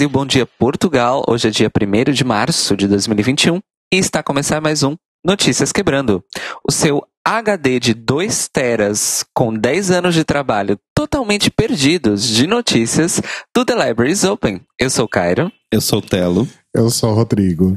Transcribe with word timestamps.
Brasil, 0.00 0.08
bom 0.08 0.24
dia 0.24 0.46
Portugal. 0.46 1.22
Hoje 1.28 1.48
é 1.48 1.50
dia 1.50 1.70
1 1.70 2.12
de 2.12 2.24
março 2.24 2.74
de 2.74 2.88
2021 2.88 3.60
e 3.92 3.98
está 3.98 4.20
a 4.20 4.22
começar 4.22 4.58
mais 4.58 4.82
um 4.82 4.96
Notícias 5.22 5.72
Quebrando. 5.72 6.24
O 6.66 6.72
seu 6.72 7.06
HD 7.22 7.78
de 7.78 7.92
2 7.92 8.48
teras 8.48 9.22
com 9.34 9.52
10 9.52 9.90
anos 9.90 10.14
de 10.14 10.24
trabalho 10.24 10.78
totalmente 10.94 11.50
perdidos 11.50 12.26
de 12.26 12.46
notícias 12.46 13.20
do 13.54 13.62
The 13.62 13.88
Libraries 13.88 14.24
Open. 14.24 14.62
Eu 14.78 14.88
sou 14.88 15.04
o 15.04 15.08
Cairo. 15.08 15.52
Eu 15.70 15.82
sou 15.82 15.98
o 15.98 16.02
Telo. 16.02 16.48
Eu 16.74 16.88
sou 16.88 17.10
o 17.10 17.14
Rodrigo. 17.14 17.76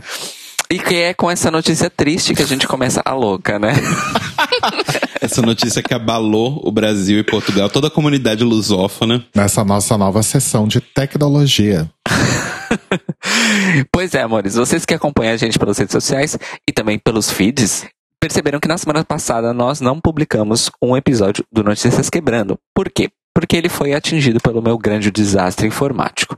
E 0.72 0.80
que 0.80 0.96
é 0.96 1.14
com 1.14 1.30
essa 1.30 1.52
notícia 1.52 1.90
triste 1.90 2.34
que 2.34 2.42
a 2.42 2.48
gente 2.48 2.66
começa 2.66 3.02
a 3.04 3.14
louca, 3.14 3.60
né? 3.60 3.74
essa 5.24 5.42
notícia 5.42 5.82
que 5.82 5.94
abalou 5.94 6.62
o 6.64 6.72
Brasil 6.72 7.18
e 7.20 7.24
Portugal, 7.24 7.70
toda 7.70 7.88
a 7.88 7.92
comunidade 7.92 8.44
lusófona. 8.44 9.26
Nessa 9.34 9.64
nossa 9.64 9.98
nova 9.98 10.22
sessão 10.22 10.68
de 10.68 10.82
tecnologia. 10.82 11.90
pois 13.92 14.14
é, 14.14 14.22
amores, 14.22 14.56
vocês 14.56 14.86
que 14.86 14.94
acompanham 14.94 15.34
a 15.34 15.38
gente 15.38 15.58
pelas 15.58 15.78
redes 15.78 15.94
sociais 15.94 16.38
e 16.68 16.74
também 16.74 17.00
pelos 17.00 17.32
feeds, 17.32 17.86
perceberam 18.20 18.60
que 18.60 18.68
na 18.68 18.78
semana 18.78 19.06
passada 19.06 19.54
nós 19.54 19.80
não 19.80 20.00
publicamos 20.00 20.70
um 20.82 20.96
episódio 20.98 21.46
do 21.52 21.64
Notícias 21.64 22.10
Quebrando. 22.10 22.60
Por 22.76 22.90
quê? 22.90 23.10
Porque 23.34 23.56
ele 23.56 23.70
foi 23.70 23.94
atingido 23.94 24.42
pelo 24.42 24.62
meu 24.62 24.78
grande 24.78 25.10
desastre 25.10 25.68
informático. 25.68 26.38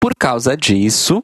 Por 0.00 0.12
causa 0.18 0.56
disso, 0.56 1.22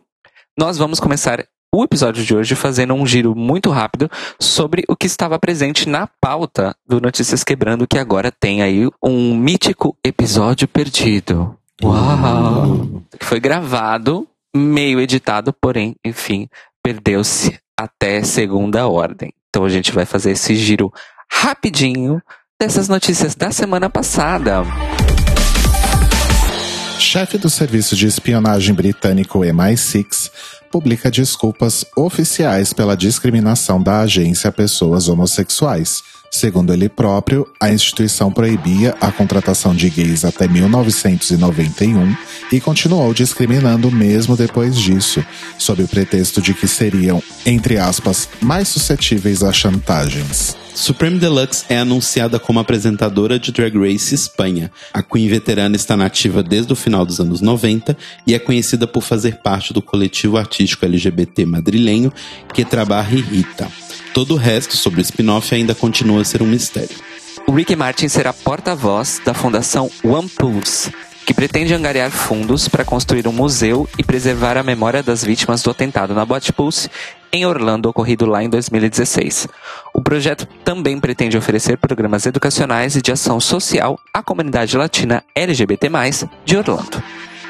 nós 0.59 0.77
vamos 0.77 0.99
começar 0.99 1.47
o 1.77 1.85
episódio 1.85 2.25
de 2.25 2.35
hoje 2.35 2.55
fazendo 2.55 2.95
um 2.95 3.07
giro 3.07 3.35
muito 3.35 3.71
rápido 3.71 4.11
sobre 4.41 4.83
o 4.89 4.97
que 4.97 5.07
estava 5.07 5.39
presente 5.39 5.87
na 5.87 6.07
pauta 6.07 6.75
do 6.89 7.03
Notícias 7.03 7.45
Quebrando, 7.45 7.87
que 7.87 7.99
agora 7.99 8.33
tem 8.33 8.63
aí 8.63 8.89
um 9.03 9.37
mítico 9.37 9.95
episódio 10.03 10.67
perdido. 10.67 11.55
Uau! 11.83 13.03
Que 13.19 13.27
foi 13.27 13.39
gravado, 13.39 14.27
meio 14.57 14.99
editado, 14.99 15.53
porém, 15.53 15.95
enfim, 16.03 16.49
perdeu-se 16.83 17.59
até 17.79 18.23
segunda 18.23 18.89
ordem. 18.89 19.31
Então 19.51 19.63
a 19.63 19.69
gente 19.69 19.93
vai 19.93 20.07
fazer 20.07 20.31
esse 20.31 20.57
giro 20.57 20.91
rapidinho 21.31 22.23
dessas 22.59 22.89
notícias 22.89 23.35
da 23.35 23.51
semana 23.51 23.91
passada. 23.91 24.63
Chefe 26.99 27.37
do 27.37 27.51
serviço 27.51 27.95
de 27.95 28.07
espionagem 28.07 28.75
britânico 28.75 29.41
MI6 29.41 30.31
publica 30.77 31.11
desculpas 31.11 31.87
oficiais 31.97 32.75
pela 32.75 32.95
discriminação 32.95 33.83
da 33.83 34.01
agência 34.01 34.49
a 34.49 34.53
pessoas 34.53 35.09
homossexuais. 35.09 36.03
Segundo 36.37 36.71
ele 36.71 36.87
próprio, 36.87 37.49
a 37.59 37.73
instituição 37.73 38.31
proibia 38.31 38.95
a 39.01 39.11
contratação 39.11 39.75
de 39.75 39.89
gays 39.89 40.23
até 40.23 40.47
1991 40.47 42.15
e 42.53 42.61
continuou 42.61 43.15
discriminando 43.15 43.91
mesmo 43.91 44.37
depois 44.37 44.77
disso, 44.77 45.25
sob 45.57 45.83
o 45.83 45.89
pretexto 45.89 46.43
de 46.43 46.53
que 46.53 46.69
seriam, 46.69 47.23
entre 47.47 47.79
aspas, 47.79 48.29
mais 48.43 48.69
suscetíveis 48.69 49.43
a 49.43 49.51
chantagens. 49.51 50.55
Supreme 50.75 51.19
Deluxe 51.19 51.65
é 51.71 51.79
anunciada 51.79 52.39
como 52.39 52.61
apresentadora 52.61 53.39
de 53.39 53.51
Drag 53.51 53.75
Race 53.75 54.15
Espanha. 54.15 54.71
A 54.93 55.03
Queen 55.03 55.29
veterana 55.29 55.75
está 55.75 55.97
nativa 55.97 56.43
desde 56.43 56.71
o 56.71 56.77
final 56.77 57.07
dos 57.07 57.19
anos 57.19 57.41
90 57.41 57.97
e 58.27 58.35
é 58.35 58.39
conhecida 58.39 58.87
por 58.87 59.03
fazer 59.03 59.37
parte 59.37 59.73
do 59.73 59.81
coletivo 59.81 60.37
artístico 60.37 60.85
LGBT 60.85 61.47
madrilenho 61.47 62.13
Que 62.53 62.63
Trabalha 62.63 63.09
Rita. 63.09 63.86
Todo 64.17 64.33
o 64.33 64.39
resto 64.39 64.79
sobre 64.79 64.99
o 64.99 65.03
spin-off 65.03 65.55
ainda 65.55 65.75
continua 65.75 66.23
a 66.23 66.25
ser 66.25 66.41
um 66.41 66.47
mistério. 66.47 66.97
O 67.47 67.53
Rick 67.53 67.77
Martin 67.77 68.09
será 68.09 68.33
porta-voz 68.33 69.21
da 69.23 69.35
fundação 69.35 69.91
One 70.03 70.27
Pulse, 70.27 70.91
que 71.27 71.35
pretende 71.35 71.75
angariar 71.75 72.11
fundos 72.11 72.67
para 72.67 72.83
construir 72.83 73.29
um 73.29 73.33
museu 73.33 73.87
e 73.99 74.03
preservar 74.03 74.57
a 74.57 74.63
memória 74.63 75.03
das 75.03 75.23
vítimas 75.23 75.63
do 75.63 75.71
atentado 75.71 76.15
na 76.15 76.25
Bot 76.25 76.51
Pulse 76.55 76.89
em 77.31 77.45
Orlando, 77.45 77.91
ocorrido 77.91 78.25
lá 78.25 78.43
em 78.43 78.49
2016. 78.49 79.49
O 79.93 80.01
projeto 80.01 80.49
também 80.65 80.99
pretende 80.99 81.37
oferecer 81.37 81.77
programas 81.77 82.25
educacionais 82.25 82.97
e 82.97 83.03
de 83.03 83.13
ação 83.13 83.39
social 83.39 84.01
à 84.15 84.23
comunidade 84.23 84.79
latina 84.79 85.23
LGBT+, 85.35 85.91
de 86.43 86.57
Orlando. 86.57 87.03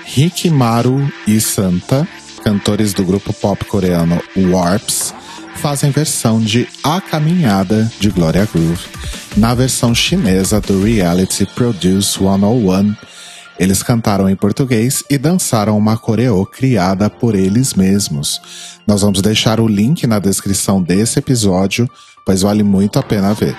Rick 0.05 0.51
Maru 0.51 1.09
e 1.29 1.41
Santa, 1.41 2.09
cantores 2.43 2.93
do 2.93 3.05
grupo 3.05 3.33
pop 3.33 3.65
coreano 3.67 4.21
Warps, 4.37 5.15
fazem 5.57 5.91
versão 5.91 6.39
de 6.39 6.69
A 6.85 7.01
Caminhada 7.01 7.91
de 7.99 8.11
Gloria 8.11 8.47
Groove 8.47 8.85
na 9.37 9.55
versão 9.55 9.95
chinesa 9.95 10.61
do 10.61 10.83
reality 10.83 11.47
Produce 11.47 12.19
101. 12.19 12.95
Eles 13.59 13.83
cantaram 13.83 14.29
em 14.29 14.37
português 14.37 15.03
e 15.09 15.17
dançaram 15.17 15.77
uma 15.77 15.97
coreô 15.97 16.45
criada 16.45 17.09
por 17.09 17.35
eles 17.35 17.75
mesmos. 17.75 18.41
Nós 18.87 19.01
vamos 19.01 19.23
deixar 19.23 19.59
o 19.59 19.67
link 19.67 20.07
na 20.07 20.19
descrição 20.19 20.83
desse 20.83 21.19
episódio, 21.19 21.89
pois 22.25 22.43
vale 22.43 22.63
muito 22.63 22.99
a 22.99 23.03
pena 23.03 23.33
ver. 23.33 23.57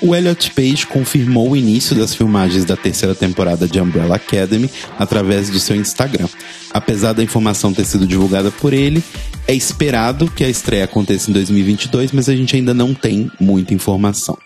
O 0.00 0.14
Elliot 0.14 0.50
Page 0.52 0.86
confirmou 0.86 1.50
o 1.50 1.56
início 1.56 1.96
das 1.96 2.14
filmagens 2.14 2.64
da 2.64 2.76
terceira 2.76 3.14
temporada 3.14 3.66
de 3.66 3.80
Umbrella 3.80 4.16
Academy 4.16 4.70
através 4.98 5.50
do 5.50 5.58
seu 5.58 5.76
Instagram. 5.76 6.28
Apesar 6.72 7.12
da 7.12 7.22
informação 7.22 7.72
ter 7.72 7.84
sido 7.84 8.06
divulgada 8.06 8.50
por 8.50 8.72
ele, 8.72 9.02
é 9.48 9.54
esperado 9.54 10.30
que 10.30 10.44
a 10.44 10.48
estreia 10.48 10.84
aconteça 10.84 11.30
em 11.30 11.32
2022, 11.32 12.12
mas 12.12 12.28
a 12.28 12.36
gente 12.36 12.54
ainda 12.54 12.74
não 12.74 12.92
tem 12.92 13.30
muita 13.40 13.72
informação. 13.72 14.36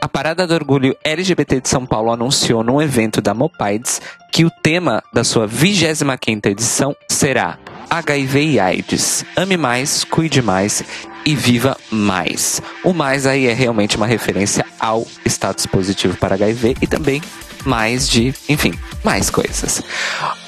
A 0.00 0.08
Parada 0.08 0.46
do 0.46 0.54
Orgulho 0.54 0.96
LGBT 1.04 1.60
de 1.60 1.68
São 1.68 1.84
Paulo 1.84 2.12
anunciou 2.12 2.62
num 2.62 2.80
evento 2.80 3.20
da 3.20 3.34
Mopides 3.34 4.00
que 4.32 4.44
o 4.44 4.50
tema 4.62 5.02
da 5.12 5.24
sua 5.24 5.48
25ª 5.48 6.46
edição 6.46 6.96
será 7.08 7.58
HIV 7.90 8.44
e 8.44 8.60
AIDS. 8.60 9.24
Ame 9.36 9.56
mais, 9.56 10.04
cuide 10.04 10.40
mais 10.40 10.84
e 11.26 11.34
viva 11.34 11.76
mais. 11.90 12.62
O 12.84 12.92
mais 12.92 13.26
aí 13.26 13.48
é 13.48 13.52
realmente 13.52 13.96
uma 13.96 14.06
referência 14.06 14.64
ao 14.78 15.04
status 15.26 15.66
positivo 15.66 16.16
para 16.16 16.36
HIV 16.36 16.76
e 16.80 16.86
também 16.86 17.20
mais 17.64 18.08
de, 18.08 18.32
enfim, 18.48 18.72
mais 19.04 19.28
coisas. 19.28 19.82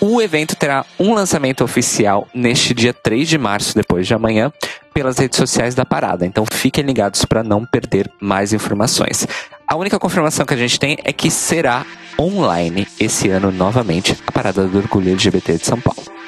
O 0.00 0.22
evento 0.22 0.54
terá 0.54 0.86
um 0.98 1.12
lançamento 1.12 1.64
oficial 1.64 2.28
neste 2.32 2.72
dia 2.72 2.94
3 2.94 3.28
de 3.28 3.38
março, 3.38 3.74
depois 3.74 4.06
de 4.06 4.14
amanhã, 4.14 4.52
pelas 4.94 5.18
redes 5.18 5.36
sociais 5.36 5.74
da 5.74 5.84
parada. 5.84 6.24
Então 6.24 6.44
fiquem 6.50 6.84
ligados 6.84 7.24
para 7.24 7.42
não 7.42 7.64
perder 7.64 8.10
mais 8.20 8.52
informações. 8.52 9.26
A 9.66 9.76
única 9.76 9.98
confirmação 9.98 10.46
que 10.46 10.54
a 10.54 10.56
gente 10.56 10.78
tem 10.78 10.96
é 11.02 11.12
que 11.12 11.30
será 11.30 11.84
online 12.18 12.86
esse 13.00 13.28
ano 13.30 13.50
novamente 13.50 14.16
a 14.26 14.32
parada 14.32 14.66
do 14.66 14.78
orgulho 14.78 15.10
LGBT 15.10 15.58
de 15.58 15.66
São 15.66 15.80
Paulo. 15.80 16.21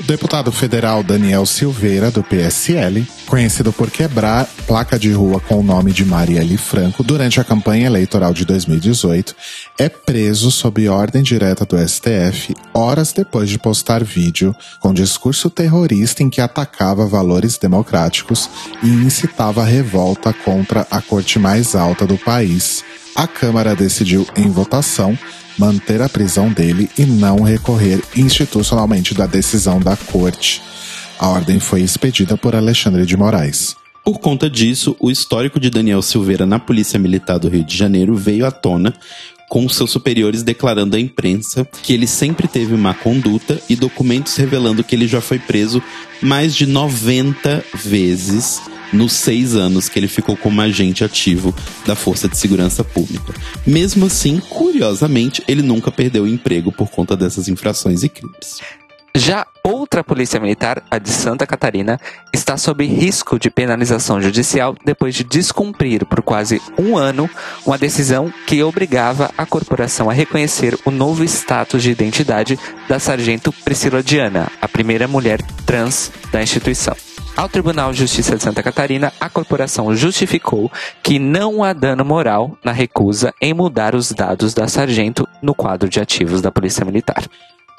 O 0.00 0.02
deputado 0.02 0.50
federal 0.50 1.02
Daniel 1.02 1.44
Silveira, 1.44 2.10
do 2.10 2.22
PSL, 2.22 3.06
conhecido 3.26 3.70
por 3.70 3.90
quebrar 3.90 4.48
placa 4.66 4.98
de 4.98 5.12
rua 5.12 5.38
com 5.40 5.60
o 5.60 5.62
nome 5.62 5.92
de 5.92 6.06
Marielle 6.06 6.56
Franco 6.56 7.02
durante 7.02 7.38
a 7.38 7.44
campanha 7.44 7.84
eleitoral 7.84 8.32
de 8.32 8.46
2018, 8.46 9.36
é 9.78 9.90
preso 9.90 10.50
sob 10.50 10.88
ordem 10.88 11.22
direta 11.22 11.66
do 11.66 11.76
STF 11.76 12.54
horas 12.72 13.12
depois 13.12 13.50
de 13.50 13.58
postar 13.58 14.02
vídeo 14.02 14.56
com 14.80 14.94
discurso 14.94 15.50
terrorista 15.50 16.22
em 16.22 16.30
que 16.30 16.40
atacava 16.40 17.06
valores 17.06 17.58
democráticos 17.58 18.48
e 18.82 18.88
incitava 18.88 19.62
revolta 19.62 20.32
contra 20.32 20.86
a 20.90 21.02
corte 21.02 21.38
mais 21.38 21.74
alta 21.74 22.06
do 22.06 22.16
país. 22.16 22.82
A 23.14 23.26
Câmara 23.26 23.76
decidiu, 23.76 24.26
em 24.34 24.48
votação, 24.50 25.18
manter 25.60 26.00
a 26.00 26.08
prisão 26.08 26.50
dele 26.50 26.88
e 26.96 27.04
não 27.04 27.42
recorrer 27.42 28.02
institucionalmente 28.16 29.12
da 29.12 29.26
decisão 29.26 29.78
da 29.78 29.94
corte. 29.94 30.62
A 31.18 31.28
ordem 31.28 31.60
foi 31.60 31.82
expedida 31.82 32.34
por 32.34 32.56
Alexandre 32.56 33.04
de 33.04 33.14
Moraes. 33.14 33.76
Por 34.02 34.18
conta 34.18 34.48
disso, 34.48 34.96
o 34.98 35.10
histórico 35.10 35.60
de 35.60 35.68
Daniel 35.68 36.00
Silveira 36.00 36.46
na 36.46 36.58
Polícia 36.58 36.98
Militar 36.98 37.38
do 37.38 37.50
Rio 37.50 37.62
de 37.62 37.76
Janeiro 37.76 38.16
veio 38.16 38.46
à 38.46 38.50
tona, 38.50 38.94
com 39.50 39.68
seus 39.68 39.90
superiores 39.90 40.44
declarando 40.44 40.96
à 40.96 41.00
imprensa 41.00 41.68
que 41.82 41.92
ele 41.92 42.06
sempre 42.06 42.46
teve 42.46 42.76
má 42.76 42.94
conduta 42.94 43.60
e 43.68 43.74
documentos 43.74 44.36
revelando 44.36 44.84
que 44.84 44.94
ele 44.94 45.08
já 45.08 45.20
foi 45.20 45.40
preso 45.40 45.82
mais 46.22 46.54
de 46.54 46.66
90 46.66 47.64
vezes 47.74 48.62
nos 48.92 49.12
seis 49.12 49.56
anos 49.56 49.88
que 49.88 49.98
ele 49.98 50.06
ficou 50.06 50.36
como 50.36 50.60
agente 50.60 51.02
ativo 51.02 51.52
da 51.84 51.96
Força 51.96 52.28
de 52.28 52.36
Segurança 52.36 52.84
Pública. 52.84 53.34
Mesmo 53.66 54.06
assim, 54.06 54.38
curiosamente, 54.38 55.42
ele 55.48 55.62
nunca 55.62 55.90
perdeu 55.90 56.24
o 56.24 56.28
emprego 56.28 56.70
por 56.70 56.88
conta 56.88 57.16
dessas 57.16 57.48
infrações 57.48 58.04
e 58.04 58.08
crimes. 58.08 58.60
Já 59.14 59.46
outra 59.64 60.04
polícia 60.04 60.38
militar, 60.38 60.82
a 60.90 60.98
de 60.98 61.10
Santa 61.10 61.46
Catarina, 61.46 62.00
está 62.32 62.56
sob 62.56 62.84
risco 62.86 63.38
de 63.38 63.50
penalização 63.50 64.20
judicial 64.20 64.74
depois 64.84 65.14
de 65.14 65.24
descumprir 65.24 66.06
por 66.06 66.22
quase 66.22 66.62
um 66.78 66.96
ano 66.96 67.28
uma 67.66 67.76
decisão 67.76 68.32
que 68.46 68.62
obrigava 68.62 69.30
a 69.36 69.44
corporação 69.44 70.08
a 70.08 70.12
reconhecer 70.12 70.78
o 70.84 70.90
novo 70.90 71.24
status 71.24 71.82
de 71.82 71.90
identidade 71.90 72.58
da 72.88 72.98
sargento 72.98 73.52
Priscila 73.52 74.02
Diana, 74.02 74.50
a 74.60 74.68
primeira 74.68 75.08
mulher 75.08 75.40
trans 75.66 76.12
da 76.30 76.42
instituição. 76.42 76.96
Ao 77.36 77.48
Tribunal 77.48 77.92
de 77.92 78.00
Justiça 78.00 78.36
de 78.36 78.42
Santa 78.42 78.62
Catarina, 78.62 79.12
a 79.20 79.28
corporação 79.28 79.94
justificou 79.94 80.70
que 81.02 81.18
não 81.18 81.64
há 81.64 81.72
dano 81.72 82.04
moral 82.04 82.56
na 82.62 82.72
recusa 82.72 83.32
em 83.40 83.54
mudar 83.54 83.94
os 83.94 84.12
dados 84.12 84.52
da 84.52 84.68
sargento 84.68 85.26
no 85.40 85.54
quadro 85.54 85.88
de 85.88 86.00
ativos 86.00 86.42
da 86.42 86.50
Polícia 86.50 86.84
Militar. 86.84 87.24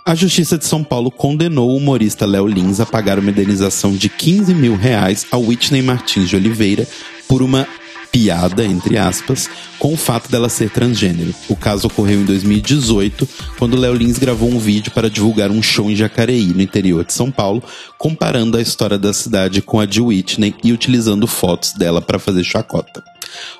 A 0.04 0.16
Justiça 0.16 0.58
de 0.58 0.66
São 0.66 0.84
Paulo 0.84 1.12
condenou 1.12 1.70
o 1.70 1.78
humorista 1.78 2.26
Léo 2.26 2.48
Lins 2.48 2.80
a 2.80 2.86
pagar 2.88 3.20
uma 3.20 3.30
indenização 3.30 3.96
de 3.96 4.10
15 4.10 4.54
mil 4.56 4.76
reais 4.76 5.28
a 5.32 5.38
Whitney 5.38 5.84
Martins 5.84 6.28
de 6.28 6.36
Oliveira 6.36 6.88
por 7.28 7.44
uma 7.44 7.68
piada, 8.12 8.66
entre 8.66 8.98
aspas, 8.98 9.48
com 9.78 9.94
o 9.94 9.98
fato 9.98 10.30
dela 10.30 10.50
ser 10.50 10.72
transgênero. 10.72 11.34
O 11.48 11.56
caso 11.56 11.88
ocorreu 11.88 12.22
em 12.22 12.26
2018, 12.26 13.30
quando 13.58 13.78
Léo 13.78 13.94
Lins 13.94 14.18
gravou 14.18 14.50
um 14.50 14.60
vídeo 14.60 14.92
para 14.92 15.10
divulgar 15.10 15.52
um 15.52 15.62
show 15.62 15.90
em 15.90 15.96
Jacareí, 15.96 16.48
no 16.48 16.62
interior 16.62 17.06
de 17.06 17.14
São 17.14 17.32
Paulo, 17.32 17.64
comparando 17.98 18.58
a 18.58 18.62
história 18.62 18.98
da 18.98 19.14
cidade 19.14 19.62
com 19.62 19.80
a 19.80 19.86
de 19.86 20.02
Whitney 20.02 20.56
e 20.64 20.74
utilizando 20.74 21.28
fotos 21.28 21.74
dela 21.74 22.02
para 22.02 22.20
fazer 22.20 22.44
chacota. 22.44 23.04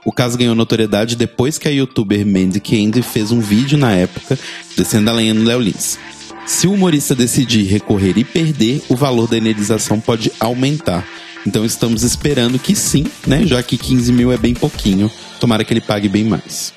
O 0.04 0.12
caso 0.12 0.38
ganhou 0.38 0.56
notoriedade 0.56 1.16
depois 1.16 1.58
que 1.58 1.68
a 1.68 1.72
youtuber 1.72 2.26
Mandy 2.26 2.60
Candy 2.60 3.02
fez 3.02 3.32
um 3.32 3.40
vídeo 3.40 3.78
na 3.78 3.94
época 3.94 4.38
descendo 4.76 5.10
a 5.10 5.14
lenha 5.14 5.34
no 5.34 5.44
Léo 5.44 5.60
Lins. 5.60 5.98
Se 6.46 6.68
o 6.68 6.74
humorista 6.74 7.16
decidir 7.16 7.64
recorrer 7.66 8.18
e 8.18 8.24
perder, 8.24 8.84
o 8.90 8.96
valor 8.96 9.28
da 9.28 9.38
indenização 9.38 10.00
pode 10.00 10.32
aumentar. 10.40 11.06
Então 11.46 11.66
estamos 11.66 12.04
esperando 12.04 12.60
que 12.60 12.76
sim, 12.76 13.06
né? 13.26 13.46
Já 13.46 13.64
que 13.64 13.78
15 13.78 14.12
mil 14.12 14.32
é 14.32 14.38
bem 14.38 14.54
pouquinho. 14.54 15.10
Tomara 15.40 15.64
que 15.64 15.74
ele 15.74 15.82
pague 15.82 16.08
bem 16.08 16.24
mais. 16.24 16.74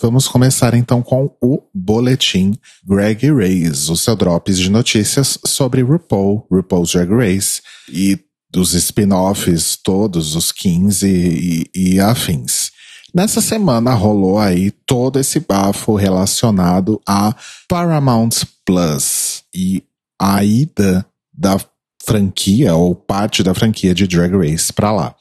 Vamos 0.00 0.26
começar 0.26 0.74
então 0.74 1.00
com 1.00 1.30
o 1.40 1.62
boletim 1.72 2.54
Greg 2.84 3.30
Race, 3.30 3.90
o 3.90 3.96
seu 3.96 4.16
drops 4.16 4.58
de 4.58 4.68
notícias 4.68 5.38
sobre 5.46 5.80
RuPaul, 5.80 6.44
RuPaul's 6.50 6.90
Drag 6.90 7.08
Race 7.08 7.62
e 7.88 8.18
dos 8.50 8.74
spin-offs 8.74 9.76
todos, 9.76 10.34
os 10.34 10.52
15 10.52 11.06
e, 11.08 11.70
e 11.74 12.00
afins. 12.00 12.61
Nessa 13.14 13.42
semana 13.42 13.92
rolou 13.92 14.38
aí 14.38 14.70
todo 14.70 15.18
esse 15.18 15.38
bafo 15.40 15.94
relacionado 15.94 16.98
a 17.06 17.34
Paramount 17.68 18.30
Plus 18.64 19.42
e 19.54 19.84
a 20.18 20.42
ida 20.42 21.04
da 21.30 21.58
franquia 22.02 22.74
ou 22.74 22.94
parte 22.94 23.42
da 23.42 23.54
franquia 23.54 23.94
de 23.94 24.06
Drag 24.06 24.34
Race 24.34 24.72
para 24.72 24.90
lá. 24.90 25.14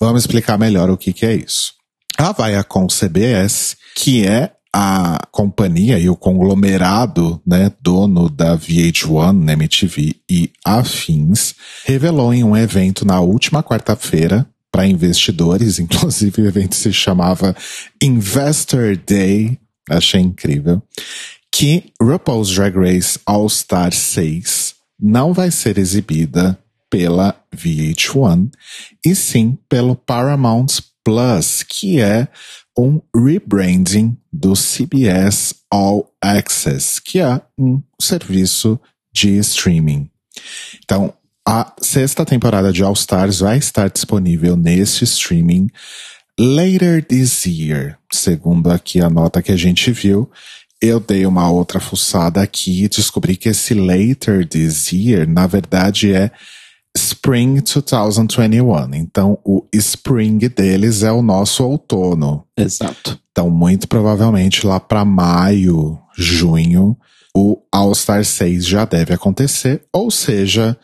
Vamos 0.00 0.22
explicar 0.22 0.56
melhor 0.56 0.90
o 0.90 0.96
que, 0.96 1.12
que 1.12 1.26
é 1.26 1.34
isso. 1.34 1.72
A 2.16 2.32
Viacom 2.32 2.86
CBS, 2.86 3.76
que 3.96 4.24
é 4.24 4.52
a 4.72 5.18
companhia 5.32 5.98
e 5.98 6.08
o 6.08 6.16
conglomerado, 6.16 7.42
né, 7.44 7.72
dono 7.80 8.28
da 8.28 8.56
VH1, 8.56 9.50
MTV 9.50 10.14
e 10.30 10.52
afins, 10.64 11.54
revelou 11.84 12.32
em 12.32 12.44
um 12.44 12.56
evento 12.56 13.04
na 13.04 13.20
última 13.20 13.60
quarta-feira 13.60 14.46
para 14.70 14.86
investidores, 14.86 15.78
inclusive 15.80 16.42
o 16.42 16.46
evento 16.46 16.74
se 16.74 16.92
chamava 16.92 17.56
Investor 18.02 18.96
Day, 18.96 19.58
achei 19.88 20.20
incrível, 20.20 20.82
que 21.52 21.92
RuPaul's 22.00 22.54
Drag 22.54 22.76
Race 22.76 23.18
All 23.26 23.48
Star 23.48 23.92
6 23.92 24.74
não 25.00 25.32
vai 25.32 25.50
ser 25.50 25.78
exibida 25.78 26.58
pela 26.90 27.34
VH1 27.54 28.50
e 29.04 29.14
sim 29.14 29.58
pelo 29.68 29.94
Paramount 29.94 30.80
Plus, 31.04 31.62
que 31.62 32.00
é 32.00 32.28
um 32.78 33.00
rebranding 33.14 34.16
do 34.32 34.54
CBS 34.54 35.54
All 35.70 36.12
Access, 36.22 37.00
que 37.00 37.18
é 37.18 37.40
um 37.58 37.82
serviço 38.00 38.80
de 39.12 39.36
streaming. 39.38 40.10
Então, 40.84 41.12
a 41.50 41.72
sexta 41.80 42.26
temporada 42.26 42.70
de 42.70 42.82
All 42.82 42.92
Stars 42.92 43.40
vai 43.40 43.56
estar 43.56 43.88
disponível 43.88 44.54
nesse 44.54 45.04
streaming 45.04 45.68
later 46.38 47.02
this 47.02 47.46
year, 47.46 47.96
segundo 48.12 48.70
aqui 48.70 49.00
a 49.00 49.08
nota 49.08 49.40
que 49.40 49.50
a 49.50 49.56
gente 49.56 49.90
viu, 49.90 50.30
eu 50.78 51.00
dei 51.00 51.24
uma 51.24 51.50
outra 51.50 51.80
fuçada 51.80 52.42
aqui 52.42 52.84
e 52.84 52.88
descobri 52.88 53.34
que 53.34 53.48
esse 53.48 53.72
later 53.72 54.46
this 54.46 54.92
year, 54.92 55.26
na 55.26 55.46
verdade, 55.46 56.12
é 56.12 56.30
Spring 56.94 57.62
2021. 57.62 58.94
Então, 58.96 59.38
o 59.42 59.66
Spring 59.72 60.36
deles 60.50 61.02
é 61.02 61.10
o 61.10 61.22
nosso 61.22 61.64
outono. 61.64 62.44
Exato. 62.58 63.18
Então, 63.32 63.48
muito 63.48 63.88
provavelmente 63.88 64.66
lá 64.66 64.78
para 64.78 65.02
maio, 65.02 65.98
junho, 66.14 66.94
o 67.34 67.56
All 67.72 67.94
Star 67.94 68.22
6 68.22 68.66
já 68.66 68.84
deve 68.84 69.14
acontecer, 69.14 69.82
ou 69.90 70.10
seja, 70.10 70.76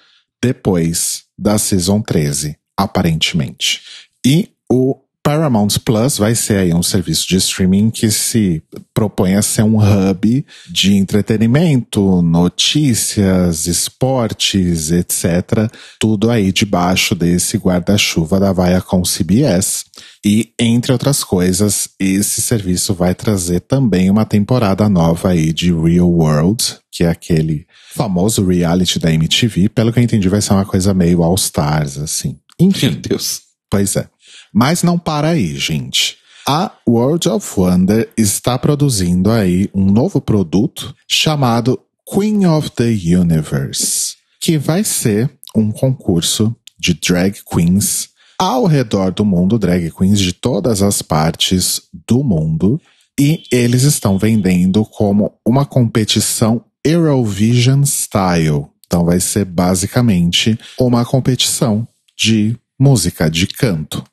depois 0.44 1.24
da 1.38 1.56
Season 1.56 2.02
13, 2.02 2.58
aparentemente. 2.76 3.80
E 4.22 4.50
o 4.70 5.00
Paramount 5.24 5.68
Plus 5.82 6.18
vai 6.18 6.34
ser 6.34 6.58
aí 6.58 6.74
um 6.74 6.82
serviço 6.82 7.26
de 7.26 7.36
streaming 7.36 7.88
que 7.88 8.10
se 8.10 8.62
propõe 8.92 9.36
a 9.36 9.40
ser 9.40 9.62
um 9.62 9.78
hub 9.78 10.44
de 10.68 10.94
entretenimento, 10.96 12.20
notícias, 12.20 13.66
esportes, 13.66 14.90
etc. 14.90 15.72
Tudo 15.98 16.30
aí 16.30 16.52
debaixo 16.52 17.14
desse 17.14 17.56
guarda-chuva 17.56 18.38
da 18.38 18.52
Viacom 18.52 19.00
CBS. 19.00 19.86
E, 20.22 20.52
entre 20.60 20.92
outras 20.92 21.24
coisas, 21.24 21.88
esse 21.98 22.42
serviço 22.42 22.92
vai 22.92 23.14
trazer 23.14 23.60
também 23.60 24.10
uma 24.10 24.26
temporada 24.26 24.90
nova 24.90 25.30
aí 25.30 25.54
de 25.54 25.72
Real 25.72 26.10
World, 26.10 26.62
que 26.92 27.02
é 27.02 27.08
aquele 27.08 27.66
famoso 27.94 28.44
reality 28.44 28.98
da 28.98 29.10
MTV. 29.10 29.70
Pelo 29.70 29.90
que 29.90 29.98
eu 29.98 30.04
entendi, 30.04 30.28
vai 30.28 30.42
ser 30.42 30.52
uma 30.52 30.66
coisa 30.66 30.92
meio 30.92 31.22
All 31.22 31.34
Stars, 31.34 31.96
assim. 31.96 32.38
Enfim. 32.60 32.90
Meu 32.90 32.96
Deus. 32.96 33.40
Pois 33.70 33.96
é. 33.96 34.06
Mas 34.54 34.84
não 34.84 34.96
para 34.96 35.30
aí, 35.30 35.56
gente. 35.56 36.16
A 36.46 36.70
World 36.86 37.28
of 37.28 37.58
Wonder 37.58 38.08
está 38.16 38.56
produzindo 38.58 39.30
aí 39.30 39.68
um 39.74 39.90
novo 39.90 40.20
produto 40.20 40.94
chamado 41.08 41.80
Queen 42.06 42.46
of 42.46 42.70
the 42.70 42.84
Universe, 42.84 44.14
que 44.40 44.58
vai 44.58 44.84
ser 44.84 45.30
um 45.56 45.72
concurso 45.72 46.54
de 46.78 46.94
drag 46.94 47.40
queens 47.50 48.10
ao 48.38 48.66
redor 48.66 49.10
do 49.10 49.24
mundo, 49.24 49.58
drag 49.58 49.90
queens 49.90 50.18
de 50.18 50.32
todas 50.32 50.82
as 50.82 51.00
partes 51.00 51.80
do 52.06 52.22
mundo, 52.22 52.80
e 53.18 53.42
eles 53.50 53.82
estão 53.82 54.18
vendendo 54.18 54.84
como 54.84 55.32
uma 55.46 55.64
competição 55.64 56.62
Eurovision 56.84 57.82
Style. 57.84 58.66
Então 58.86 59.04
vai 59.04 59.18
ser 59.18 59.46
basicamente 59.46 60.58
uma 60.78 61.04
competição 61.04 61.88
de 62.16 62.56
música, 62.78 63.30
de 63.30 63.46
canto. 63.46 64.04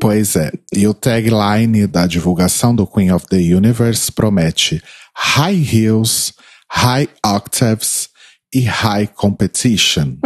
Pois 0.00 0.36
é. 0.36 0.52
E 0.72 0.86
o 0.86 0.94
tagline 0.94 1.86
da 1.86 2.06
divulgação 2.06 2.74
do 2.74 2.86
Queen 2.86 3.10
of 3.10 3.26
the 3.26 3.36
Universe 3.36 4.12
promete 4.12 4.82
High 5.16 5.66
Heels, 5.74 6.32
High 6.70 7.08
Octaves 7.26 8.08
e 8.54 8.60
High 8.60 9.08
Competition. 9.08 10.16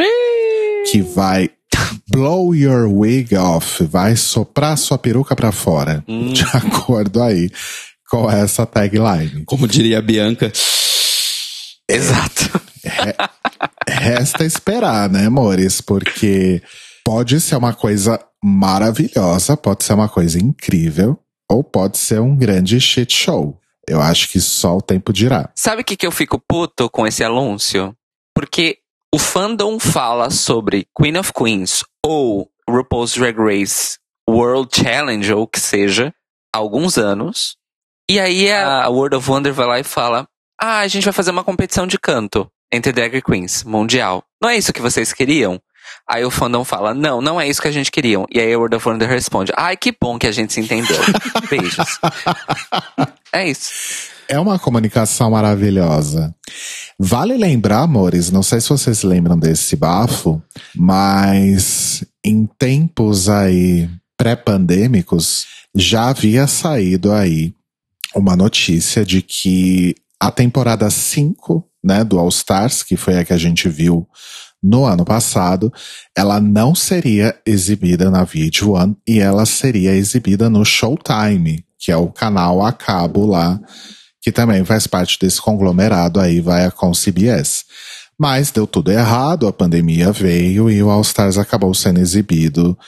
que 0.90 1.00
vai 1.00 1.48
blow 2.08 2.54
your 2.54 2.86
wig 2.86 3.34
off, 3.36 3.82
vai 3.84 4.16
soprar 4.16 4.76
sua 4.76 4.98
peruca 4.98 5.34
pra 5.34 5.52
fora. 5.52 6.04
Hum. 6.06 6.32
De 6.34 6.44
acordo 6.44 7.22
aí 7.22 7.50
com 8.10 8.30
essa 8.30 8.66
tagline. 8.66 9.44
Como 9.46 9.66
diria 9.66 9.98
a 9.98 10.02
Bianca. 10.02 10.52
Exato. 11.88 12.60
Resta 13.88 14.44
esperar, 14.44 15.08
né, 15.08 15.26
amores? 15.26 15.80
Porque 15.80 16.62
pode 17.04 17.40
ser 17.40 17.56
uma 17.56 17.74
coisa 17.74 18.18
maravilhosa, 18.42 19.56
pode 19.56 19.84
ser 19.84 19.94
uma 19.94 20.08
coisa 20.08 20.38
incrível, 20.38 21.18
ou 21.50 21.62
pode 21.62 21.98
ser 21.98 22.20
um 22.20 22.36
grande 22.36 22.80
shit 22.80 23.12
show. 23.12 23.58
Eu 23.88 24.00
acho 24.00 24.28
que 24.28 24.40
só 24.40 24.76
o 24.76 24.82
tempo 24.82 25.12
dirá. 25.12 25.50
Sabe 25.54 25.82
o 25.82 25.84
que, 25.84 25.96
que 25.96 26.06
eu 26.06 26.12
fico 26.12 26.38
puto 26.38 26.88
com 26.88 27.06
esse 27.06 27.24
anúncio? 27.24 27.94
Porque 28.34 28.78
o 29.14 29.18
fandom 29.18 29.78
fala 29.78 30.30
sobre 30.30 30.86
Queen 30.96 31.18
of 31.18 31.32
Queens 31.32 31.84
ou 32.04 32.48
RuPaul's 32.68 33.14
Drag 33.14 33.36
Race 33.36 33.98
World 34.28 34.70
Challenge, 34.74 35.32
ou 35.32 35.42
o 35.42 35.48
que 35.48 35.60
seja, 35.60 36.14
há 36.54 36.58
alguns 36.58 36.96
anos. 36.96 37.56
E 38.08 38.18
aí 38.18 38.50
a 38.50 38.88
World 38.88 39.16
of 39.16 39.30
Wonder 39.30 39.52
vai 39.52 39.66
lá 39.66 39.78
e 39.80 39.84
fala: 39.84 40.26
Ah, 40.60 40.78
a 40.78 40.88
gente 40.88 41.04
vai 41.04 41.12
fazer 41.12 41.30
uma 41.30 41.44
competição 41.44 41.86
de 41.86 41.98
canto 41.98 42.50
entre 42.72 42.92
drag 42.92 43.20
queens 43.20 43.64
mundial. 43.64 44.24
Não 44.40 44.48
é 44.48 44.56
isso 44.56 44.72
que 44.72 44.80
vocês 44.80 45.12
queriam? 45.12 45.60
Aí 46.08 46.24
o 46.24 46.30
fandom 46.30 46.64
fala: 46.64 46.92
Não, 46.94 47.20
não 47.20 47.40
é 47.40 47.48
isso 47.48 47.62
que 47.62 47.68
a 47.68 47.72
gente 47.72 47.90
queria. 47.90 48.18
E 48.30 48.40
aí 48.40 48.52
a 48.52 48.58
World 48.58 48.76
of 48.76 48.88
Wonder 48.88 49.08
responde: 49.08 49.52
Ai, 49.56 49.76
que 49.76 49.94
bom 49.98 50.18
que 50.18 50.26
a 50.26 50.32
gente 50.32 50.52
se 50.52 50.60
entendeu. 50.60 51.00
Beijos. 51.48 51.98
É 53.32 53.48
isso. 53.48 53.70
É 54.28 54.38
uma 54.38 54.58
comunicação 54.58 55.30
maravilhosa. 55.30 56.34
Vale 56.98 57.36
lembrar, 57.36 57.80
amores, 57.80 58.30
não 58.30 58.42
sei 58.42 58.60
se 58.60 58.68
vocês 58.68 59.02
lembram 59.02 59.38
desse 59.38 59.74
bafo, 59.74 60.42
mas 60.74 62.04
em 62.24 62.46
tempos 62.58 63.28
aí 63.28 63.88
pré-pandêmicos 64.16 65.46
já 65.74 66.08
havia 66.08 66.46
saído 66.46 67.12
aí 67.12 67.54
uma 68.14 68.36
notícia 68.36 69.04
de 69.04 69.22
que 69.22 69.94
a 70.20 70.30
temporada 70.30 70.88
5, 70.88 71.66
né, 71.82 72.04
do 72.04 72.18
All 72.18 72.28
Stars, 72.28 72.82
que 72.82 72.96
foi 72.96 73.18
a 73.18 73.24
que 73.24 73.32
a 73.32 73.38
gente 73.38 73.68
viu 73.68 74.06
no 74.62 74.84
ano 74.84 75.04
passado, 75.04 75.72
ela 76.16 76.40
não 76.40 76.74
seria 76.74 77.34
exibida 77.44 78.10
na 78.10 78.24
VH1 78.24 78.96
e 79.06 79.18
ela 79.18 79.44
seria 79.44 79.92
exibida 79.92 80.48
no 80.48 80.64
Showtime, 80.64 81.64
que 81.78 81.90
é 81.90 81.96
o 81.96 82.08
canal 82.08 82.64
a 82.64 82.72
cabo 82.72 83.26
lá, 83.26 83.60
que 84.20 84.30
também 84.30 84.64
faz 84.64 84.86
parte 84.86 85.18
desse 85.18 85.40
conglomerado 85.40 86.20
aí, 86.20 86.40
vai 86.40 86.64
a 86.64 86.70
com 86.70 86.92
CBS. 86.92 87.64
Mas 88.16 88.52
deu 88.52 88.66
tudo 88.68 88.92
errado, 88.92 89.48
a 89.48 89.52
pandemia 89.52 90.12
veio 90.12 90.70
e 90.70 90.80
o 90.80 90.90
All 90.90 91.00
Stars 91.00 91.38
acabou 91.38 91.74
sendo 91.74 91.98
exibido 91.98 92.78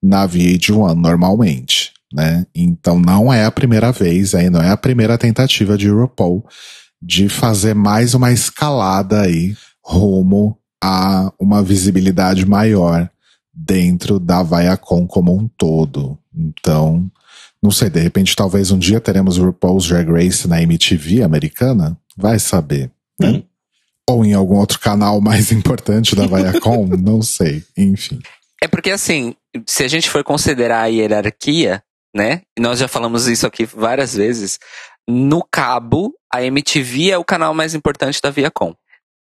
na 0.00 0.28
VH1 0.28 0.94
normalmente, 0.94 1.92
né? 2.12 2.46
Então 2.54 3.00
não 3.00 3.32
é 3.32 3.44
a 3.44 3.50
primeira 3.50 3.90
vez 3.90 4.36
aí, 4.36 4.48
não 4.48 4.62
é 4.62 4.70
a 4.70 4.76
primeira 4.76 5.18
tentativa 5.18 5.76
de 5.76 5.88
RuPaul 5.88 6.44
de 7.02 7.28
fazer 7.28 7.74
mais 7.74 8.14
uma 8.14 8.30
escalada 8.30 9.22
aí 9.22 9.56
rumo 9.84 10.56
a 10.86 11.32
uma 11.38 11.62
visibilidade 11.62 12.44
maior 12.44 13.08
dentro 13.54 14.20
da 14.20 14.42
Viacom 14.42 15.06
como 15.06 15.34
um 15.34 15.48
todo. 15.48 16.18
Então, 16.36 17.10
não 17.62 17.70
sei, 17.70 17.88
de 17.88 18.00
repente 18.00 18.36
talvez 18.36 18.70
um 18.70 18.78
dia 18.78 19.00
teremos 19.00 19.38
RuPaul's 19.38 19.88
Drag 19.88 20.06
Race 20.10 20.46
na 20.46 20.60
MTV 20.60 21.22
americana? 21.22 21.96
Vai 22.14 22.38
saber, 22.38 22.90
né? 23.18 23.30
Hum. 23.30 23.42
Ou 24.10 24.24
em 24.26 24.34
algum 24.34 24.56
outro 24.56 24.78
canal 24.78 25.22
mais 25.22 25.50
importante 25.52 26.14
da 26.14 26.26
Viacom? 26.26 26.86
não 26.98 27.22
sei, 27.22 27.64
enfim. 27.74 28.20
É 28.62 28.68
porque 28.68 28.90
assim, 28.90 29.34
se 29.66 29.84
a 29.84 29.88
gente 29.88 30.10
for 30.10 30.22
considerar 30.22 30.82
a 30.82 30.86
hierarquia, 30.86 31.82
né? 32.14 32.42
E 32.58 32.60
nós 32.60 32.78
já 32.78 32.88
falamos 32.88 33.26
isso 33.26 33.46
aqui 33.46 33.64
várias 33.64 34.14
vezes. 34.14 34.58
No 35.08 35.42
cabo, 35.50 36.12
a 36.30 36.44
MTV 36.44 37.10
é 37.10 37.16
o 37.16 37.24
canal 37.24 37.54
mais 37.54 37.74
importante 37.74 38.20
da 38.20 38.30
Viacom. 38.30 38.74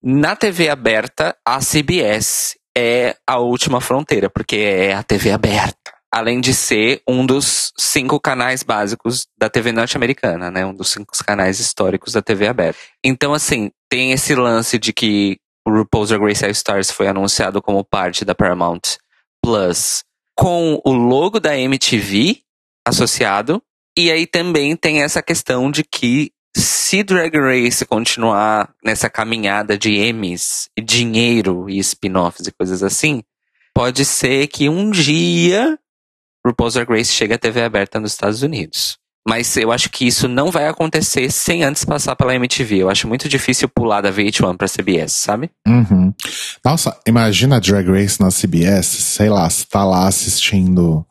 Na 0.01 0.35
TV 0.35 0.69
aberta, 0.69 1.35
a 1.45 1.59
CBS 1.59 2.55
é 2.77 3.15
a 3.25 3.39
última 3.39 3.81
fronteira, 3.81 4.29
porque 4.29 4.55
é 4.55 4.93
a 4.93 5.01
TV 5.01 5.31
aberta. 5.31 5.93
Além 6.11 6.39
de 6.39 6.53
ser 6.53 7.01
um 7.07 7.25
dos 7.25 7.73
cinco 7.77 8.19
canais 8.19 8.63
básicos 8.63 9.27
da 9.37 9.49
TV 9.49 9.71
norte-americana, 9.71 10.49
né? 10.49 10.65
Um 10.65 10.73
dos 10.73 10.89
cinco 10.89 11.11
canais 11.25 11.59
históricos 11.59 12.13
da 12.13 12.21
TV 12.21 12.47
aberta. 12.47 12.79
Então, 13.03 13.33
assim, 13.33 13.71
tem 13.89 14.11
esse 14.11 14.33
lance 14.33 14.79
de 14.79 14.93
que 14.93 15.37
o 15.67 15.71
RuPaul's 15.71 16.09
Drag 16.09 16.21
All 16.21 16.51
Stars 16.51 16.91
foi 16.91 17.07
anunciado 17.07 17.61
como 17.61 17.83
parte 17.83 18.23
da 18.23 18.33
Paramount 18.33 18.81
Plus 19.43 20.03
com 20.33 20.79
o 20.85 20.93
logo 20.93 21.39
da 21.39 21.57
MTV 21.57 22.39
associado. 22.87 23.61
E 23.97 24.11
aí 24.11 24.25
também 24.27 24.75
tem 24.77 25.01
essa 25.01 25.21
questão 25.21 25.69
de 25.69 25.83
que 25.83 26.31
se 26.57 27.03
Drag 27.03 27.35
Race 27.37 27.85
continuar 27.85 28.69
nessa 28.83 29.09
caminhada 29.09 29.77
de 29.77 29.95
Emmys, 29.95 30.69
dinheiro 30.83 31.69
e 31.69 31.77
spin-offs 31.79 32.47
e 32.47 32.51
coisas 32.51 32.81
assim, 32.81 33.21
pode 33.73 34.03
ser 34.03 34.47
que 34.47 34.67
um 34.67 34.89
dia 34.89 35.77
RuPaul's 36.45 36.73
Drag 36.73 36.89
Race 36.89 37.11
chegue 37.11 37.33
à 37.33 37.37
TV 37.37 37.61
aberta 37.61 37.99
nos 37.99 38.13
Estados 38.13 38.41
Unidos. 38.41 38.97
Mas 39.27 39.57
eu 39.57 39.73
acho 39.73 39.89
que 39.89 40.07
isso 40.07 40.27
não 40.29 40.49
vai 40.49 40.67
acontecer 40.67 41.29
sem 41.29 41.61
antes 41.61 41.83
passar 41.83 42.15
pela 42.15 42.33
MTV. 42.33 42.77
Eu 42.77 42.89
acho 42.89 43.09
muito 43.09 43.27
difícil 43.27 43.67
pular 43.67 43.99
da 43.99 44.11
VH1 44.11 44.55
pra 44.55 44.69
CBS, 44.69 45.11
sabe? 45.11 45.51
Uhum. 45.67 46.13
Nossa, 46.63 46.97
imagina 47.05 47.59
Drag 47.59 47.85
Race 47.89 48.21
na 48.21 48.29
CBS, 48.29 48.85
sei 48.87 49.29
lá, 49.29 49.49
você 49.49 49.65
tá 49.69 49.83
lá 49.83 50.07
assistindo 50.07 51.05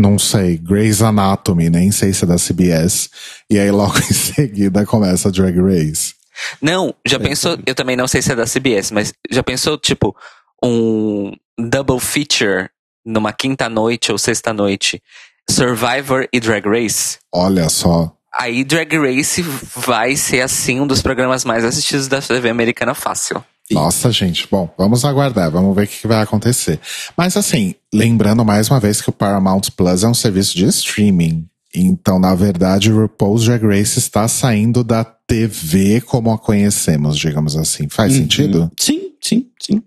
não 0.00 0.18
sei, 0.18 0.56
Grey's 0.56 1.02
Anatomy, 1.02 1.68
nem 1.68 1.90
sei 1.90 2.12
se 2.12 2.24
é 2.24 2.26
da 2.26 2.36
CBS. 2.36 3.10
E 3.50 3.58
aí 3.58 3.70
logo 3.70 3.98
em 3.98 4.14
seguida 4.14 4.86
começa 4.86 5.28
a 5.28 5.32
Drag 5.32 5.58
Race. 5.60 6.14
Não, 6.62 6.94
já 7.04 7.16
é. 7.16 7.20
pensou, 7.20 7.58
eu 7.66 7.74
também 7.74 7.96
não 7.96 8.06
sei 8.06 8.22
se 8.22 8.30
é 8.30 8.36
da 8.36 8.44
CBS, 8.44 8.92
mas 8.92 9.12
já 9.28 9.42
pensou, 9.42 9.76
tipo, 9.76 10.16
um 10.62 11.32
double 11.58 11.98
feature 11.98 12.68
numa 13.04 13.32
quinta 13.32 13.68
noite 13.68 14.12
ou 14.12 14.18
sexta 14.18 14.52
noite, 14.52 15.02
Survivor 15.50 16.28
e 16.32 16.38
Drag 16.38 16.64
Race? 16.66 17.18
Olha 17.32 17.68
só. 17.68 18.14
Aí 18.38 18.62
Drag 18.62 18.96
Race 18.96 19.42
vai 19.74 20.14
ser, 20.14 20.42
assim, 20.42 20.80
um 20.80 20.86
dos 20.86 21.02
programas 21.02 21.44
mais 21.44 21.64
assistidos 21.64 22.06
da 22.06 22.20
TV 22.20 22.50
americana 22.50 22.94
fácil. 22.94 23.42
Nossa, 23.74 24.10
gente. 24.10 24.48
Bom, 24.50 24.72
vamos 24.78 25.04
aguardar, 25.04 25.50
vamos 25.50 25.74
ver 25.74 25.84
o 25.84 25.88
que 25.88 26.06
vai 26.06 26.22
acontecer. 26.22 26.80
Mas 27.16 27.36
assim, 27.36 27.74
lembrando 27.92 28.44
mais 28.44 28.70
uma 28.70 28.80
vez 28.80 29.00
que 29.00 29.10
o 29.10 29.12
Paramount 29.12 29.62
Plus 29.76 30.02
é 30.02 30.08
um 30.08 30.14
serviço 30.14 30.56
de 30.56 30.64
streaming. 30.66 31.46
Então, 31.74 32.18
na 32.18 32.34
verdade, 32.34 32.90
o 32.90 33.02
RuPaul's 33.02 33.44
Drag 33.44 33.62
Race 33.62 33.98
está 33.98 34.26
saindo 34.26 34.82
da 34.82 35.04
TV 35.04 36.00
como 36.00 36.32
a 36.32 36.38
conhecemos, 36.38 37.18
digamos 37.18 37.56
assim. 37.56 37.88
Faz 37.88 38.14
uhum. 38.14 38.20
sentido? 38.20 38.72
Sim, 38.78 39.12
sim, 39.22 39.46
sim. 39.60 39.82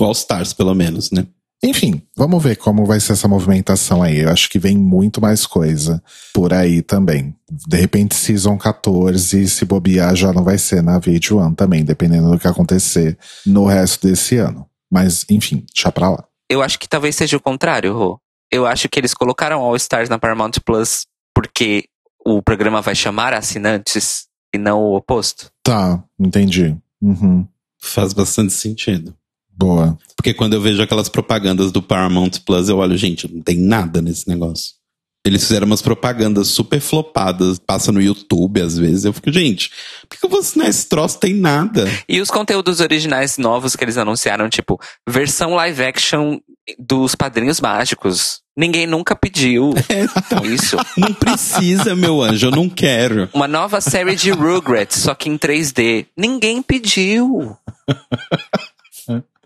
All 0.00 0.12
Stars, 0.12 0.52
pelo 0.52 0.74
menos, 0.74 1.10
né? 1.10 1.26
Enfim, 1.62 2.02
vamos 2.16 2.42
ver 2.42 2.56
como 2.56 2.86
vai 2.86 3.00
ser 3.00 3.12
essa 3.14 3.26
movimentação 3.26 4.02
aí. 4.02 4.18
Eu 4.20 4.30
acho 4.30 4.48
que 4.48 4.58
vem 4.58 4.76
muito 4.76 5.20
mais 5.20 5.44
coisa 5.44 6.02
por 6.32 6.52
aí 6.52 6.82
também. 6.82 7.34
De 7.50 7.76
repente, 7.76 8.14
Season 8.14 8.56
14, 8.56 9.48
se 9.48 9.64
bobear, 9.64 10.14
já 10.14 10.32
não 10.32 10.44
vai 10.44 10.56
ser 10.56 10.82
na 10.82 11.00
VH1 11.00 11.56
também, 11.56 11.84
dependendo 11.84 12.30
do 12.30 12.38
que 12.38 12.46
acontecer 12.46 13.18
no 13.44 13.66
resto 13.66 14.06
desse 14.06 14.36
ano. 14.36 14.66
Mas, 14.90 15.26
enfim, 15.28 15.64
deixa 15.74 15.90
pra 15.90 16.10
lá. 16.10 16.24
Eu 16.48 16.62
acho 16.62 16.78
que 16.78 16.88
talvez 16.88 17.16
seja 17.16 17.36
o 17.36 17.40
contrário, 17.40 17.92
Rô. 17.92 18.20
Eu 18.50 18.64
acho 18.64 18.88
que 18.88 18.98
eles 18.98 19.12
colocaram 19.12 19.60
All 19.60 19.76
Stars 19.76 20.08
na 20.08 20.18
Paramount 20.18 20.52
Plus 20.64 21.06
porque 21.34 21.84
o 22.24 22.40
programa 22.40 22.80
vai 22.80 22.94
chamar 22.94 23.34
assinantes 23.34 24.26
e 24.54 24.58
não 24.58 24.80
o 24.80 24.96
oposto. 24.96 25.50
Tá, 25.62 26.02
entendi. 26.18 26.76
Uhum. 27.02 27.46
Faz 27.80 28.12
bastante 28.12 28.52
sentido. 28.52 29.14
Boa. 29.58 29.98
Porque 30.16 30.32
quando 30.32 30.54
eu 30.54 30.60
vejo 30.60 30.80
aquelas 30.80 31.08
propagandas 31.08 31.72
do 31.72 31.82
Paramount 31.82 32.30
Plus, 32.46 32.68
eu 32.68 32.78
olho, 32.78 32.96
gente, 32.96 33.32
não 33.32 33.42
tem 33.42 33.58
nada 33.58 34.00
nesse 34.00 34.28
negócio. 34.28 34.78
Eles 35.26 35.42
fizeram 35.42 35.66
umas 35.66 35.82
propagandas 35.82 36.46
super 36.48 36.80
flopadas, 36.80 37.58
passa 37.58 37.90
no 37.90 38.00
YouTube 38.00 38.62
às 38.62 38.78
vezes. 38.78 39.04
Eu 39.04 39.12
fico, 39.12 39.32
gente, 39.32 39.70
por 40.08 40.16
que 40.16 40.24
eu 40.24 40.30
vou 40.30 40.38
assinar 40.38 40.68
esse 40.68 40.88
troço? 40.88 41.18
Tem 41.18 41.34
nada. 41.34 41.86
E 42.08 42.20
os 42.20 42.30
conteúdos 42.30 42.78
originais 42.80 43.36
novos 43.36 43.74
que 43.74 43.84
eles 43.84 43.98
anunciaram, 43.98 44.48
tipo, 44.48 44.80
versão 45.06 45.54
live 45.54 45.82
action 45.82 46.38
dos 46.78 47.16
Padrinhos 47.16 47.60
Mágicos. 47.60 48.40
Ninguém 48.56 48.86
nunca 48.86 49.14
pediu 49.14 49.74
é, 49.90 50.04
então, 50.04 50.46
isso. 50.46 50.76
Não 50.96 51.12
precisa, 51.12 51.96
meu 51.96 52.22
anjo, 52.22 52.46
eu 52.46 52.50
não 52.52 52.68
quero. 52.68 53.28
Uma 53.34 53.48
nova 53.48 53.80
série 53.80 54.14
de 54.14 54.30
Rugrats, 54.30 55.00
só 55.00 55.14
que 55.14 55.28
em 55.28 55.36
3D. 55.36 56.06
Ninguém 56.16 56.62
pediu. 56.62 57.56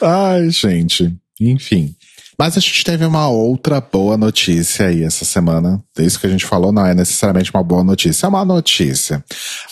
Ai, 0.00 0.50
gente. 0.50 1.14
Enfim. 1.40 1.94
Mas 2.38 2.56
a 2.56 2.60
gente 2.60 2.84
teve 2.84 3.04
uma 3.04 3.28
outra 3.28 3.80
boa 3.80 4.16
notícia 4.16 4.86
aí 4.86 5.04
essa 5.04 5.24
semana. 5.24 5.82
Isso 5.98 6.18
que 6.18 6.26
a 6.26 6.30
gente 6.30 6.44
falou 6.44 6.72
não 6.72 6.84
é 6.84 6.94
necessariamente 6.94 7.52
uma 7.54 7.62
boa 7.62 7.84
notícia, 7.84 8.26
é 8.26 8.28
uma 8.28 8.44
notícia. 8.44 9.24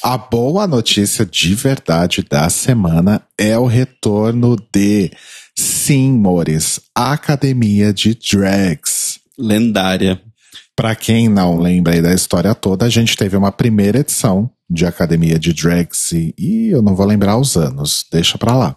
A 0.02 0.16
boa 0.16 0.66
notícia 0.66 1.26
de 1.26 1.54
verdade 1.54 2.24
da 2.28 2.48
semana 2.48 3.22
é 3.36 3.58
o 3.58 3.66
retorno 3.66 4.56
de, 4.72 5.10
sim, 5.56 6.12
Mores, 6.12 6.80
Academia 6.94 7.92
de 7.92 8.14
Drags. 8.14 9.18
Lendária. 9.36 10.20
Para 10.76 10.94
quem 10.94 11.28
não 11.28 11.58
lembra 11.58 11.94
aí 11.94 12.00
da 12.02 12.14
história 12.14 12.54
toda, 12.54 12.86
a 12.86 12.88
gente 12.88 13.16
teve 13.16 13.36
uma 13.36 13.52
primeira 13.52 13.98
edição 13.98 14.50
de 14.73 14.87
Academia 14.87 15.38
de 15.38 15.52
Drags 15.52 16.12
e 16.12 16.69
eu 16.71 16.81
não 16.81 16.95
vou 16.95 17.05
lembrar 17.05 17.37
os 17.37 17.57
anos, 17.57 18.07
deixa 18.11 18.38
pra 18.38 18.57
lá. 18.57 18.76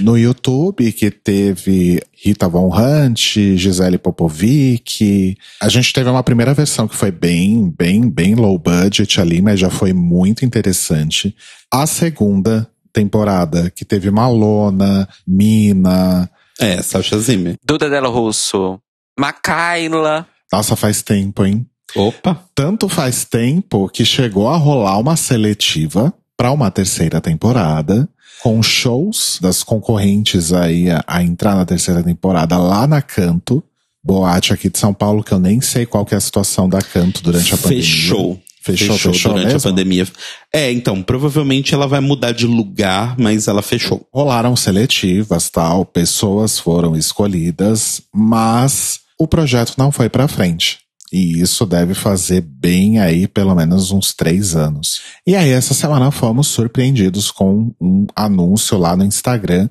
No 0.00 0.18
YouTube, 0.18 0.90
que 0.92 1.10
teve 1.10 2.02
Rita 2.12 2.48
Von 2.48 2.70
Hunt, 2.74 3.36
Gisele 3.56 3.98
Popovic. 3.98 5.36
A 5.60 5.68
gente 5.68 5.92
teve 5.92 6.10
uma 6.10 6.22
primeira 6.22 6.52
versão 6.52 6.88
que 6.88 6.96
foi 6.96 7.12
bem, 7.12 7.72
bem, 7.76 8.10
bem 8.10 8.34
low 8.34 8.58
budget 8.58 9.20
ali, 9.20 9.40
mas 9.40 9.60
já 9.60 9.70
foi 9.70 9.92
muito 9.92 10.44
interessante. 10.44 11.34
A 11.72 11.86
segunda 11.86 12.68
temporada, 12.92 13.70
que 13.70 13.84
teve 13.84 14.10
Malona, 14.10 15.08
Mina. 15.26 16.28
É, 16.58 16.82
Sasha 16.82 17.18
Zimmer. 17.18 17.56
Duda 17.64 17.88
Della 17.88 18.08
Russo, 18.08 18.80
Macaila. 19.18 20.26
Nossa, 20.52 20.74
faz 20.74 21.02
tempo, 21.02 21.44
hein? 21.44 21.64
Opa! 21.94 22.44
Tanto 22.54 22.88
faz 22.88 23.24
tempo 23.24 23.88
que 23.88 24.04
chegou 24.04 24.48
a 24.48 24.56
rolar 24.56 24.98
uma 24.98 25.16
seletiva 25.16 26.12
para 26.36 26.52
uma 26.52 26.70
terceira 26.70 27.20
temporada, 27.20 28.08
com 28.42 28.62
shows 28.62 29.38
das 29.40 29.62
concorrentes 29.62 30.52
aí 30.52 30.90
a, 30.90 31.02
a, 31.06 31.22
entrar 31.22 31.56
na 31.56 31.64
terceira 31.64 32.02
temporada 32.02 32.56
lá 32.56 32.86
na 32.86 33.02
Canto, 33.02 33.62
boate 34.02 34.52
aqui 34.52 34.70
de 34.70 34.78
São 34.78 34.94
Paulo, 34.94 35.24
que 35.24 35.32
eu 35.32 35.40
nem 35.40 35.60
sei 35.60 35.84
qual 35.84 36.04
que 36.04 36.14
é 36.14 36.18
a 36.18 36.20
situação 36.20 36.68
da 36.68 36.80
Canto 36.80 37.22
durante 37.22 37.52
a 37.52 37.58
pandemia. 37.58 37.82
Fechou. 37.82 38.40
Fechou, 38.60 38.96
fechou, 38.96 39.12
fechou 39.12 39.32
durante 39.32 39.52
mesmo? 39.52 39.58
a 39.58 39.72
pandemia. 39.72 40.06
É, 40.52 40.70
então, 40.70 41.02
provavelmente 41.02 41.72
ela 41.72 41.86
vai 41.86 42.00
mudar 42.00 42.32
de 42.32 42.46
lugar, 42.46 43.16
mas 43.18 43.48
ela 43.48 43.62
fechou. 43.62 44.06
Rolaram 44.12 44.54
seletivas, 44.54 45.48
tal, 45.48 45.86
pessoas 45.86 46.58
foram 46.58 46.94
escolhidas, 46.94 48.02
mas 48.14 49.00
o 49.18 49.26
projeto 49.26 49.74
não 49.78 49.90
foi 49.90 50.10
para 50.10 50.28
frente. 50.28 50.80
E 51.12 51.40
isso 51.40 51.64
deve 51.64 51.94
fazer 51.94 52.40
bem 52.40 52.98
aí 52.98 53.26
pelo 53.26 53.54
menos 53.54 53.90
uns 53.90 54.12
três 54.12 54.54
anos. 54.54 55.00
E 55.26 55.34
aí, 55.34 55.50
essa 55.50 55.74
semana 55.74 56.10
fomos 56.10 56.48
surpreendidos 56.48 57.30
com 57.30 57.74
um 57.80 58.06
anúncio 58.14 58.76
lá 58.76 58.96
no 58.96 59.04
Instagram 59.04 59.68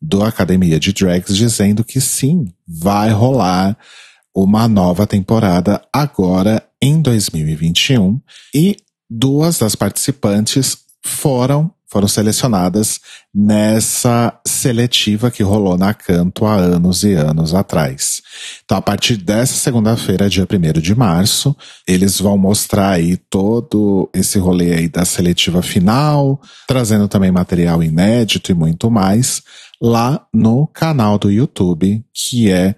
do 0.00 0.22
Academia 0.22 0.80
de 0.80 0.92
Drags 0.92 1.36
dizendo 1.36 1.84
que 1.84 2.00
sim, 2.00 2.52
vai 2.66 3.10
rolar 3.10 3.76
uma 4.34 4.66
nova 4.68 5.06
temporada 5.06 5.82
agora 5.92 6.62
em 6.80 7.00
2021 7.00 8.20
e 8.54 8.76
duas 9.08 9.58
das 9.58 9.74
participantes 9.74 10.78
foram 11.02 11.70
foram 11.90 12.06
selecionadas 12.06 13.00
nessa 13.34 14.38
seletiva 14.46 15.30
que 15.30 15.42
rolou 15.42 15.76
na 15.76 15.92
Canto 15.92 16.46
há 16.46 16.54
anos 16.54 17.02
e 17.02 17.14
anos 17.14 17.52
atrás. 17.52 18.22
Então, 18.64 18.78
a 18.78 18.82
partir 18.82 19.16
dessa 19.16 19.54
segunda-feira, 19.54 20.30
dia 20.30 20.46
1 20.46 20.80
de 20.80 20.94
março, 20.94 21.54
eles 21.86 22.20
vão 22.20 22.38
mostrar 22.38 22.90
aí 22.90 23.16
todo 23.16 24.08
esse 24.14 24.38
rolê 24.38 24.72
aí 24.72 24.88
da 24.88 25.04
seletiva 25.04 25.62
final, 25.62 26.40
trazendo 26.68 27.08
também 27.08 27.32
material 27.32 27.82
inédito 27.82 28.52
e 28.52 28.54
muito 28.54 28.88
mais, 28.88 29.42
lá 29.82 30.24
no 30.32 30.68
canal 30.68 31.18
do 31.18 31.30
YouTube, 31.30 32.04
que 32.14 32.50
é 32.50 32.76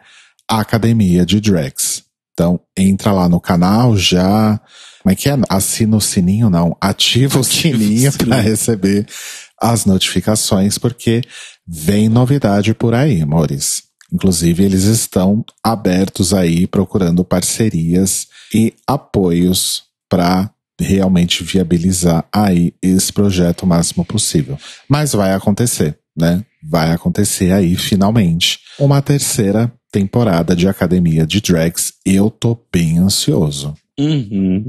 a 0.50 0.60
Academia 0.60 1.26
de 1.26 1.38
Drags. 1.40 2.04
Então, 2.32 2.58
entra 2.76 3.12
lá 3.12 3.28
no 3.28 3.40
canal 3.40 3.96
já. 3.96 4.58
Como 5.02 5.12
é 5.12 5.16
que 5.16 5.28
é? 5.28 5.36
Assina 5.48 5.96
o 5.96 6.00
sininho, 6.00 6.48
não. 6.48 6.76
Ativa 6.80 7.40
o 7.40 7.44
sininho 7.44 8.12
para 8.12 8.40
receber 8.40 9.06
as 9.60 9.84
notificações, 9.84 10.78
porque 10.78 11.22
vem 11.66 12.08
novidade 12.08 12.72
por 12.74 12.94
aí, 12.94 13.20
amores. 13.20 13.84
Inclusive, 14.12 14.64
eles 14.64 14.84
estão 14.84 15.44
abertos 15.64 16.34
aí, 16.34 16.66
procurando 16.66 17.24
parcerias 17.24 18.26
e 18.54 18.74
apoios 18.86 19.84
para 20.08 20.50
realmente 20.78 21.42
viabilizar 21.42 22.24
aí 22.32 22.74
esse 22.82 23.12
projeto 23.12 23.62
o 23.62 23.66
máximo 23.66 24.04
possível. 24.04 24.58
Mas 24.88 25.12
vai 25.12 25.32
acontecer, 25.32 25.98
né? 26.16 26.44
Vai 26.62 26.92
acontecer 26.92 27.52
aí, 27.52 27.74
finalmente, 27.74 28.60
uma 28.78 29.00
terceira 29.00 29.72
temporada 29.92 30.56
de 30.56 30.66
Academia 30.66 31.26
de 31.26 31.40
Drags. 31.40 31.92
Eu 32.04 32.30
tô 32.30 32.58
bem 32.72 32.98
ansioso. 32.98 33.74
Uhum. 34.00 34.66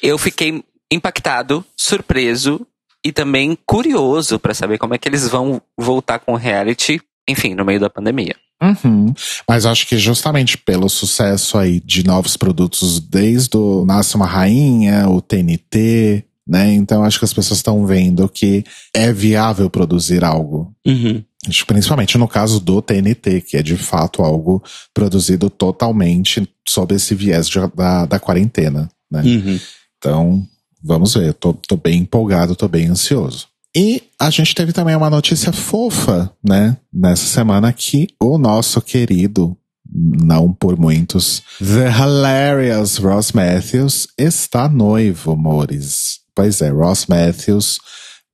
Eu 0.00 0.16
fiquei 0.16 0.62
impactado, 0.90 1.64
surpreso 1.76 2.64
e 3.04 3.12
também 3.12 3.58
curioso 3.66 4.38
para 4.38 4.54
saber 4.54 4.78
como 4.78 4.94
é 4.94 4.98
que 4.98 5.08
eles 5.08 5.28
vão 5.28 5.60
voltar 5.76 6.20
com 6.20 6.32
o 6.32 6.36
reality, 6.36 7.00
enfim, 7.28 7.54
no 7.54 7.64
meio 7.64 7.80
da 7.80 7.90
pandemia. 7.90 8.36
Uhum. 8.62 9.12
Mas 9.46 9.66
acho 9.66 9.86
que 9.86 9.98
justamente 9.98 10.56
pelo 10.56 10.88
sucesso 10.88 11.58
aí 11.58 11.80
de 11.80 12.04
novos 12.04 12.36
produtos, 12.36 13.00
desde 13.00 13.56
o 13.56 13.84
Nasce 13.84 14.14
uma 14.14 14.26
Rainha, 14.26 15.08
o 15.08 15.20
TNT, 15.20 16.24
né? 16.46 16.72
Então 16.72 17.02
acho 17.02 17.18
que 17.18 17.24
as 17.24 17.32
pessoas 17.32 17.58
estão 17.58 17.84
vendo 17.84 18.28
que 18.28 18.64
é 18.94 19.12
viável 19.12 19.68
produzir 19.68 20.24
algo. 20.24 20.72
Uhum. 20.86 21.22
Principalmente 21.66 22.16
no 22.16 22.26
caso 22.26 22.58
do 22.60 22.80
TNT, 22.80 23.40
que 23.42 23.56
é 23.56 23.62
de 23.62 23.76
fato 23.76 24.22
algo 24.22 24.62
produzido 24.92 25.50
totalmente 25.50 26.48
sob 26.66 26.94
esse 26.94 27.14
viés 27.14 27.48
de, 27.48 27.58
da, 27.74 28.06
da 28.06 28.18
quarentena, 28.18 28.88
né? 29.10 29.22
Uhum. 29.22 29.60
Então, 29.98 30.46
vamos 30.82 31.14
ver. 31.14 31.34
Tô, 31.34 31.52
tô 31.52 31.76
bem 31.76 32.00
empolgado, 32.00 32.56
tô 32.56 32.68
bem 32.68 32.88
ansioso. 32.88 33.48
E 33.76 34.02
a 34.20 34.30
gente 34.30 34.54
teve 34.54 34.72
também 34.72 34.94
uma 34.94 35.10
notícia 35.10 35.52
fofa, 35.52 36.30
né? 36.42 36.76
Nessa 36.92 37.26
semana 37.26 37.72
que 37.72 38.06
o 38.20 38.38
nosso 38.38 38.80
querido, 38.80 39.56
não 39.92 40.52
por 40.52 40.78
muitos, 40.78 41.42
The 41.58 41.90
Hilarious 41.90 42.98
Ross 42.98 43.32
Matthews 43.32 44.06
está 44.16 44.68
noivo, 44.68 45.32
amores. 45.32 46.20
Pois 46.34 46.60
é, 46.60 46.70
Ross 46.70 47.06
Matthews 47.06 47.78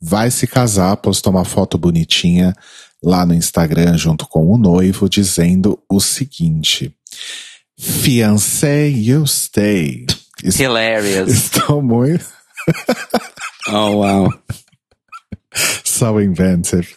vai 0.01 0.31
se 0.31 0.47
casar, 0.47 0.97
postou 0.99 1.33
uma 1.33 1.45
foto 1.45 1.77
bonitinha 1.77 2.55
lá 3.03 3.25
no 3.25 3.35
Instagram 3.35 3.97
junto 3.97 4.27
com 4.27 4.47
o 4.53 4.59
noivo, 4.59 5.09
dizendo 5.09 5.79
o 5.89 6.01
seguinte: 6.01 6.95
Fiancé, 7.79 8.89
you 8.89 9.27
stay. 9.27 10.07
Hilarious. 10.43 11.31
Estou 11.31 11.83
muito. 11.83 12.25
oh, 13.69 13.97
wow. 13.97 14.33
So 15.85 16.21
inventive. 16.21 16.89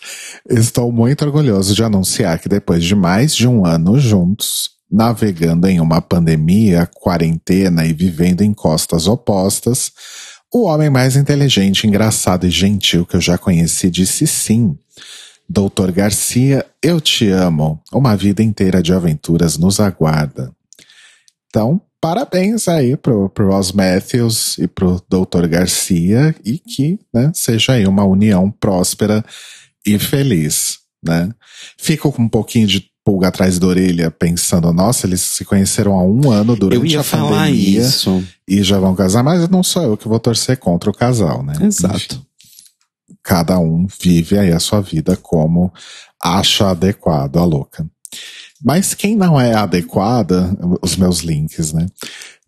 Estou 0.50 0.92
muito 0.92 1.26
orgulhoso 1.26 1.74
de 1.74 1.84
anunciar 1.84 2.39
que 2.39 2.48
depois 2.48 2.84
de 2.84 2.96
mais 2.96 3.36
de 3.36 3.48
um 3.48 3.66
ano 3.66 4.00
juntos, 4.00 4.70
navegando 4.92 5.68
em 5.68 5.80
uma 5.80 6.02
pandemia, 6.02 6.88
quarentena 6.94 7.86
e 7.86 7.94
vivendo 7.94 8.42
em 8.42 8.54
costas 8.54 9.08
opostas, 9.08 9.92
o 10.54 10.66
homem 10.66 10.89
mais 10.89 11.16
inteligente, 11.16 11.88
engraçado 11.88 12.46
e 12.46 12.52
gentil 12.52 13.06
que 13.06 13.16
eu 13.16 13.22
já 13.22 13.38
conheci 13.38 13.89
disse 13.89 14.28
sim. 14.28 14.78
Doutor 15.48 15.92
Garcia, 15.92 16.66
eu 16.82 17.00
te 17.00 17.30
amo. 17.30 17.82
Uma 17.92 18.16
vida 18.16 18.42
inteira 18.42 18.82
de 18.82 18.94
aventuras 18.94 19.58
nos 19.58 19.80
aguarda. 19.80 20.52
Então, 21.48 21.82
parabéns 22.02 22.68
aí 22.68 22.98
pro, 22.98 23.30
pro 23.30 23.50
Ross 23.50 23.72
Matthews 23.72 24.58
e 24.58 24.68
pro 24.68 25.02
Doutor 25.10 25.48
Garcia 25.48 26.36
e 26.44 26.58
que 26.58 27.00
né, 27.14 27.32
seja 27.34 27.74
aí 27.74 27.86
uma 27.86 28.04
união 28.04 28.50
próspera 28.50 29.24
e 29.86 30.00
feliz, 30.00 30.80
né? 31.04 31.30
Fico 31.78 32.12
com 32.12 32.24
um 32.24 32.30
pouquinho 32.30 32.68
de 32.68 32.90
pulga 33.04 33.28
atrás 33.28 33.60
da 33.60 33.68
orelha 33.68 34.10
pensando, 34.10 34.72
nossa, 34.72 35.06
eles 35.06 35.22
se 35.22 35.44
conheceram 35.44 36.00
há 36.00 36.04
um 36.04 36.32
ano 36.32 36.56
durante 36.56 36.80
eu 36.80 36.86
ia 36.86 37.02
a 37.02 37.04
falar 37.04 37.48
pandemia 37.48 37.82
isso. 37.82 38.24
e 38.48 38.64
já 38.64 38.80
vão 38.80 38.96
casar, 38.96 39.24
mas 39.24 39.48
não 39.50 39.62
sou 39.62 39.84
eu 39.84 39.98
que 39.98 40.08
vou 40.08 40.20
torcer 40.20 40.58
contra 40.58 40.90
o 40.90 40.94
casal, 40.94 41.44
né? 41.44 41.54
Exato. 41.62 42.16
Enfim, 42.16 42.26
cada 43.24 43.58
um 43.58 43.88
vive 44.02 44.38
aí 44.38 44.52
a 44.52 44.60
sua 44.60 44.82
vida 44.82 45.16
como 45.16 45.74
acha 46.22 46.70
adequado, 46.70 47.38
a 47.38 47.46
louca. 47.46 47.88
Mas 48.64 48.94
quem 48.94 49.16
não 49.16 49.40
é 49.40 49.54
adequada, 49.54 50.56
os 50.82 50.96
meus 50.96 51.20
links, 51.20 51.74
né? 51.74 51.88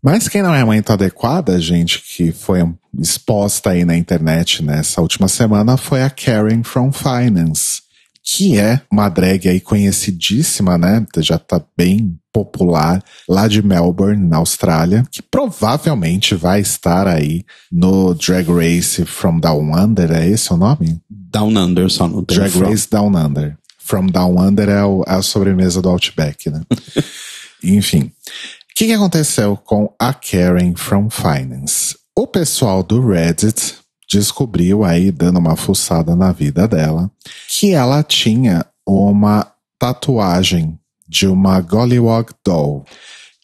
Mas 0.01 0.27
quem 0.27 0.43
não 0.43 0.53
é 0.53 0.63
muito 0.63 0.91
adequada, 0.93 1.59
gente, 1.59 1.99
que 1.99 2.31
foi 2.31 2.59
exposta 2.99 3.71
aí 3.71 3.83
na 3.83 3.97
internet 3.97 4.63
nessa 4.63 5.01
última 5.01 5.27
semana, 5.27 5.77
foi 5.77 6.03
a 6.03 6.09
Karen 6.09 6.63
from 6.63 6.91
Finance, 6.91 7.81
que 8.27 8.57
é 8.57 8.81
uma 8.91 9.07
drag 9.07 9.47
aí 9.47 9.59
conhecidíssima, 9.59 10.77
né? 10.77 11.05
Já 11.19 11.37
tá 11.37 11.61
bem 11.77 12.17
popular 12.33 13.01
lá 13.29 13.47
de 13.47 13.61
Melbourne, 13.61 14.27
na 14.27 14.37
Austrália, 14.37 15.05
que 15.11 15.21
provavelmente 15.21 16.33
vai 16.35 16.59
estar 16.59 17.07
aí 17.07 17.45
no 17.71 18.13
Drag 18.15 18.49
Race 18.51 19.05
from 19.05 19.39
Down 19.39 19.71
Under, 19.79 20.11
é 20.11 20.27
esse 20.27 20.51
o 20.51 20.57
nome? 20.57 20.99
Down 21.09 21.55
Under 21.55 21.89
só 21.89 22.09
tem 22.09 22.23
Drag 22.23 22.49
from. 22.51 22.69
Race 22.69 22.87
Down 22.89 23.15
Under. 23.15 23.55
From 23.79 24.07
Down 24.07 24.39
Under 24.39 24.67
é, 24.69 24.83
o- 24.83 25.03
é 25.07 25.13
a 25.13 25.21
sobremesa 25.21 25.81
do 25.81 25.89
Outback, 25.89 26.49
né? 26.49 26.61
Enfim. 27.63 28.11
O 28.11 28.75
que, 28.75 28.87
que 28.87 28.93
aconteceu 28.93 29.55
com 29.55 29.93
a 29.99 30.13
Karen 30.13 30.73
from 30.75 31.09
Finance? 31.09 31.95
O 32.17 32.27
pessoal 32.27 32.81
do 32.83 33.05
Reddit 33.07 33.75
descobriu 34.07 34.83
aí, 34.83 35.11
dando 35.11 35.39
uma 35.39 35.55
fuçada 35.55 36.15
na 36.15 36.31
vida 36.31 36.67
dela, 36.67 37.09
que 37.49 37.71
ela 37.71 38.03
tinha 38.03 38.65
uma 38.85 39.51
tatuagem 39.79 40.79
de 41.07 41.27
uma 41.27 41.59
Gollywog 41.61 42.31
doll. 42.43 42.77
O 42.77 42.85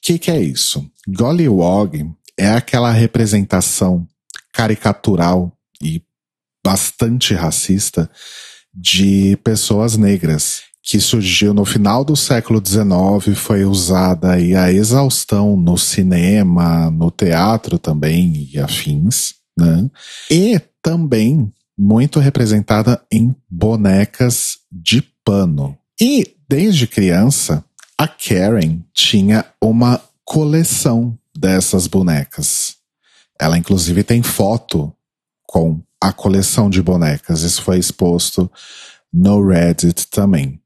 que, 0.01 0.17
que 0.17 0.31
é 0.31 0.39
isso? 0.39 0.85
Gollywog 1.07 2.09
é 2.37 2.49
aquela 2.49 2.91
representação 2.91 4.07
caricatural 4.53 5.51
e 5.81 6.01
bastante 6.63 7.33
racista 7.33 8.09
de 8.73 9.37
pessoas 9.43 9.97
negras 9.97 10.61
que 10.83 10.99
surgiu 10.99 11.53
no 11.53 11.63
final 11.63 12.03
do 12.03 12.15
século 12.15 12.61
XIX, 12.65 13.37
foi 13.37 13.63
usada 13.65 14.31
aí 14.31 14.55
a 14.55 14.71
exaustão 14.71 15.55
no 15.55 15.77
cinema, 15.77 16.89
no 16.89 17.11
teatro 17.11 17.77
também 17.77 18.49
e 18.51 18.59
afins, 18.59 19.35
né? 19.57 19.89
E 20.29 20.59
também 20.81 21.51
muito 21.77 22.19
representada 22.19 23.01
em 23.11 23.35
bonecas 23.49 24.59
de 24.71 25.01
pano. 25.23 25.77
E 25.99 26.35
desde 26.47 26.87
criança, 26.87 27.63
a 27.97 28.07
Karen 28.07 28.79
tinha 28.93 29.45
uma 29.61 30.01
coleção 30.25 31.17
dessas 31.35 31.87
bonecas. 31.87 32.75
Ela 33.39 33.57
inclusive 33.57 34.03
tem 34.03 34.21
foto 34.21 34.93
com 35.43 35.81
a 35.99 36.11
coleção 36.11 36.69
de 36.69 36.81
bonecas. 36.81 37.41
Isso 37.41 37.61
foi 37.61 37.77
exposto 37.77 38.49
no 39.13 39.45
Reddit 39.45 40.07
também. 40.07 40.59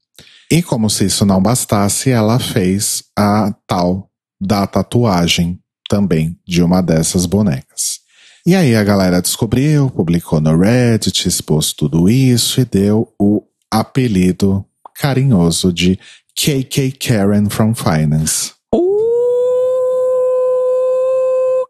E 0.50 0.62
como 0.62 0.88
se 0.88 1.06
isso 1.06 1.26
não 1.26 1.42
bastasse, 1.42 2.10
ela 2.10 2.38
fez 2.38 3.04
a 3.18 3.52
tal 3.66 4.10
da 4.40 4.66
tatuagem 4.66 5.58
também 5.88 6.38
de 6.46 6.62
uma 6.62 6.80
dessas 6.80 7.26
bonecas. 7.26 8.00
E 8.46 8.54
aí 8.54 8.76
a 8.76 8.84
galera 8.84 9.20
descobriu, 9.20 9.90
publicou 9.90 10.40
no 10.40 10.56
Reddit, 10.56 11.26
expôs 11.26 11.72
tudo 11.72 12.08
isso 12.08 12.60
e 12.60 12.64
deu 12.64 13.12
o 13.20 13.42
apelido 13.68 14.64
carinhoso 14.94 15.72
de 15.72 15.98
KK 16.32 16.92
Karen 16.92 17.50
from 17.50 17.74
Finance. 17.74 18.52
Uh, 18.72 18.78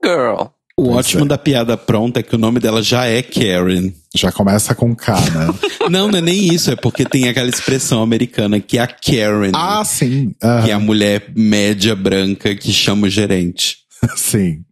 girl. 0.05 0.49
O 0.79 0.89
Pois 0.89 0.97
ótimo 0.97 1.25
é. 1.25 1.29
da 1.29 1.39
piada 1.39 1.79
pronta 1.79 2.21
é 2.21 2.23
que 2.23 2.35
o 2.35 2.39
nome 2.39 2.61
dela 2.61 2.83
já 2.83 3.07
é 3.07 3.23
Karen. 3.23 3.91
Já 4.15 4.31
começa 4.31 4.75
com 4.75 4.95
K, 4.95 5.19
né? 5.31 5.47
Não, 5.89 6.09
não 6.09 6.19
é 6.19 6.21
nem 6.21 6.53
isso, 6.53 6.71
é 6.71 6.77
porque 6.77 7.05
tem 7.05 7.29
aquela 7.29 7.49
expressão 7.49 8.03
americana 8.03 8.59
que 8.59 8.77
é 8.77 8.83
a 8.83 8.89
Karen, 8.89 9.53
ah, 9.55 9.85
sim. 9.85 10.35
que 10.65 10.71
é 10.71 10.75
a 10.75 10.81
mulher 10.81 11.31
média 11.35 11.95
branca 11.95 12.57
que 12.57 12.73
chama 12.73 13.07
o 13.07 13.11
gerente. 13.11 13.86
Sim. 14.17 14.65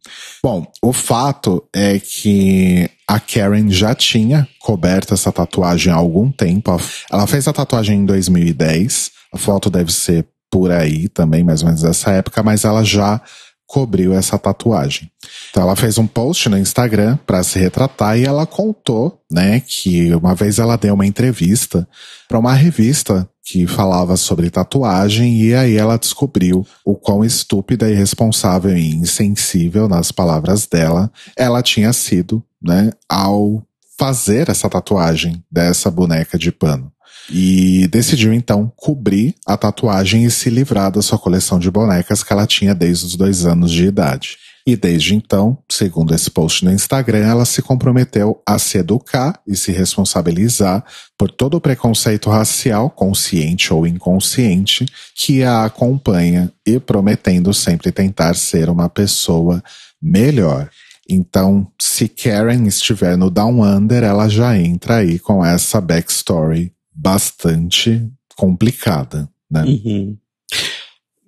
Bom, 0.43 0.67
o 0.83 0.93
fato 0.93 1.67
é 1.75 1.99
que 1.99 2.89
a 3.09 3.19
Karen 3.19 3.71
já 3.71 3.95
tinha 3.95 4.49
coberto 4.61 5.15
essa 5.15 5.33
tatuagem 5.33 5.93
há 5.93 5.97
algum 5.97 6.31
tempo. 6.31 6.79
Ela 7.11 7.27
fez 7.27 7.49
a 7.49 7.53
tatuagem 7.53 8.01
em 8.01 8.07
2010. 8.07 9.11
A 9.33 9.39
foto 9.39 9.71
deve 9.71 9.93
ser 9.93 10.27
por 10.51 10.71
aí 10.71 11.09
também, 11.09 11.43
mais 11.43 11.63
ou 11.63 11.67
menos 11.67 11.83
dessa 11.83 12.13
época, 12.13 12.43
mas 12.43 12.65
ela 12.65 12.85
já 12.85 13.21
cobriu 13.67 14.15
essa 14.15 14.39
tatuagem. 14.39 15.11
Então 15.51 15.63
ela 15.63 15.75
fez 15.75 15.99
um 15.99 16.07
post 16.07 16.49
no 16.49 16.59
Instagram 16.59 17.19
para 17.27 17.43
se 17.43 17.59
retratar 17.59 18.17
e 18.19 18.25
ela 18.25 18.47
contou, 18.47 19.21
né, 19.31 19.61
que 19.61 20.15
uma 20.15 20.35
vez 20.35 20.59
ela 20.59 20.77
deu 20.77 20.95
uma 20.95 21.07
entrevista 21.07 21.89
para 22.29 22.39
uma 22.39 22.53
revista 22.53 23.29
que 23.45 23.67
falava 23.67 24.17
sobre 24.17 24.49
tatuagem 24.49 25.43
e 25.43 25.55
aí 25.55 25.77
ela 25.77 25.99
descobriu 25.99 26.67
o 26.85 26.95
quão 26.95 27.23
estúpida, 27.23 27.91
irresponsável 27.91 28.75
e 28.77 28.95
insensível, 28.95 29.87
nas 29.87 30.11
palavras 30.11 30.67
dela, 30.67 31.13
ela 31.37 31.63
tinha 31.63 31.93
sido, 31.93 32.43
né, 32.63 32.91
ao 33.07 33.63
fazer 33.99 34.49
essa 34.49 34.69
tatuagem 34.69 35.45
dessa 35.51 35.91
boneca 35.91 36.39
de 36.39 36.51
pano. 36.51 36.91
E 37.31 37.87
decidiu 37.89 38.33
então 38.33 38.71
cobrir 38.77 39.35
a 39.47 39.57
tatuagem 39.57 40.25
e 40.25 40.31
se 40.31 40.51
livrar 40.51 40.91
da 40.91 41.01
sua 41.01 41.19
coleção 41.19 41.59
de 41.59 41.71
bonecas 41.71 42.23
que 42.23 42.33
ela 42.33 42.47
tinha 42.47 42.75
desde 42.75 43.07
os 43.07 43.17
dois 43.17 43.47
anos 43.47 43.71
de 43.71 43.85
idade. 43.85 44.37
E 44.67 44.77
desde 44.77 45.15
então, 45.15 45.59
segundo 45.71 46.15
esse 46.15 46.31
post 46.31 46.65
no 46.65 46.73
Instagram, 46.73 47.27
ela 47.27 47.45
se 47.45 47.61
comprometeu 47.61 48.41
a 48.47 48.59
se 48.59 48.79
educar 48.79 49.39
e 49.47 49.55
se 49.55 49.71
responsabilizar 49.71 50.83
por 51.19 51.31
todo 51.31 51.59
o 51.59 51.61
preconceito 51.61 52.31
racial, 52.31 52.89
consciente 52.89 53.75
ou 53.75 53.87
inconsciente, 53.87 54.87
que 55.15 55.43
a 55.43 55.65
acompanha 55.65 56.51
e 56.67 56.81
prometendo 56.81 57.53
sempre 57.53 57.93
tentar 57.93 58.35
ser 58.37 58.71
uma 58.71 58.89
pessoa 58.89 59.63
melhor. 60.01 60.71
Então, 61.07 61.71
se 61.79 62.09
Karen 62.09 62.67
estiver 62.67 63.19
no 63.19 63.31
Down 63.31 63.63
Under, 63.63 64.03
ela 64.03 64.29
já 64.29 64.59
entra 64.59 64.97
aí 64.97 65.19
com 65.19 65.45
essa 65.45 65.79
backstory 65.79 66.73
bastante 66.95 68.11
complicada, 68.35 69.29
né? 69.51 69.63
Uhum. 69.65 70.17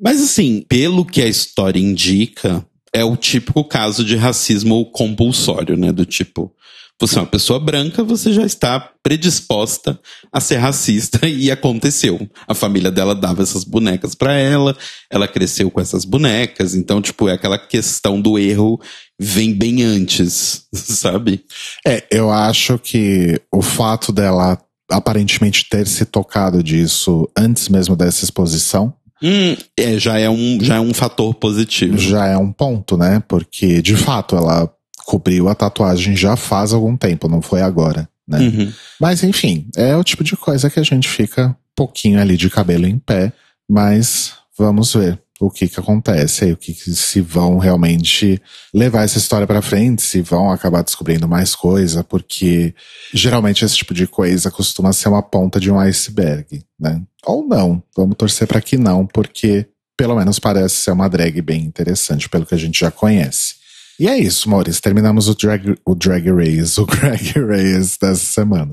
Mas 0.00 0.22
assim, 0.22 0.64
pelo 0.68 1.04
que 1.04 1.20
a 1.20 1.28
história 1.28 1.78
indica, 1.78 2.64
é 2.92 3.04
o 3.04 3.16
típico 3.16 3.64
caso 3.64 4.04
de 4.04 4.16
racismo 4.16 4.90
compulsório, 4.90 5.76
né? 5.76 5.92
Do 5.92 6.04
tipo, 6.04 6.52
você 6.98 7.18
é 7.18 7.20
uma 7.20 7.26
pessoa 7.26 7.60
branca, 7.60 8.02
você 8.02 8.32
já 8.32 8.44
está 8.44 8.80
predisposta 9.02 10.00
a 10.32 10.40
ser 10.40 10.56
racista 10.56 11.24
e 11.28 11.50
aconteceu. 11.50 12.26
A 12.48 12.54
família 12.54 12.90
dela 12.90 13.14
dava 13.14 13.42
essas 13.42 13.64
bonecas 13.64 14.14
para 14.14 14.34
ela, 14.34 14.74
ela 15.10 15.28
cresceu 15.28 15.70
com 15.70 15.80
essas 15.80 16.06
bonecas, 16.06 16.74
então 16.74 17.02
tipo, 17.02 17.28
é 17.28 17.34
aquela 17.34 17.58
questão 17.58 18.18
do 18.20 18.38
erro 18.38 18.80
vem 19.20 19.52
bem 19.52 19.82
antes, 19.82 20.66
sabe? 20.72 21.44
É, 21.86 22.06
eu 22.10 22.30
acho 22.30 22.78
que 22.78 23.40
o 23.52 23.60
fato 23.60 24.10
dela 24.10 24.58
aparentemente 24.90 25.68
ter 25.68 25.86
se 25.86 26.04
tocado 26.06 26.62
disso 26.62 27.28
antes 27.36 27.68
mesmo 27.68 27.94
dessa 27.94 28.24
exposição. 28.24 28.94
Hum, 29.22 29.56
é, 29.76 29.98
já 29.98 30.18
é 30.18 30.28
um 30.28 30.58
já 30.60 30.76
é 30.76 30.80
um 30.80 30.92
fator 30.92 31.34
positivo. 31.34 31.96
Já 31.96 32.26
é 32.26 32.36
um 32.36 32.52
ponto, 32.52 32.96
né? 32.96 33.22
Porque 33.26 33.80
de 33.80 33.96
fato 33.96 34.36
ela 34.36 34.70
cobriu 35.04 35.48
a 35.48 35.54
tatuagem 35.54 36.16
já 36.16 36.36
faz 36.36 36.72
algum 36.72 36.96
tempo, 36.96 37.28
não 37.28 37.40
foi 37.40 37.62
agora, 37.62 38.08
né? 38.26 38.38
Uhum. 38.40 38.72
Mas 39.00 39.22
enfim, 39.22 39.68
é 39.76 39.96
o 39.96 40.04
tipo 40.04 40.24
de 40.24 40.36
coisa 40.36 40.68
que 40.68 40.80
a 40.80 40.82
gente 40.82 41.08
fica 41.08 41.48
um 41.48 41.54
pouquinho 41.74 42.20
ali 42.20 42.36
de 42.36 42.50
cabelo 42.50 42.86
em 42.86 42.98
pé, 42.98 43.32
mas 43.68 44.34
vamos 44.58 44.92
ver 44.92 45.18
o 45.40 45.50
que 45.50 45.68
que 45.68 45.78
acontece, 45.78 46.52
o 46.52 46.56
que, 46.56 46.72
que 46.72 46.94
se 46.94 47.20
vão 47.20 47.58
realmente 47.58 48.40
levar 48.72 49.04
essa 49.04 49.18
história 49.18 49.46
para 49.46 49.60
frente, 49.60 50.02
se 50.02 50.22
vão 50.22 50.50
acabar 50.50 50.82
descobrindo 50.82 51.28
mais 51.28 51.54
coisa, 51.54 52.02
porque 52.02 52.74
geralmente 53.12 53.64
esse 53.64 53.76
tipo 53.76 53.92
de 53.92 54.06
coisa 54.06 54.50
costuma 54.50 54.92
ser 54.92 55.08
uma 55.08 55.22
ponta 55.22 55.60
de 55.60 55.70
um 55.70 55.78
iceberg, 55.78 56.62
né? 56.80 57.02
Ou 57.24 57.46
não, 57.46 57.82
vamos 57.94 58.16
torcer 58.16 58.46
para 58.46 58.60
que 58.60 58.78
não, 58.78 59.06
porque 59.06 59.66
pelo 59.96 60.16
menos 60.16 60.38
parece 60.38 60.76
ser 60.76 60.92
uma 60.92 61.08
drag 61.08 61.40
bem 61.42 61.62
interessante, 61.62 62.28
pelo 62.28 62.46
que 62.46 62.54
a 62.54 62.58
gente 62.58 62.80
já 62.80 62.90
conhece. 62.90 63.56
E 63.98 64.08
é 64.08 64.18
isso, 64.18 64.48
Maurício, 64.50 64.82
terminamos 64.82 65.26
o 65.26 65.34
Drag, 65.34 65.74
o 65.84 65.94
drag 65.94 66.30
Race, 66.30 66.78
o 66.78 66.84
Drag 66.86 67.32
Race 67.40 67.98
dessa 67.98 68.16
semana. 68.16 68.72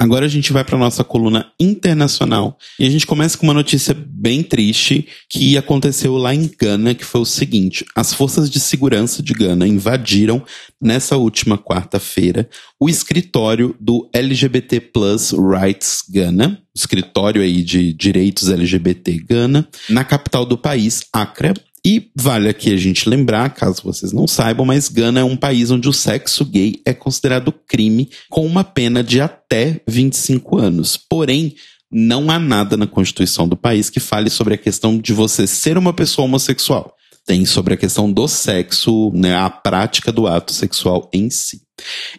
Agora 0.00 0.26
a 0.26 0.28
gente 0.28 0.52
vai 0.52 0.62
para 0.62 0.78
nossa 0.78 1.02
coluna 1.02 1.50
internacional. 1.58 2.56
E 2.78 2.86
a 2.86 2.90
gente 2.90 3.06
começa 3.06 3.36
com 3.36 3.46
uma 3.46 3.54
notícia 3.54 3.92
bem 3.94 4.44
triste 4.44 5.08
que 5.28 5.56
aconteceu 5.56 6.16
lá 6.16 6.32
em 6.32 6.48
Gana, 6.58 6.94
que 6.94 7.04
foi 7.04 7.20
o 7.20 7.24
seguinte: 7.24 7.84
as 7.96 8.14
forças 8.14 8.48
de 8.48 8.60
segurança 8.60 9.22
de 9.22 9.32
Gana 9.32 9.66
invadiram 9.66 10.44
nessa 10.80 11.16
última 11.16 11.58
quarta-feira 11.58 12.48
o 12.78 12.88
escritório 12.88 13.74
do 13.80 14.08
LGBT 14.12 14.80
Plus 14.80 15.32
Rights 15.32 16.04
Gana, 16.08 16.62
escritório 16.72 17.42
aí 17.42 17.62
de 17.62 17.92
direitos 17.92 18.48
LGBT 18.48 19.18
Gana, 19.28 19.68
na 19.88 20.04
capital 20.04 20.46
do 20.46 20.56
país, 20.56 21.04
Accra, 21.12 21.54
e 21.84 22.10
vale 22.14 22.48
aqui 22.48 22.72
a 22.72 22.76
gente 22.76 23.08
lembrar, 23.08 23.50
caso 23.54 23.82
vocês 23.82 24.12
não 24.12 24.26
saibam, 24.26 24.66
mas 24.66 24.88
Gana 24.88 25.20
é 25.20 25.24
um 25.24 25.36
país 25.36 25.70
onde 25.70 25.88
o 25.88 25.92
sexo 25.92 26.44
gay 26.44 26.80
é 26.84 26.92
considerado 26.92 27.52
crime 27.52 28.10
com 28.28 28.44
uma 28.46 28.64
pena 28.64 29.02
de 29.02 29.20
até 29.20 29.80
25 29.86 30.58
anos. 30.58 30.96
Porém, 30.96 31.54
não 31.90 32.30
há 32.30 32.38
nada 32.38 32.76
na 32.76 32.86
Constituição 32.86 33.48
do 33.48 33.56
país 33.56 33.88
que 33.88 34.00
fale 34.00 34.28
sobre 34.28 34.54
a 34.54 34.58
questão 34.58 34.98
de 34.98 35.12
você 35.12 35.46
ser 35.46 35.78
uma 35.78 35.92
pessoa 35.92 36.26
homossexual. 36.26 36.94
Tem 37.24 37.44
sobre 37.44 37.74
a 37.74 37.76
questão 37.76 38.10
do 38.10 38.26
sexo, 38.26 39.10
né, 39.14 39.36
a 39.36 39.50
prática 39.50 40.10
do 40.10 40.26
ato 40.26 40.52
sexual 40.52 41.10
em 41.12 41.28
si. 41.28 41.62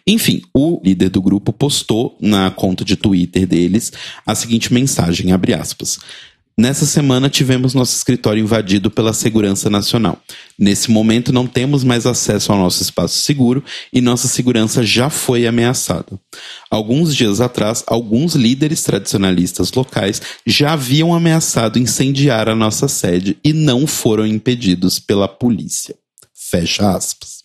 Enfim, 0.06 0.40
o 0.54 0.80
líder 0.84 1.10
do 1.10 1.20
grupo 1.20 1.52
postou 1.52 2.16
na 2.20 2.50
conta 2.50 2.84
de 2.84 2.96
Twitter 2.96 3.46
deles 3.46 3.92
a 4.24 4.34
seguinte 4.34 4.72
mensagem, 4.72 5.32
abre 5.32 5.52
aspas. 5.52 5.98
Nessa 6.58 6.84
semana 6.84 7.30
tivemos 7.30 7.72
nosso 7.72 7.96
escritório 7.96 8.42
invadido 8.42 8.90
pela 8.90 9.14
Segurança 9.14 9.70
Nacional. 9.70 10.20
Nesse 10.58 10.90
momento 10.90 11.32
não 11.32 11.46
temos 11.46 11.82
mais 11.82 12.04
acesso 12.04 12.52
ao 12.52 12.58
nosso 12.58 12.82
espaço 12.82 13.18
seguro 13.18 13.64
e 13.92 14.00
nossa 14.00 14.28
segurança 14.28 14.84
já 14.84 15.08
foi 15.08 15.46
ameaçada. 15.46 16.20
Alguns 16.70 17.16
dias 17.16 17.40
atrás, 17.40 17.82
alguns 17.86 18.34
líderes 18.34 18.82
tradicionalistas 18.82 19.72
locais 19.72 20.20
já 20.46 20.74
haviam 20.74 21.14
ameaçado 21.14 21.78
incendiar 21.78 22.48
a 22.48 22.54
nossa 22.54 22.88
sede 22.88 23.38
e 23.42 23.54
não 23.54 23.86
foram 23.86 24.26
impedidos 24.26 24.98
pela 24.98 25.26
polícia. 25.26 25.94
Fecha 26.34 26.90
aspas. 26.90 27.39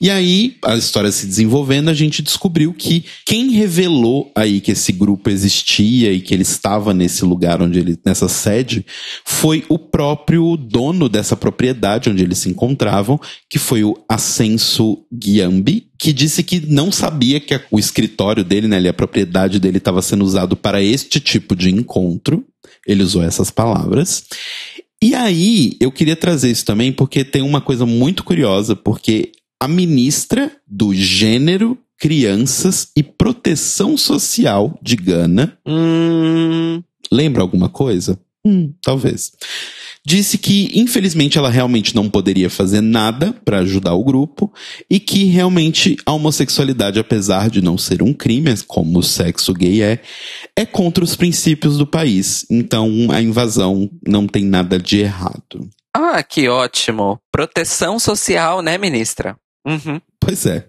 E 0.00 0.10
aí, 0.10 0.56
a 0.64 0.74
história 0.74 1.12
se 1.12 1.26
desenvolvendo, 1.26 1.88
a 1.88 1.94
gente 1.94 2.22
descobriu 2.22 2.72
que 2.72 3.04
quem 3.24 3.50
revelou 3.50 4.32
aí 4.34 4.60
que 4.60 4.72
esse 4.72 4.92
grupo 4.92 5.30
existia 5.30 6.12
e 6.12 6.20
que 6.20 6.34
ele 6.34 6.42
estava 6.42 6.92
nesse 6.94 7.24
lugar 7.24 7.62
onde 7.62 7.78
ele, 7.78 7.98
nessa 8.04 8.28
sede, 8.28 8.84
foi 9.24 9.64
o 9.68 9.78
próprio 9.78 10.56
dono 10.56 11.08
dessa 11.08 11.36
propriedade 11.36 12.10
onde 12.10 12.22
eles 12.22 12.38
se 12.38 12.48
encontravam, 12.48 13.20
que 13.48 13.58
foi 13.58 13.84
o 13.84 13.96
Ascenso 14.08 15.04
Guiambi, 15.12 15.88
que 15.98 16.12
disse 16.12 16.42
que 16.42 16.60
não 16.66 16.90
sabia 16.90 17.38
que 17.38 17.60
o 17.70 17.78
escritório 17.78 18.42
dele, 18.42 18.66
né, 18.66 18.88
a 18.88 18.92
propriedade 18.92 19.60
dele 19.60 19.78
estava 19.78 20.02
sendo 20.02 20.24
usado 20.24 20.56
para 20.56 20.82
este 20.82 21.20
tipo 21.20 21.54
de 21.54 21.70
encontro. 21.70 22.44
Ele 22.86 23.02
usou 23.04 23.22
essas 23.22 23.50
palavras. 23.50 24.24
E 25.02 25.14
aí, 25.14 25.76
eu 25.80 25.90
queria 25.90 26.14
trazer 26.14 26.50
isso 26.50 26.64
também 26.64 26.92
porque 26.92 27.24
tem 27.24 27.42
uma 27.42 27.60
coisa 27.60 27.84
muito 27.84 28.22
curiosa, 28.22 28.76
porque 28.76 29.32
a 29.62 29.68
ministra 29.68 30.50
do 30.66 30.92
Gênero, 30.92 31.78
Crianças 31.96 32.88
e 32.96 33.00
Proteção 33.00 33.96
Social 33.96 34.76
de 34.82 34.96
Gana. 34.96 35.56
Hum, 35.64 36.82
lembra 37.12 37.42
alguma 37.42 37.68
coisa? 37.68 38.18
Hum, 38.44 38.74
talvez. 38.82 39.30
Disse 40.04 40.36
que, 40.36 40.72
infelizmente, 40.74 41.38
ela 41.38 41.48
realmente 41.48 41.94
não 41.94 42.10
poderia 42.10 42.50
fazer 42.50 42.80
nada 42.80 43.32
para 43.44 43.60
ajudar 43.60 43.94
o 43.94 44.02
grupo 44.02 44.52
e 44.90 44.98
que 44.98 45.26
realmente 45.26 45.96
a 46.04 46.12
homossexualidade, 46.12 46.98
apesar 46.98 47.48
de 47.48 47.62
não 47.62 47.78
ser 47.78 48.02
um 48.02 48.12
crime, 48.12 48.52
como 48.66 48.98
o 48.98 49.02
sexo 49.02 49.54
gay 49.54 49.80
é, 49.80 50.02
é 50.56 50.66
contra 50.66 51.04
os 51.04 51.14
princípios 51.14 51.78
do 51.78 51.86
país. 51.86 52.44
Então, 52.50 53.12
a 53.12 53.22
invasão 53.22 53.88
não 54.04 54.26
tem 54.26 54.44
nada 54.44 54.76
de 54.76 54.98
errado. 54.98 55.70
Ah, 55.94 56.20
que 56.20 56.48
ótimo. 56.48 57.20
Proteção 57.30 58.00
social, 58.00 58.60
né, 58.60 58.76
ministra? 58.76 59.36
Uhum. 59.66 60.00
Pois 60.20 60.46
é. 60.46 60.68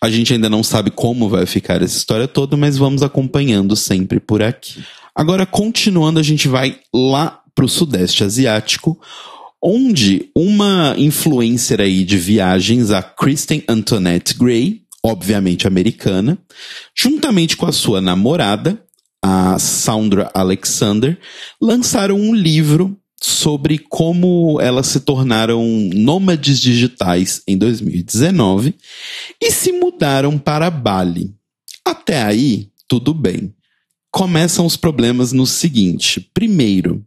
A 0.00 0.10
gente 0.10 0.32
ainda 0.32 0.48
não 0.48 0.62
sabe 0.62 0.90
como 0.90 1.28
vai 1.28 1.46
ficar 1.46 1.82
essa 1.82 1.96
história 1.96 2.28
toda, 2.28 2.56
mas 2.56 2.76
vamos 2.76 3.02
acompanhando 3.02 3.74
sempre 3.74 4.20
por 4.20 4.42
aqui. 4.42 4.84
Agora, 5.14 5.46
continuando, 5.46 6.20
a 6.20 6.22
gente 6.22 6.46
vai 6.46 6.78
lá 6.94 7.40
para 7.54 7.64
o 7.64 7.68
Sudeste 7.68 8.22
Asiático, 8.22 9.00
onde 9.62 10.30
uma 10.36 10.94
influencer 10.96 11.80
aí 11.80 12.04
de 12.04 12.16
viagens, 12.16 12.90
a 12.90 13.02
Kristen 13.02 13.64
Antoinette 13.68 14.34
Gray, 14.34 14.82
obviamente 15.02 15.66
americana, 15.66 16.38
juntamente 16.94 17.56
com 17.56 17.66
a 17.66 17.72
sua 17.72 18.00
namorada, 18.00 18.80
a 19.22 19.58
Sandra 19.58 20.30
Alexander, 20.32 21.18
lançaram 21.60 22.16
um 22.16 22.34
livro 22.34 22.96
sobre 23.20 23.78
como 23.78 24.60
elas 24.60 24.86
se 24.86 25.00
tornaram 25.00 25.64
nômades 25.92 26.60
digitais 26.60 27.42
em 27.46 27.56
2019 27.56 28.74
e 29.40 29.50
se 29.50 29.72
mudaram 29.72 30.38
para 30.38 30.70
Bali. 30.70 31.34
Até 31.84 32.22
aí, 32.22 32.68
tudo 32.86 33.12
bem. 33.12 33.54
Começam 34.10 34.64
os 34.64 34.76
problemas 34.76 35.32
no 35.32 35.46
seguinte: 35.46 36.20
primeiro, 36.32 37.04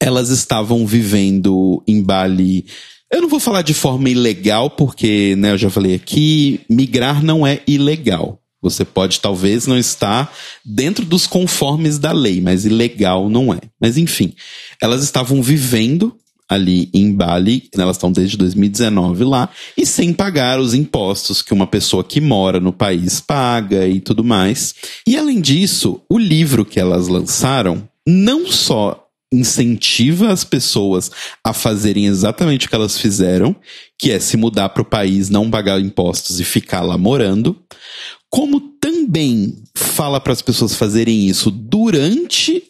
elas 0.00 0.28
estavam 0.28 0.86
vivendo 0.86 1.82
em 1.86 2.02
Bali. 2.02 2.66
Eu 3.10 3.22
não 3.22 3.28
vou 3.28 3.40
falar 3.40 3.62
de 3.62 3.74
forma 3.74 4.10
ilegal, 4.10 4.70
porque, 4.70 5.34
né, 5.36 5.52
eu 5.52 5.58
já 5.58 5.70
falei 5.70 5.94
aqui, 5.94 6.60
migrar 6.68 7.22
não 7.22 7.46
é 7.46 7.62
ilegal. 7.66 8.40
Você 8.64 8.84
pode 8.84 9.20
talvez 9.20 9.66
não 9.66 9.78
estar 9.78 10.32
dentro 10.64 11.04
dos 11.04 11.26
conformes 11.26 11.98
da 11.98 12.12
lei, 12.12 12.40
mas 12.40 12.64
ilegal 12.64 13.28
não 13.28 13.52
é. 13.52 13.60
Mas 13.80 13.98
enfim, 13.98 14.34
elas 14.80 15.04
estavam 15.04 15.42
vivendo 15.42 16.16
ali 16.48 16.88
em 16.92 17.12
Bali, 17.12 17.68
elas 17.74 17.96
estão 17.96 18.10
desde 18.10 18.36
2019 18.36 19.24
lá, 19.24 19.48
e 19.76 19.84
sem 19.84 20.12
pagar 20.12 20.58
os 20.58 20.74
impostos 20.74 21.42
que 21.42 21.52
uma 21.52 21.66
pessoa 21.66 22.02
que 22.02 22.20
mora 22.20 22.58
no 22.60 22.72
país 22.72 23.20
paga 23.20 23.86
e 23.86 24.00
tudo 24.00 24.24
mais. 24.24 24.74
E 25.06 25.16
além 25.16 25.40
disso, 25.40 26.00
o 26.08 26.18
livro 26.18 26.64
que 26.64 26.80
elas 26.80 27.08
lançaram 27.08 27.88
não 28.06 28.50
só 28.50 29.04
incentiva 29.32 30.30
as 30.30 30.44
pessoas 30.44 31.10
a 31.42 31.52
fazerem 31.52 32.06
exatamente 32.06 32.66
o 32.66 32.68
que 32.68 32.74
elas 32.74 32.98
fizeram, 32.98 33.54
que 33.98 34.10
é 34.12 34.20
se 34.20 34.36
mudar 34.36 34.68
para 34.68 34.82
o 34.82 34.86
país, 34.86 35.28
não 35.28 35.50
pagar 35.50 35.80
impostos 35.80 36.38
e 36.38 36.44
ficar 36.44 36.82
lá 36.82 36.96
morando, 36.96 37.56
como 38.34 38.58
também 38.58 39.62
fala 39.76 40.18
para 40.18 40.32
as 40.32 40.42
pessoas 40.42 40.74
fazerem 40.74 41.28
isso 41.28 41.52
durante 41.52 42.64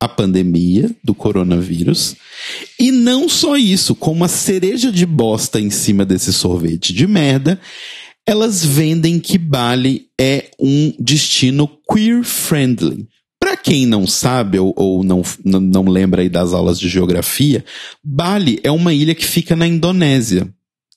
a 0.00 0.08
pandemia 0.08 0.90
do 1.04 1.14
coronavírus. 1.14 2.16
E 2.78 2.90
não 2.90 3.28
só 3.28 3.54
isso, 3.54 3.94
como 3.94 4.24
a 4.24 4.28
cereja 4.28 4.90
de 4.90 5.04
bosta 5.04 5.60
em 5.60 5.68
cima 5.68 6.06
desse 6.06 6.32
sorvete 6.32 6.94
de 6.94 7.06
merda, 7.06 7.60
elas 8.26 8.64
vendem 8.64 9.20
que 9.20 9.36
Bali 9.36 10.06
é 10.18 10.52
um 10.58 10.94
destino 10.98 11.68
queer 11.92 12.24
friendly. 12.24 13.06
Para 13.38 13.58
quem 13.58 13.84
não 13.84 14.06
sabe 14.06 14.58
ou, 14.58 14.72
ou 14.74 15.04
não, 15.04 15.20
não, 15.44 15.84
lembra 15.84 16.22
aí 16.22 16.30
das 16.30 16.54
aulas 16.54 16.80
de 16.80 16.88
geografia, 16.88 17.62
Bali 18.02 18.58
é 18.62 18.70
uma 18.70 18.94
ilha 18.94 19.14
que 19.14 19.26
fica 19.26 19.54
na 19.54 19.66
Indonésia 19.66 20.50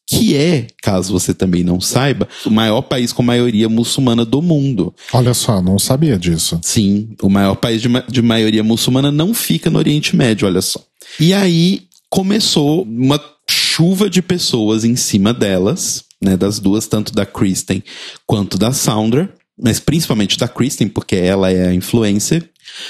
que 0.08 0.36
é, 0.36 0.68
caso 0.82 1.13
você 1.13 1.34
também 1.34 1.63
não 1.63 1.80
saiba, 1.80 2.28
o 2.46 2.50
maior 2.50 2.82
país 2.82 3.13
com 3.13 3.24
maioria 3.24 3.70
muçulmana 3.70 4.26
do 4.26 4.42
mundo. 4.42 4.94
Olha 5.13 5.34
só, 5.34 5.62
não 5.62 5.80
sabia 5.80 6.18
disso. 6.18 6.60
Sim, 6.62 7.16
o 7.22 7.30
maior 7.30 7.56
país 7.56 7.82
de, 7.82 7.89
ma 7.89 8.02
de 8.02 8.22
maioria 8.22 8.63
muçulmana 8.63 9.12
não 9.12 9.34
fica 9.34 9.70
no 9.70 9.80
Oriente 9.80 10.16
Médio, 10.16 10.48
olha 10.48 10.62
só. 10.62 10.82
E 11.20 11.34
aí 11.34 11.84
começou 12.10 12.84
uma 12.84 13.20
chuva 13.50 14.10
de 14.10 14.22
pessoas 14.22 14.84
em 14.84 14.96
cima 14.96 15.34
delas, 15.34 16.04
né, 16.22 16.38
das 16.38 16.60
duas, 16.60 16.88
tanto 16.88 17.13
da 17.13 17.26
Kristen 17.26 17.84
quanto 18.26 18.58
da 18.58 18.72
Soundra, 18.72 19.34
mas 19.62 19.80
principalmente 19.80 20.38
da 20.38 20.48
Kristen, 20.48 20.88
porque 20.88 21.16
ela 21.16 21.52
é 21.52 21.68
a 21.68 21.74
influencer, 21.74 22.50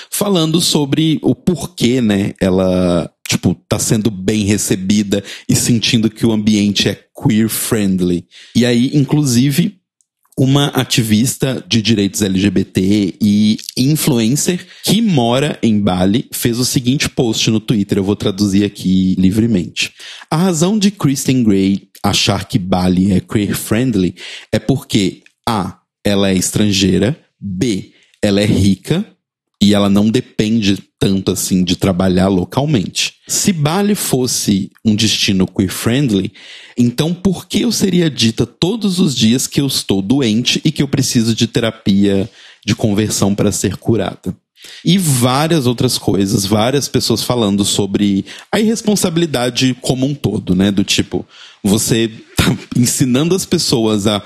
falando 0.10 0.62
sobre 0.62 1.20
o 1.22 1.36
porquê, 1.36 2.02
né, 2.02 2.34
ela 2.40 3.10
tipo, 3.28 3.56
tá 3.68 3.80
sendo 3.80 4.12
bem 4.12 4.44
recebida 4.44 5.24
e 5.48 5.56
sentindo 5.56 6.10
que 6.10 6.26
o 6.26 6.32
ambiente 6.32 6.90
é 6.90 7.00
queer 7.16 7.50
friendly. 7.50 8.26
E 8.56 8.66
aí, 8.66 8.92
inclusive, 8.94 9.80
uma 10.38 10.68
ativista 10.68 11.64
de 11.68 11.82
direitos 11.82 12.22
LGBT 12.22 13.16
e 13.22 13.58
influencer 13.78 14.66
que 14.84 15.02
mora 15.02 15.60
em 15.62 15.80
Bali 15.80 16.28
fez 16.32 16.60
o 16.60 16.66
seguinte 16.66 17.10
post 17.10 17.50
no 17.52 17.60
Twitter, 17.60 17.98
eu 18.00 18.04
vou 18.04 18.16
traduzir 18.16 18.64
aqui 18.64 19.16
livremente. 19.18 19.94
A 20.30 20.38
razão 20.38 20.78
de 20.78 20.90
Kristen 20.90 21.44
Gray 21.44 21.88
achar 22.04 22.46
que 22.48 22.58
Bali 22.58 23.14
é 23.14 23.20
queer 23.20 23.56
friendly 23.56 24.16
é 24.52 24.60
porque 24.60 25.22
A, 25.48 25.80
ela 26.04 26.30
é 26.30 26.36
estrangeira, 26.36 27.18
B, 27.40 27.92
ela 28.22 28.42
é 28.42 28.46
rica 28.46 29.06
e 29.64 29.74
ela 29.74 29.88
não 29.88 30.10
depende 30.10 30.78
tanto 31.00 31.32
assim 31.32 31.64
de 31.64 31.78
trabalhar 31.78 32.28
localmente. 32.28 33.14
Se 33.26 33.54
Bali 33.54 33.96
fosse 33.96 34.70
um 34.84 34.94
destino 34.94 35.48
queer 35.48 35.70
friendly, 35.70 36.34
então 36.78 37.14
por 37.14 37.48
que 37.48 37.62
eu 37.62 37.72
seria 37.72 38.10
dita 38.10 38.46
todos 38.46 39.00
os 39.00 39.16
dias 39.16 39.48
que 39.48 39.62
eu 39.62 39.66
estou 39.66 40.02
doente 40.02 40.60
e 40.66 40.72
que 40.72 40.84
eu 40.84 40.88
preciso 40.88 41.34
de 41.34 41.48
terapia 41.48 42.30
de 42.66 42.76
conversão 42.76 43.34
para 43.34 43.54
ser 43.54 43.78
curada? 43.78 44.36
E 44.84 44.98
várias 44.98 45.66
outras 45.66 45.98
coisas, 45.98 46.46
várias 46.46 46.90
pessoas 46.90 47.24
falando 47.24 47.64
sobre 47.64 48.26
a 48.52 48.60
irresponsabilidade 48.60 49.78
como 49.80 50.06
um 50.06 50.14
todo, 50.14 50.54
né? 50.54 50.72
Do 50.72 50.84
tipo, 50.84 51.26
você 51.64 52.12
tá 52.36 52.54
ensinando 52.76 53.34
as 53.34 53.46
pessoas 53.46 54.08
a 54.08 54.22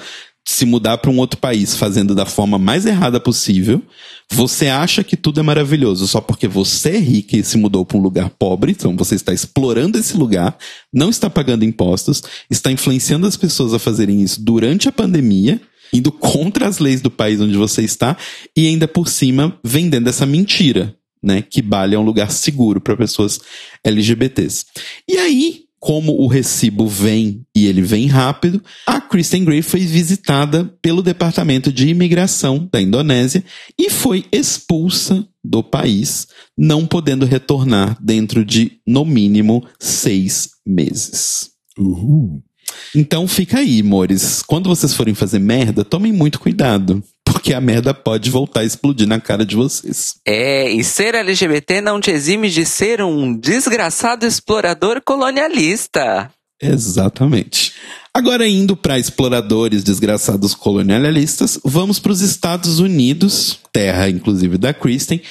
se 0.47 0.65
mudar 0.65 0.97
para 0.97 1.11
um 1.11 1.17
outro 1.17 1.37
país 1.37 1.75
fazendo 1.75 2.15
da 2.15 2.25
forma 2.25 2.57
mais 2.57 2.85
errada 2.85 3.19
possível, 3.19 3.83
você 4.31 4.67
acha 4.67 5.03
que 5.03 5.15
tudo 5.15 5.39
é 5.39 5.43
maravilhoso 5.43 6.07
só 6.07 6.19
porque 6.19 6.47
você 6.47 6.89
é 6.89 6.99
rico 6.99 7.35
e 7.35 7.43
se 7.43 7.57
mudou 7.57 7.85
para 7.85 7.97
um 7.97 8.01
lugar 8.01 8.29
pobre, 8.29 8.71
então 8.71 8.95
você 8.95 9.15
está 9.15 9.33
explorando 9.33 9.97
esse 9.97 10.17
lugar, 10.17 10.57
não 10.93 11.09
está 11.09 11.29
pagando 11.29 11.63
impostos, 11.63 12.21
está 12.49 12.71
influenciando 12.71 13.25
as 13.25 13.37
pessoas 13.37 13.73
a 13.73 13.79
fazerem 13.79 14.21
isso 14.21 14.43
durante 14.43 14.89
a 14.89 14.91
pandemia, 14.91 15.61
indo 15.93 16.11
contra 16.11 16.67
as 16.67 16.79
leis 16.79 17.01
do 17.01 17.09
país 17.09 17.39
onde 17.39 17.57
você 17.57 17.81
está 17.81 18.17
e 18.55 18.67
ainda 18.67 18.87
por 18.87 19.07
cima 19.07 19.57
vendendo 19.63 20.09
essa 20.09 20.25
mentira, 20.25 20.95
né, 21.23 21.41
que 21.41 21.61
Bali 21.61 21.95
é 21.95 21.99
um 21.99 22.03
lugar 22.03 22.29
seguro 22.29 22.81
para 22.81 22.97
pessoas 22.97 23.39
LGBTs. 23.83 24.65
E 25.07 25.17
aí, 25.17 25.66
como 25.79 26.13
o 26.13 26.27
recibo 26.27 26.87
vem 26.87 27.45
e 27.55 27.67
ele 27.67 27.81
vem 27.81 28.07
rápido, 28.07 28.63
a 28.85 28.99
Kristen 28.99 29.45
Gray 29.45 29.61
foi 29.61 29.81
visitada 29.81 30.65
pelo 30.81 31.01
Departamento 31.01 31.71
de 31.71 31.89
Imigração 31.89 32.67
da 32.71 32.81
Indonésia 32.81 33.43
e 33.77 33.89
foi 33.89 34.25
expulsa 34.31 35.27
do 35.43 35.63
país, 35.63 36.27
não 36.57 36.85
podendo 36.85 37.25
retornar 37.25 37.97
dentro 38.01 38.43
de, 38.43 38.79
no 38.85 39.05
mínimo, 39.05 39.65
seis 39.79 40.49
meses. 40.65 41.51
Uhul. 41.77 42.43
Então 42.95 43.27
fica 43.27 43.59
aí, 43.59 43.81
amores. 43.81 44.41
Quando 44.41 44.69
vocês 44.69 44.93
forem 44.93 45.13
fazer 45.13 45.39
merda, 45.39 45.85
tomem 45.85 46.11
muito 46.11 46.39
cuidado. 46.39 47.03
Porque 47.37 47.53
a 47.53 47.61
merda 47.61 47.93
pode 47.93 48.31
voltar 48.31 48.61
a 48.61 48.63
explodir 48.63 49.07
na 49.07 49.19
cara 49.19 49.45
de 49.45 49.55
vocês. 49.55 50.15
É, 50.25 50.71
e 50.71 50.83
ser 50.83 51.13
LGBT 51.13 51.81
não 51.81 52.01
te 52.01 52.09
exime 52.09 52.49
de 52.49 52.65
ser 52.65 52.99
um 52.99 53.31
desgraçado 53.31 54.25
explorador 54.25 54.99
colonialista. 55.05 56.31
Exatamente. 56.59 57.73
Agora, 58.11 58.47
indo 58.47 58.75
para 58.75 58.97
exploradores 58.97 59.83
desgraçados 59.83 60.55
colonialistas, 60.55 61.59
vamos 61.63 61.99
para 61.99 62.11
os 62.11 62.21
Estados 62.21 62.79
Unidos, 62.79 63.59
terra 63.71 64.09
inclusive 64.09 64.57
da 64.57 64.73
Kristen, 64.73 65.21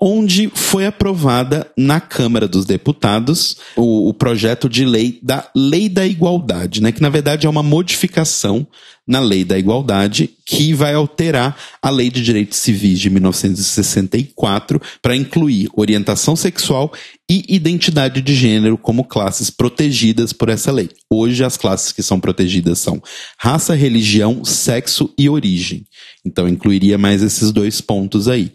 onde 0.00 0.50
foi 0.54 0.86
aprovada 0.86 1.70
na 1.76 2.00
Câmara 2.00 2.48
dos 2.48 2.64
Deputados 2.64 3.56
o, 3.76 4.08
o, 4.08 4.14
projeto 4.14 4.68
de 4.68 4.84
lei 4.84 5.18
da 5.22 5.46
Lei 5.54 5.90
da 5.90 6.06
Igualdade, 6.06 6.80
né? 6.80 6.90
Que 6.90 7.02
na 7.02 7.10
verdade 7.10 7.46
é 7.46 7.50
uma 7.50 7.62
modificação 7.62 8.66
na 9.06 9.20
Lei 9.20 9.44
da 9.44 9.58
Igualdade 9.58 10.30
que 10.46 10.72
vai 10.72 10.94
alterar 10.94 11.56
a 11.82 11.90
Lei 11.90 12.08
de 12.08 12.22
Direitos 12.22 12.58
Civis 12.58 12.98
de 12.98 13.10
1964 13.10 14.80
para 15.02 15.16
incluir 15.16 15.68
orientação 15.74 16.34
sexual 16.34 16.92
e 17.28 17.44
identidade 17.48 18.22
de 18.22 18.34
gênero 18.34 18.78
como 18.78 19.04
classes 19.04 19.50
protegidas 19.50 20.32
por 20.32 20.48
essa 20.48 20.72
lei. 20.72 20.88
Hoje 21.10 21.44
as 21.44 21.56
classes 21.56 21.92
que 21.92 22.02
são 22.02 22.18
protegidas 22.18 22.78
são 22.78 23.02
raça, 23.36 23.74
religião, 23.74 24.44
sexo 24.44 25.12
e 25.18 25.28
origem. 25.28 25.84
Então 26.24 26.48
incluiria 26.48 26.96
mais 26.96 27.22
esses 27.22 27.52
dois 27.52 27.80
pontos 27.80 28.28
aí. 28.28 28.52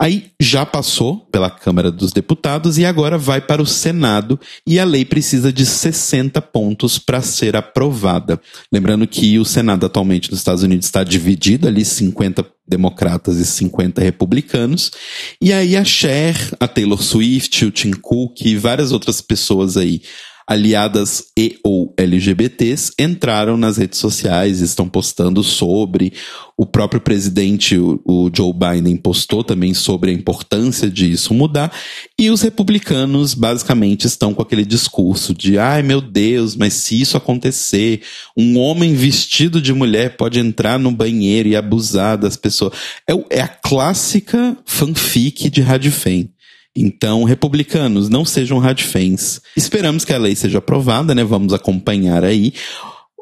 Aí 0.00 0.30
já 0.40 0.64
passou 0.64 1.18
pela 1.30 1.50
Câmara 1.50 1.90
dos 1.90 2.10
Deputados 2.10 2.78
e 2.78 2.86
agora 2.86 3.18
vai 3.18 3.38
para 3.38 3.60
o 3.60 3.66
Senado 3.66 4.40
e 4.66 4.80
a 4.80 4.84
lei 4.84 5.04
precisa 5.04 5.52
de 5.52 5.66
60 5.66 6.40
pontos 6.40 6.98
para 6.98 7.20
ser 7.20 7.54
aprovada. 7.54 8.40
Lembrando 8.72 9.06
que 9.06 9.38
o 9.38 9.44
Senado 9.44 9.84
atualmente 9.84 10.30
nos 10.30 10.40
Estados 10.40 10.62
Unidos 10.62 10.86
está 10.86 11.04
dividido 11.04 11.68
ali 11.68 11.84
50 11.84 12.46
democratas 12.66 13.36
e 13.36 13.44
50 13.44 14.00
republicanos. 14.00 14.90
E 15.38 15.52
aí 15.52 15.76
a 15.76 15.84
Cher, 15.84 16.34
a 16.58 16.66
Taylor 16.66 17.02
Swift, 17.02 17.66
o 17.66 17.70
Tim 17.70 17.90
Cook 17.90 18.40
e 18.40 18.56
várias 18.56 18.92
outras 18.92 19.20
pessoas 19.20 19.76
aí 19.76 20.00
aliadas 20.50 21.26
e 21.38 21.60
ou 21.62 21.94
LGBTs 21.96 22.92
entraram 22.98 23.56
nas 23.56 23.76
redes 23.76 24.00
sociais, 24.00 24.60
estão 24.60 24.88
postando 24.88 25.44
sobre. 25.44 26.12
O 26.56 26.66
próprio 26.66 27.00
presidente, 27.00 27.78
o, 27.78 28.30
Joe 28.34 28.52
Biden, 28.52 28.96
postou 28.96 29.44
também 29.44 29.72
sobre 29.72 30.10
a 30.10 30.12
importância 30.12 30.90
disso 30.90 31.32
mudar. 31.32 31.72
E 32.18 32.28
os 32.30 32.42
republicanos 32.42 33.32
basicamente 33.32 34.08
estão 34.08 34.34
com 34.34 34.42
aquele 34.42 34.64
discurso 34.64 35.32
de 35.32 35.56
ai 35.56 35.82
meu 35.82 36.00
Deus, 36.00 36.56
mas 36.56 36.74
se 36.74 37.00
isso 37.00 37.16
acontecer, 37.16 38.02
um 38.36 38.58
homem 38.58 38.92
vestido 38.92 39.62
de 39.62 39.72
mulher 39.72 40.16
pode 40.16 40.40
entrar 40.40 40.80
no 40.80 40.90
banheiro 40.90 41.48
e 41.48 41.54
abusar 41.54 42.18
das 42.18 42.36
pessoas. 42.36 42.72
É, 43.08 43.38
é 43.38 43.40
a 43.40 43.48
clássica 43.48 44.58
fanfic 44.66 45.48
de 45.48 45.60
Radifem 45.60 46.30
Então, 46.74 47.24
republicanos, 47.24 48.08
não 48.08 48.24
sejam 48.24 48.58
radfens. 48.58 49.40
Esperamos 49.56 50.04
que 50.04 50.12
a 50.12 50.18
lei 50.18 50.36
seja 50.36 50.58
aprovada, 50.58 51.14
né? 51.14 51.24
Vamos 51.24 51.52
acompanhar 51.52 52.24
aí. 52.24 52.52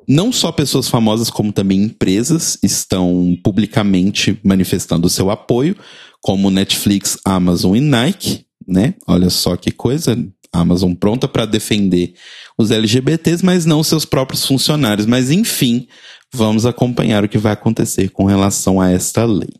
Não 0.07 0.33
só 0.33 0.53
pessoas 0.53 0.89
famosas, 0.89 1.31
como 1.31 1.53
também 1.53 1.83
empresas 1.83 2.59
estão 2.63 3.37
publicamente 3.43 4.39
manifestando 4.43 5.09
seu 5.09 5.31
apoio, 5.31 5.77
como 6.23 6.51
Netflix, 6.51 7.19
Amazon 7.25 7.77
e 7.77 7.81
Nike, 7.81 8.47
né? 8.67 8.95
Olha 9.07 9.31
só 9.31 9.57
que 9.57 9.71
coisa. 9.71 10.17
Amazon 10.51 10.95
pronta 10.95 11.29
para 11.29 11.45
defender 11.45 12.15
os 12.57 12.71
LGBTs, 12.71 13.45
mas 13.45 13.67
não 13.67 13.83
seus 13.83 14.05
próprios 14.05 14.45
funcionários. 14.47 15.07
Mas 15.07 15.31
enfim, 15.31 15.87
vamos 16.33 16.65
acompanhar 16.65 17.25
o 17.25 17.29
que 17.29 17.39
vai 17.39 17.53
acontecer 17.53 18.11
com 18.11 18.25
relação 18.25 18.81
a 18.81 18.91
esta 18.91 19.25
lei. 19.25 19.53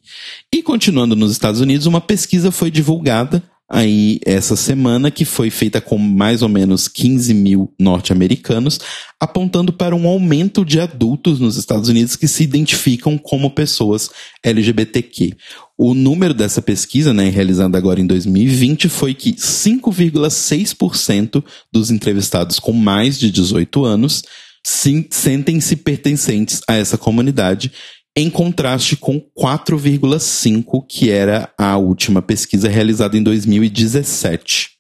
E 0.53 0.63
continuando 0.63 1.15
nos 1.15 1.31
Estados 1.31 1.61
Unidos, 1.61 1.87
uma 1.87 2.01
pesquisa 2.01 2.51
foi 2.51 2.71
divulgada 2.71 3.43
aí 3.71 4.19
essa 4.25 4.57
semana, 4.57 5.11
que 5.11 5.27
foi 5.27 5.51
feita 5.51 5.79
com 5.81 5.99
mais 5.99 6.41
ou 6.41 6.49
menos 6.49 6.89
15 6.89 7.35
mil 7.35 7.75
norte-americanos, 7.79 8.81
apontando 9.21 9.73
para 9.73 9.95
um 9.95 10.09
aumento 10.09 10.65
de 10.65 10.81
adultos 10.81 11.39
nos 11.39 11.57
Estados 11.57 11.89
Unidos 11.89 12.17
que 12.17 12.27
se 12.27 12.45
identificam 12.45 13.19
como 13.19 13.51
pessoas 13.51 14.09
LGBTQ. 14.43 15.37
O 15.77 15.93
número 15.93 16.33
dessa 16.33 16.63
pesquisa, 16.63 17.13
né, 17.13 17.29
realizada 17.29 17.77
agora 17.77 18.01
em 18.01 18.07
2020, 18.07 18.89
foi 18.89 19.13
que 19.13 19.35
5,6% 19.35 21.45
dos 21.71 21.91
entrevistados 21.91 22.59
com 22.59 22.73
mais 22.73 23.19
de 23.19 23.31
18 23.31 23.85
anos 23.85 24.23
sentem-se 24.65 25.77
pertencentes 25.77 26.63
a 26.69 26.75
essa 26.75 26.99
comunidade 26.99 27.71
em 28.19 28.29
contraste 28.29 28.97
com 28.97 29.21
4,5 29.39 30.85
que 30.89 31.09
era 31.09 31.53
a 31.57 31.77
última 31.77 32.21
pesquisa 32.21 32.69
realizada 32.69 33.17
em 33.17 33.23
2017. 33.23 34.71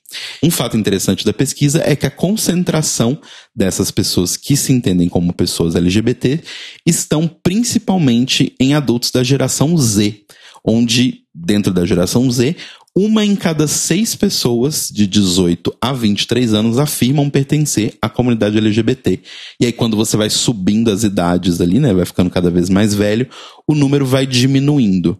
Um 0.42 0.50
fato 0.50 0.76
interessante 0.76 1.24
da 1.24 1.32
pesquisa 1.32 1.80
é 1.84 1.94
que 1.94 2.04
a 2.04 2.10
concentração 2.10 3.16
dessas 3.54 3.92
pessoas 3.92 4.36
que 4.36 4.56
se 4.56 4.72
entendem 4.72 5.08
como 5.08 5.32
pessoas 5.32 5.76
LGBT 5.76 6.40
estão 6.84 7.28
principalmente 7.28 8.56
em 8.58 8.74
adultos 8.74 9.12
da 9.12 9.22
geração 9.22 9.78
Z, 9.78 10.20
onde, 10.64 11.20
dentro 11.32 11.72
da 11.72 11.86
geração 11.86 12.28
Z, 12.28 12.56
uma 13.00 13.24
em 13.24 13.36
cada 13.36 13.68
seis 13.68 14.16
pessoas 14.16 14.90
de 14.92 15.06
18 15.06 15.72
a 15.80 15.92
23 15.92 16.52
anos 16.52 16.78
afirmam 16.78 17.30
pertencer 17.30 17.96
à 18.02 18.08
comunidade 18.08 18.58
LGBT. 18.58 19.20
E 19.60 19.66
aí, 19.66 19.72
quando 19.72 19.96
você 19.96 20.16
vai 20.16 20.28
subindo 20.28 20.90
as 20.90 21.04
idades 21.04 21.60
ali, 21.60 21.78
né, 21.78 21.94
vai 21.94 22.04
ficando 22.04 22.28
cada 22.28 22.50
vez 22.50 22.68
mais 22.68 22.96
velho, 22.96 23.28
o 23.68 23.74
número 23.76 24.04
vai 24.04 24.26
diminuindo. 24.26 25.16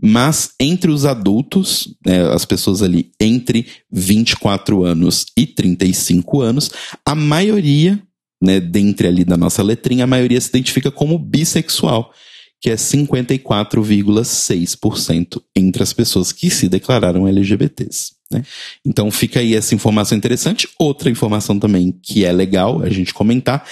Mas 0.00 0.52
entre 0.60 0.92
os 0.92 1.04
adultos, 1.04 1.92
né, 2.06 2.32
as 2.32 2.44
pessoas 2.44 2.82
ali 2.82 3.10
entre 3.20 3.66
24 3.90 4.84
anos 4.84 5.26
e 5.36 5.44
35 5.44 6.40
anos, 6.40 6.70
a 7.04 7.16
maioria, 7.16 8.00
né, 8.40 8.60
dentre 8.60 9.08
ali 9.08 9.24
da 9.24 9.36
nossa 9.36 9.60
letrinha, 9.60 10.04
a 10.04 10.06
maioria 10.06 10.40
se 10.40 10.50
identifica 10.50 10.88
como 10.88 11.18
bissexual 11.18 12.12
que 12.60 12.70
é 12.70 12.74
54,6% 12.74 15.40
entre 15.54 15.80
as 15.82 15.92
pessoas 15.92 16.32
que 16.32 16.50
se 16.50 16.66
declararam 16.68 17.28
LGBTs. 17.28 18.16
Né? 18.30 18.44
Então 18.84 19.10
fica 19.10 19.40
aí 19.40 19.54
essa 19.54 19.74
informação 19.74 20.18
interessante. 20.18 20.68
Outra 20.78 21.10
informação 21.10 21.58
também 21.58 21.92
que 22.02 22.24
é 22.24 22.32
legal 22.32 22.82
a 22.82 22.90
gente 22.90 23.14
comentar 23.14 23.66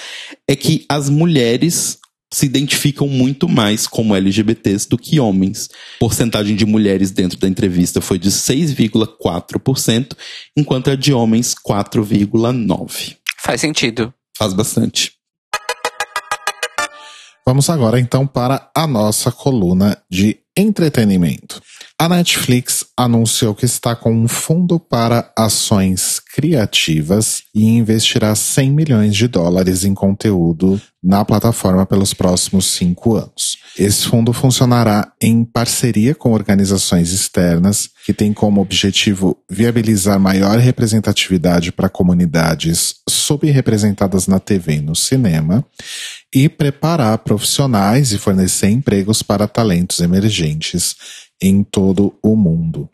é 0.47 0.55
que 0.55 0.85
as 0.89 1.09
mulheres 1.09 1.99
se 2.33 2.45
identificam 2.45 3.07
muito 3.07 3.47
mais 3.47 3.87
como 3.87 4.15
LGBTs 4.15 4.89
do 4.89 4.97
que 4.97 5.19
homens. 5.19 5.69
Porcentagem 5.99 6.55
de 6.55 6.65
mulheres 6.65 7.11
dentro 7.11 7.37
da 7.39 7.47
entrevista 7.47 8.01
foi 8.01 8.19
de 8.19 8.29
6,4%, 8.29 10.13
enquanto 10.55 10.89
a 10.89 10.95
de 10.95 11.13
homens 11.13 11.55
4,9%. 11.55 13.15
Faz 13.39 13.61
sentido. 13.61 14.13
Faz 14.37 14.53
bastante. 14.53 15.16
Vamos 17.47 17.69
agora 17.69 17.97
então 17.97 18.27
para 18.27 18.69
a 18.75 18.85
nossa 18.85 19.31
coluna 19.31 19.97
de 20.11 20.37
entretenimento. 20.57 21.61
A 21.99 22.07
Netflix 22.07 22.85
anunciou 22.95 23.55
que 23.55 23.65
está 23.65 23.95
com 23.95 24.13
um 24.13 24.27
fundo 24.27 24.79
para 24.79 25.33
ações 25.35 26.19
criativas 26.19 27.41
e 27.55 27.65
investirá 27.65 28.35
100 28.35 28.71
milhões 28.71 29.15
de 29.15 29.27
dólares 29.27 29.83
em 29.83 29.95
conteúdo 29.95 30.79
na 31.03 31.25
plataforma 31.25 31.87
pelos 31.87 32.13
próximos 32.13 32.67
cinco 32.67 33.15
anos. 33.15 33.57
Esse 33.79 34.07
fundo 34.07 34.31
funcionará 34.31 35.11
em 35.19 35.43
parceria 35.43 36.13
com 36.13 36.33
organizações 36.33 37.11
externas 37.11 37.89
que 38.05 38.13
têm 38.13 38.31
como 38.31 38.61
objetivo 38.61 39.35
viabilizar 39.49 40.19
maior 40.19 40.59
representatividade 40.59 41.71
para 41.71 41.89
comunidades 41.89 42.95
subrepresentadas 43.09 44.27
na 44.27 44.39
TV 44.39 44.75
e 44.75 44.81
no 44.81 44.95
cinema 44.95 45.65
e 46.33 46.47
preparar 46.47 47.17
profissionais 47.19 48.11
e 48.11 48.19
fornecer 48.19 48.69
empregos 48.69 49.23
para 49.23 49.47
talentos 49.47 49.99
emergentes 49.99 50.95
em 51.41 51.63
todo 51.63 52.13
o 52.21 52.35
mundo. 52.35 52.89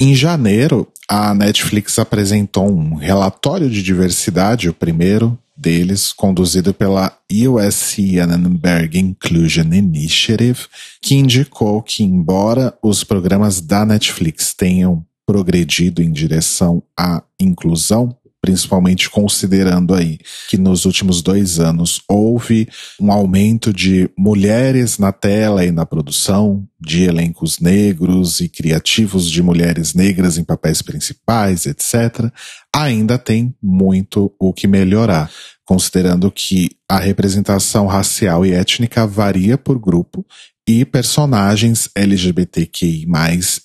Em 0.00 0.14
janeiro, 0.14 0.88
a 1.08 1.34
Netflix 1.34 1.98
apresentou 1.98 2.70
um 2.70 2.94
relatório 2.94 3.68
de 3.68 3.82
diversidade, 3.82 4.68
o 4.68 4.74
primeiro 4.74 5.38
deles, 5.56 6.10
conduzido 6.12 6.72
pela 6.72 7.12
USC 7.30 8.18
Annenberg 8.18 8.98
Inclusion 8.98 9.74
Initiative, 9.74 10.60
que 11.02 11.16
indicou 11.16 11.82
que, 11.82 12.02
embora 12.02 12.72
os 12.82 13.04
programas 13.04 13.60
da 13.60 13.84
Netflix 13.84 14.54
tenham 14.54 15.04
progredido 15.26 16.02
em 16.02 16.10
direção 16.10 16.82
à 16.98 17.22
inclusão, 17.38 18.16
principalmente 18.40 19.10
considerando 19.10 19.94
aí 19.94 20.18
que 20.48 20.56
nos 20.56 20.84
últimos 20.84 21.22
dois 21.22 21.60
anos 21.60 22.02
houve 22.08 22.68
um 22.98 23.12
aumento 23.12 23.72
de 23.72 24.10
mulheres 24.16 24.98
na 24.98 25.12
tela 25.12 25.64
e 25.64 25.70
na 25.70 25.84
produção, 25.84 26.66
de 26.80 27.04
elencos 27.04 27.60
negros 27.60 28.40
e 28.40 28.48
criativos 28.48 29.30
de 29.30 29.42
mulheres 29.42 29.92
negras 29.94 30.38
em 30.38 30.44
papéis 30.44 30.80
principais, 30.80 31.66
etc., 31.66 32.32
ainda 32.74 33.18
tem 33.18 33.54
muito 33.62 34.34
o 34.38 34.52
que 34.54 34.66
melhorar, 34.66 35.30
considerando 35.64 36.30
que 36.30 36.70
a 36.88 36.98
representação 36.98 37.86
racial 37.86 38.46
e 38.46 38.52
étnica 38.52 39.06
varia 39.06 39.58
por 39.58 39.78
grupo 39.78 40.24
e 40.70 40.84
personagens 40.84 41.88
LGBTQI+, 41.96 43.04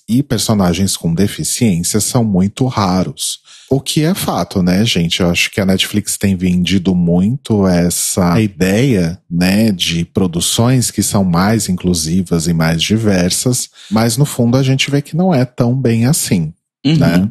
e 0.08 0.24
personagens 0.24 0.96
com 0.96 1.14
deficiência 1.14 2.00
são 2.00 2.24
muito 2.24 2.66
raros. 2.66 3.38
O 3.70 3.80
que 3.80 4.02
é 4.02 4.12
fato, 4.12 4.60
né, 4.60 4.84
gente? 4.84 5.20
Eu 5.20 5.30
acho 5.30 5.52
que 5.52 5.60
a 5.60 5.66
Netflix 5.66 6.16
tem 6.18 6.34
vendido 6.34 6.96
muito 6.96 7.64
essa 7.66 8.40
ideia, 8.40 9.20
né, 9.30 9.70
de 9.70 10.04
produções 10.04 10.90
que 10.90 11.02
são 11.02 11.22
mais 11.22 11.68
inclusivas 11.68 12.48
e 12.48 12.52
mais 12.52 12.82
diversas, 12.82 13.70
mas 13.88 14.16
no 14.16 14.24
fundo 14.24 14.56
a 14.56 14.62
gente 14.64 14.90
vê 14.90 15.00
que 15.00 15.16
não 15.16 15.32
é 15.32 15.44
tão 15.44 15.80
bem 15.80 16.06
assim, 16.06 16.52
uhum. 16.84 16.96
né? 16.96 17.30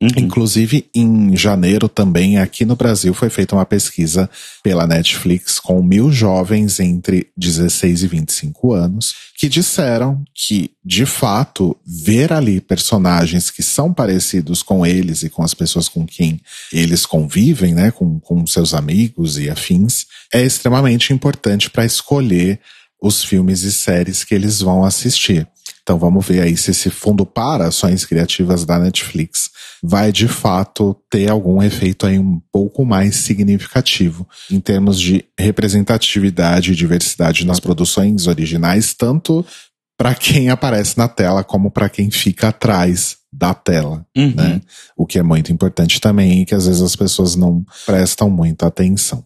Uhum. 0.00 0.10
Inclusive, 0.16 0.88
em 0.94 1.36
janeiro 1.36 1.88
também, 1.88 2.38
aqui 2.38 2.64
no 2.64 2.76
Brasil, 2.76 3.12
foi 3.12 3.28
feita 3.28 3.56
uma 3.56 3.66
pesquisa 3.66 4.30
pela 4.62 4.86
Netflix 4.86 5.58
com 5.58 5.82
mil 5.82 6.12
jovens 6.12 6.78
entre 6.78 7.26
16 7.36 8.04
e 8.04 8.06
25 8.06 8.74
anos 8.74 9.14
que 9.36 9.48
disseram 9.48 10.22
que, 10.32 10.70
de 10.84 11.04
fato, 11.04 11.76
ver 11.84 12.32
ali 12.32 12.60
personagens 12.60 13.50
que 13.50 13.62
são 13.62 13.92
parecidos 13.92 14.62
com 14.62 14.86
eles 14.86 15.24
e 15.24 15.30
com 15.30 15.42
as 15.42 15.52
pessoas 15.52 15.88
com 15.88 16.06
quem 16.06 16.40
eles 16.72 17.04
convivem, 17.04 17.74
né, 17.74 17.90
com, 17.90 18.20
com 18.20 18.46
seus 18.46 18.74
amigos 18.74 19.36
e 19.36 19.50
afins, 19.50 20.06
é 20.32 20.44
extremamente 20.44 21.12
importante 21.12 21.68
para 21.68 21.84
escolher 21.84 22.60
os 23.02 23.24
filmes 23.24 23.62
e 23.62 23.72
séries 23.72 24.22
que 24.22 24.34
eles 24.34 24.60
vão 24.60 24.84
assistir. 24.84 25.46
Então 25.88 25.98
vamos 25.98 26.26
ver 26.26 26.42
aí 26.42 26.54
se 26.54 26.70
esse 26.70 26.90
fundo 26.90 27.24
para 27.24 27.68
ações 27.68 28.04
criativas 28.04 28.66
da 28.66 28.78
Netflix 28.78 29.50
vai 29.82 30.12
de 30.12 30.28
fato 30.28 30.94
ter 31.08 31.30
algum 31.30 31.62
efeito 31.62 32.06
aí 32.06 32.18
um 32.18 32.42
pouco 32.52 32.84
mais 32.84 33.16
significativo 33.16 34.28
em 34.50 34.60
termos 34.60 35.00
de 35.00 35.24
representatividade 35.40 36.72
e 36.72 36.76
diversidade 36.76 37.46
nas 37.46 37.58
produções 37.58 38.26
originais, 38.26 38.92
tanto 38.92 39.42
para 39.96 40.14
quem 40.14 40.50
aparece 40.50 40.98
na 40.98 41.08
tela 41.08 41.42
como 41.42 41.70
para 41.70 41.88
quem 41.88 42.10
fica 42.10 42.48
atrás 42.48 43.16
da 43.32 43.54
tela, 43.54 44.04
uhum. 44.14 44.34
né? 44.36 44.60
O 44.94 45.06
que 45.06 45.18
é 45.18 45.22
muito 45.22 45.50
importante 45.50 46.02
também 46.02 46.42
e 46.42 46.44
que 46.44 46.54
às 46.54 46.66
vezes 46.66 46.82
as 46.82 46.96
pessoas 46.96 47.34
não 47.34 47.64
prestam 47.86 48.28
muita 48.28 48.66
atenção. 48.66 49.24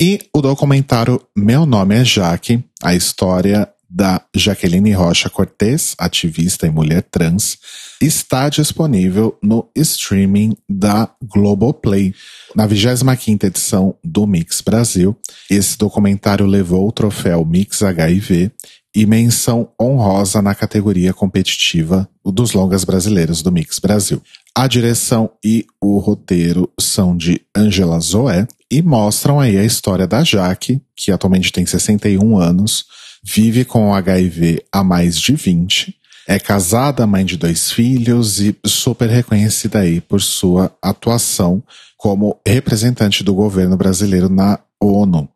E 0.00 0.18
o 0.34 0.42
documentário 0.42 1.22
Meu 1.36 1.64
Nome 1.64 1.94
é 1.94 2.04
Jaque, 2.04 2.64
a 2.82 2.92
história 2.92 3.68
da 3.94 4.22
Jaqueline 4.34 4.92
Rocha 4.92 5.28
Cortez, 5.28 5.94
ativista 5.98 6.66
e 6.66 6.70
mulher 6.70 7.02
trans, 7.02 7.58
está 8.00 8.48
disponível 8.48 9.36
no 9.42 9.68
streaming 9.76 10.56
da 10.66 11.10
Globoplay. 11.22 12.14
Na 12.56 12.66
25ª 12.66 13.44
edição 13.44 13.94
do 14.02 14.26
Mix 14.26 14.62
Brasil, 14.62 15.14
esse 15.50 15.76
documentário 15.76 16.46
levou 16.46 16.88
o 16.88 16.92
troféu 16.92 17.44
Mix 17.44 17.82
HIV 17.82 18.50
e 18.94 19.06
menção 19.06 19.70
honrosa 19.80 20.40
na 20.40 20.54
categoria 20.54 21.12
competitiva 21.12 22.08
dos 22.24 22.52
longas 22.52 22.84
brasileiros 22.84 23.42
do 23.42 23.52
Mix 23.52 23.78
Brasil. 23.78 24.22
A 24.54 24.66
direção 24.66 25.30
e 25.44 25.66
o 25.80 25.98
roteiro 25.98 26.70
são 26.78 27.16
de 27.16 27.40
Angela 27.54 27.98
Zoé 28.00 28.46
e 28.70 28.80
mostram 28.82 29.38
aí 29.38 29.58
a 29.58 29.64
história 29.64 30.06
da 30.06 30.24
Jaque, 30.24 30.80
que 30.96 31.10
atualmente 31.10 31.52
tem 31.52 31.64
61 31.64 32.38
anos, 32.38 32.86
vive 33.22 33.64
com 33.64 33.94
HIV 33.94 34.64
há 34.72 34.82
mais 34.82 35.18
de 35.20 35.34
20, 35.34 35.96
é 36.26 36.38
casada, 36.38 37.06
mãe 37.06 37.24
de 37.24 37.36
dois 37.36 37.72
filhos 37.72 38.40
e 38.40 38.56
super 38.64 39.08
reconhecida 39.08 39.80
aí 39.80 40.00
por 40.00 40.20
sua 40.20 40.74
atuação 40.80 41.62
como 41.96 42.40
representante 42.46 43.24
do 43.24 43.34
governo 43.34 43.76
brasileiro 43.76 44.28
na 44.28 44.58
ONU. 44.80 45.28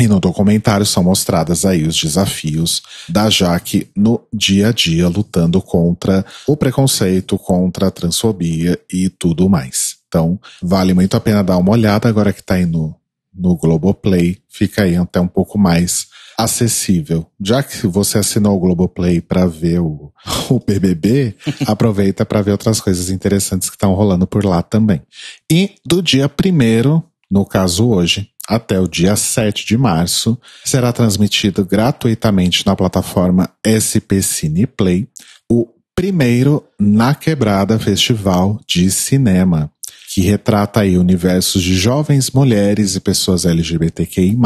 E 0.00 0.08
no 0.08 0.18
documentário 0.18 0.84
são 0.84 1.04
mostradas 1.04 1.64
aí 1.64 1.86
os 1.86 1.96
desafios 1.96 2.82
da 3.08 3.30
Jaque 3.30 3.88
no 3.96 4.20
dia 4.32 4.68
a 4.68 4.72
dia, 4.72 5.08
lutando 5.08 5.62
contra 5.62 6.26
o 6.46 6.56
preconceito, 6.56 7.38
contra 7.38 7.86
a 7.86 7.90
transfobia 7.90 8.78
e 8.92 9.08
tudo 9.08 9.48
mais. 9.48 9.96
Então, 10.08 10.38
vale 10.60 10.92
muito 10.94 11.16
a 11.16 11.20
pena 11.20 11.44
dar 11.44 11.58
uma 11.58 11.70
olhada 11.70 12.08
agora 12.08 12.32
que 12.32 12.42
tá 12.42 12.54
aí 12.54 12.66
no, 12.66 12.94
no 13.32 13.56
Globoplay. 13.56 14.38
Fica 14.48 14.82
aí 14.82 14.96
até 14.96 15.20
um 15.20 15.28
pouco 15.28 15.58
mais 15.58 16.08
acessível. 16.38 17.26
Já 17.40 17.62
que 17.62 17.86
você 17.86 18.18
assinou 18.18 18.56
o 18.56 18.60
Globoplay 18.60 19.20
para 19.20 19.46
ver 19.46 19.80
o, 19.80 20.12
o 20.50 20.58
BBB, 20.58 21.36
aproveita 21.66 22.24
para 22.24 22.42
ver 22.42 22.52
outras 22.52 22.80
coisas 22.80 23.10
interessantes 23.10 23.68
que 23.68 23.76
estão 23.76 23.94
rolando 23.94 24.26
por 24.26 24.44
lá 24.44 24.62
também. 24.62 25.02
E 25.50 25.72
do 25.84 26.02
dia 26.02 26.28
primeiro, 26.28 27.02
no 27.30 27.44
caso 27.44 27.88
hoje, 27.88 28.30
até 28.48 28.78
o 28.78 28.86
dia 28.86 29.16
7 29.16 29.66
de 29.66 29.76
março, 29.76 30.38
será 30.64 30.92
transmitido 30.92 31.64
gratuitamente 31.64 32.66
na 32.66 32.76
plataforma 32.76 33.48
SP 33.64 34.20
Cine 34.22 34.66
Play 34.66 35.08
o 35.50 35.68
primeiro 35.94 36.64
Na 36.78 37.14
Quebrada 37.14 37.78
Festival 37.78 38.60
de 38.66 38.90
Cinema, 38.90 39.70
que 40.14 40.20
retrata 40.20 40.78
aí 40.78 40.96
universos 40.96 41.60
de 41.60 41.74
jovens 41.74 42.30
mulheres 42.30 42.94
e 42.94 43.00
pessoas 43.00 43.44
LGBTQI+, 43.44 44.38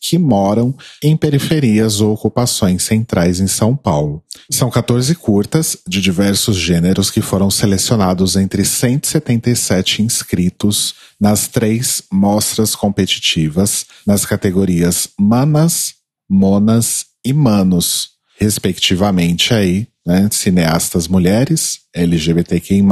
que 0.00 0.18
moram 0.18 0.74
em 1.00 1.16
periferias 1.16 2.00
ou 2.00 2.12
ocupações 2.12 2.82
centrais 2.82 3.38
em 3.38 3.46
São 3.46 3.76
Paulo. 3.76 4.24
São 4.50 4.68
14 4.68 5.14
curtas 5.14 5.76
de 5.86 6.00
diversos 6.00 6.56
gêneros 6.56 7.12
que 7.12 7.22
foram 7.22 7.48
selecionados 7.48 8.34
entre 8.34 8.64
177 8.64 10.02
inscritos 10.02 10.96
nas 11.20 11.46
três 11.46 12.02
mostras 12.12 12.74
competitivas 12.74 13.86
nas 14.04 14.26
categorias 14.26 15.10
Manas, 15.16 15.94
Monas 16.28 17.06
e 17.24 17.32
Manos, 17.32 18.08
respectivamente 18.36 19.54
aí, 19.54 19.86
né, 20.04 20.28
cineastas 20.32 21.06
mulheres, 21.06 21.82
LGBTQI+, 21.94 22.82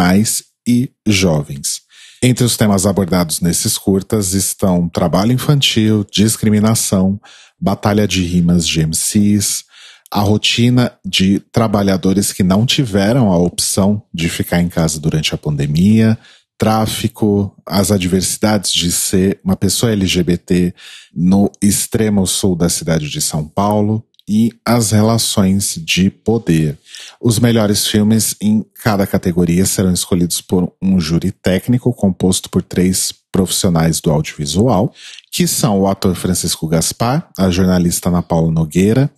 e 0.66 0.90
jovens. 1.06 1.81
Entre 2.24 2.44
os 2.44 2.56
temas 2.56 2.86
abordados 2.86 3.40
nesses 3.40 3.76
curtas 3.76 4.32
estão 4.32 4.88
trabalho 4.88 5.32
infantil, 5.32 6.06
discriminação, 6.08 7.20
batalha 7.60 8.06
de 8.06 8.22
rimas 8.22 8.64
de 8.64 8.86
MCs, 8.86 9.64
a 10.08 10.20
rotina 10.20 10.92
de 11.04 11.40
trabalhadores 11.50 12.32
que 12.32 12.44
não 12.44 12.64
tiveram 12.64 13.32
a 13.32 13.36
opção 13.36 14.04
de 14.14 14.28
ficar 14.28 14.60
em 14.60 14.68
casa 14.68 15.00
durante 15.00 15.34
a 15.34 15.38
pandemia, 15.38 16.16
tráfico, 16.56 17.56
as 17.66 17.90
adversidades 17.90 18.72
de 18.72 18.92
ser 18.92 19.40
uma 19.42 19.56
pessoa 19.56 19.90
LGBT 19.90 20.72
no 21.12 21.50
extremo 21.60 22.24
sul 22.24 22.54
da 22.54 22.68
cidade 22.68 23.10
de 23.10 23.20
São 23.20 23.48
Paulo, 23.48 24.06
e 24.28 24.52
as 24.64 24.90
relações 24.90 25.74
de 25.76 26.10
poder. 26.10 26.78
Os 27.20 27.38
melhores 27.38 27.86
filmes 27.86 28.34
em 28.40 28.64
cada 28.82 29.06
categoria 29.06 29.66
serão 29.66 29.92
escolhidos 29.92 30.40
por 30.40 30.72
um 30.80 31.00
júri 31.00 31.30
técnico 31.30 31.92
composto 31.92 32.48
por 32.48 32.62
três 32.62 33.12
profissionais 33.30 34.00
do 34.00 34.10
audiovisual, 34.10 34.92
que 35.30 35.46
são 35.46 35.80
o 35.80 35.88
ator 35.88 36.14
Francisco 36.14 36.68
Gaspar, 36.68 37.28
a 37.36 37.50
jornalista 37.50 38.08
Ana 38.08 38.22
Paula 38.22 38.52
Nogueira 38.52 39.10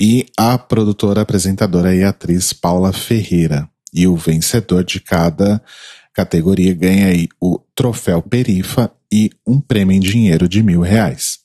e 0.00 0.26
a 0.36 0.58
produtora, 0.58 1.22
apresentadora 1.22 1.94
e 1.94 2.02
atriz 2.02 2.52
Paula 2.52 2.92
Ferreira. 2.92 3.68
E 3.94 4.06
o 4.06 4.16
vencedor 4.16 4.84
de 4.84 5.00
cada 5.00 5.62
categoria 6.12 6.74
ganha 6.74 7.06
aí 7.06 7.28
o 7.40 7.58
troféu 7.74 8.20
Perifa 8.20 8.90
e 9.12 9.30
um 9.46 9.60
prêmio 9.60 9.96
em 9.96 10.00
dinheiro 10.00 10.48
de 10.48 10.62
mil 10.62 10.80
reais. 10.80 11.38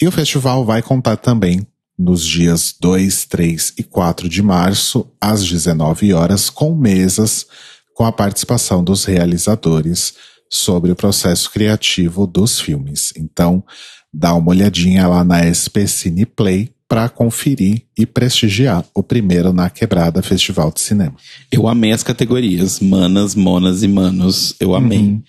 E 0.00 0.06
o 0.06 0.12
festival 0.12 0.64
vai 0.64 0.82
contar 0.82 1.16
também 1.16 1.66
nos 2.00 2.24
dias 2.26 2.74
2, 2.80 3.26
3 3.26 3.74
e 3.76 3.82
4 3.82 4.26
de 4.26 4.42
março, 4.42 5.06
às 5.20 5.46
19 5.46 6.14
horas, 6.14 6.48
com 6.48 6.74
mesas 6.74 7.46
com 7.94 8.06
a 8.06 8.10
participação 8.10 8.82
dos 8.82 9.04
realizadores 9.04 10.14
sobre 10.48 10.90
o 10.90 10.96
processo 10.96 11.50
criativo 11.50 12.26
dos 12.26 12.58
filmes. 12.58 13.12
Então, 13.14 13.62
dá 14.12 14.32
uma 14.34 14.48
olhadinha 14.48 15.06
lá 15.06 15.22
na 15.22 15.42
SP 15.44 15.84
Cine 15.86 16.24
Play 16.24 16.70
para 16.88 17.10
conferir 17.10 17.82
e 17.96 18.06
prestigiar 18.06 18.82
o 18.94 19.02
primeiro 19.02 19.52
na 19.52 19.68
Quebrada 19.68 20.22
Festival 20.22 20.72
de 20.72 20.80
Cinema. 20.80 21.14
Eu 21.52 21.68
amei 21.68 21.92
as 21.92 22.02
categorias, 22.02 22.80
manas, 22.80 23.34
monas 23.34 23.82
e 23.82 23.88
manos. 23.88 24.54
Eu 24.58 24.74
amei. 24.74 25.00
Uhum. 25.00 25.22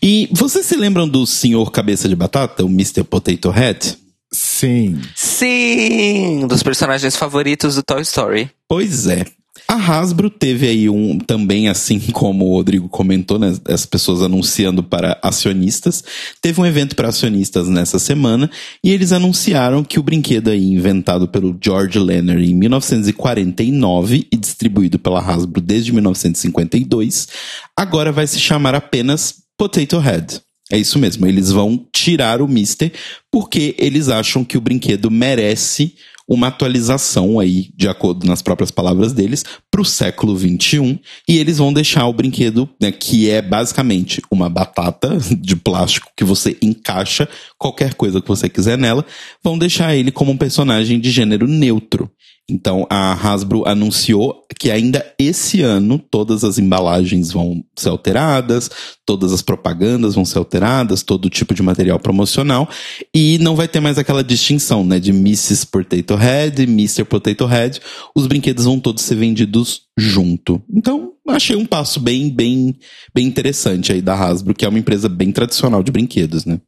E 0.00 0.28
vocês 0.32 0.64
se 0.64 0.76
lembram 0.76 1.08
do 1.08 1.26
Senhor 1.26 1.70
Cabeça 1.72 2.08
de 2.08 2.14
Batata, 2.14 2.64
o 2.64 2.68
Mr. 2.68 3.02
Potato 3.02 3.50
Head? 3.50 4.01
Sim. 4.32 5.00
Sim! 5.14 6.44
Um 6.44 6.46
dos 6.46 6.62
personagens 6.62 7.16
favoritos 7.16 7.74
do 7.74 7.82
Toy 7.82 8.02
Story. 8.02 8.50
Pois 8.66 9.06
é. 9.06 9.24
A 9.68 9.74
Hasbro 9.74 10.30
teve 10.30 10.66
aí 10.66 10.88
um, 10.88 11.18
também 11.18 11.68
assim 11.68 11.98
como 12.12 12.46
o 12.46 12.56
Rodrigo 12.56 12.88
comentou, 12.88 13.38
né, 13.38 13.54
as 13.68 13.84
pessoas 13.86 14.22
anunciando 14.22 14.82
para 14.82 15.18
acionistas, 15.22 16.02
teve 16.40 16.60
um 16.60 16.66
evento 16.66 16.96
para 16.96 17.08
acionistas 17.08 17.68
nessa 17.68 17.98
semana 17.98 18.50
e 18.82 18.90
eles 18.90 19.12
anunciaram 19.12 19.84
que 19.84 19.98
o 19.98 20.02
brinquedo 20.02 20.48
aí 20.48 20.64
inventado 20.64 21.28
pelo 21.28 21.56
George 21.62 21.98
Lenner 21.98 22.38
em 22.38 22.54
1949 22.54 24.26
e 24.32 24.36
distribuído 24.36 24.98
pela 24.98 25.20
Hasbro 25.20 25.60
desde 25.60 25.92
1952, 25.92 27.28
agora 27.76 28.10
vai 28.10 28.26
se 28.26 28.38
chamar 28.38 28.74
apenas 28.74 29.34
Potato 29.56 29.98
Head. 29.98 30.40
É 30.72 30.78
isso 30.78 30.98
mesmo, 30.98 31.26
eles 31.26 31.50
vão 31.50 31.86
tirar 31.92 32.40
o 32.40 32.48
Mister 32.48 32.90
porque 33.30 33.74
eles 33.78 34.08
acham 34.08 34.42
que 34.42 34.56
o 34.56 34.60
brinquedo 34.60 35.10
merece 35.10 35.94
uma 36.26 36.46
atualização 36.46 37.38
aí, 37.38 37.68
de 37.76 37.88
acordo 37.88 38.26
nas 38.26 38.40
próprias 38.40 38.70
palavras 38.70 39.12
deles, 39.12 39.44
para 39.70 39.82
o 39.82 39.84
século 39.84 40.34
21 40.34 40.98
e 41.28 41.36
eles 41.36 41.58
vão 41.58 41.74
deixar 41.74 42.06
o 42.06 42.12
brinquedo, 42.14 42.66
né, 42.80 42.90
que 42.90 43.28
é 43.28 43.42
basicamente 43.42 44.22
uma 44.30 44.48
batata 44.48 45.18
de 45.38 45.56
plástico 45.56 46.10
que 46.16 46.24
você 46.24 46.56
encaixa 46.62 47.28
qualquer 47.58 47.92
coisa 47.92 48.22
que 48.22 48.28
você 48.28 48.48
quiser 48.48 48.78
nela, 48.78 49.04
vão 49.44 49.58
deixar 49.58 49.94
ele 49.94 50.10
como 50.10 50.32
um 50.32 50.38
personagem 50.38 50.98
de 50.98 51.10
gênero 51.10 51.46
neutro. 51.46 52.10
Então 52.52 52.86
a 52.90 53.14
Hasbro 53.14 53.66
anunciou 53.66 54.44
que 54.60 54.70
ainda 54.70 55.04
esse 55.18 55.62
ano 55.62 55.98
todas 55.98 56.44
as 56.44 56.58
embalagens 56.58 57.32
vão 57.32 57.64
ser 57.74 57.88
alteradas, 57.88 58.70
todas 59.06 59.32
as 59.32 59.40
propagandas 59.40 60.14
vão 60.14 60.24
ser 60.24 60.36
alteradas, 60.36 61.02
todo 61.02 61.30
tipo 61.30 61.54
de 61.54 61.62
material 61.62 61.98
promocional 61.98 62.68
e 63.14 63.38
não 63.38 63.56
vai 63.56 63.66
ter 63.66 63.80
mais 63.80 63.96
aquela 63.96 64.22
distinção, 64.22 64.84
né, 64.84 65.00
de 65.00 65.10
Mrs. 65.10 65.66
Potato 65.66 66.14
Head, 66.14 66.62
Mr. 66.64 67.04
Potato 67.04 67.46
Head. 67.46 67.80
Os 68.14 68.26
brinquedos 68.26 68.66
vão 68.66 68.78
todos 68.78 69.02
ser 69.02 69.14
vendidos 69.14 69.82
junto. 69.96 70.62
Então, 70.70 71.12
achei 71.28 71.56
um 71.56 71.64
passo 71.64 71.98
bem, 72.00 72.28
bem, 72.28 72.74
bem 73.14 73.26
interessante 73.26 73.92
aí 73.92 74.02
da 74.02 74.14
Hasbro, 74.14 74.54
que 74.54 74.64
é 74.64 74.68
uma 74.68 74.78
empresa 74.78 75.08
bem 75.08 75.32
tradicional 75.32 75.82
de 75.82 75.90
brinquedos, 75.90 76.44
né? 76.44 76.60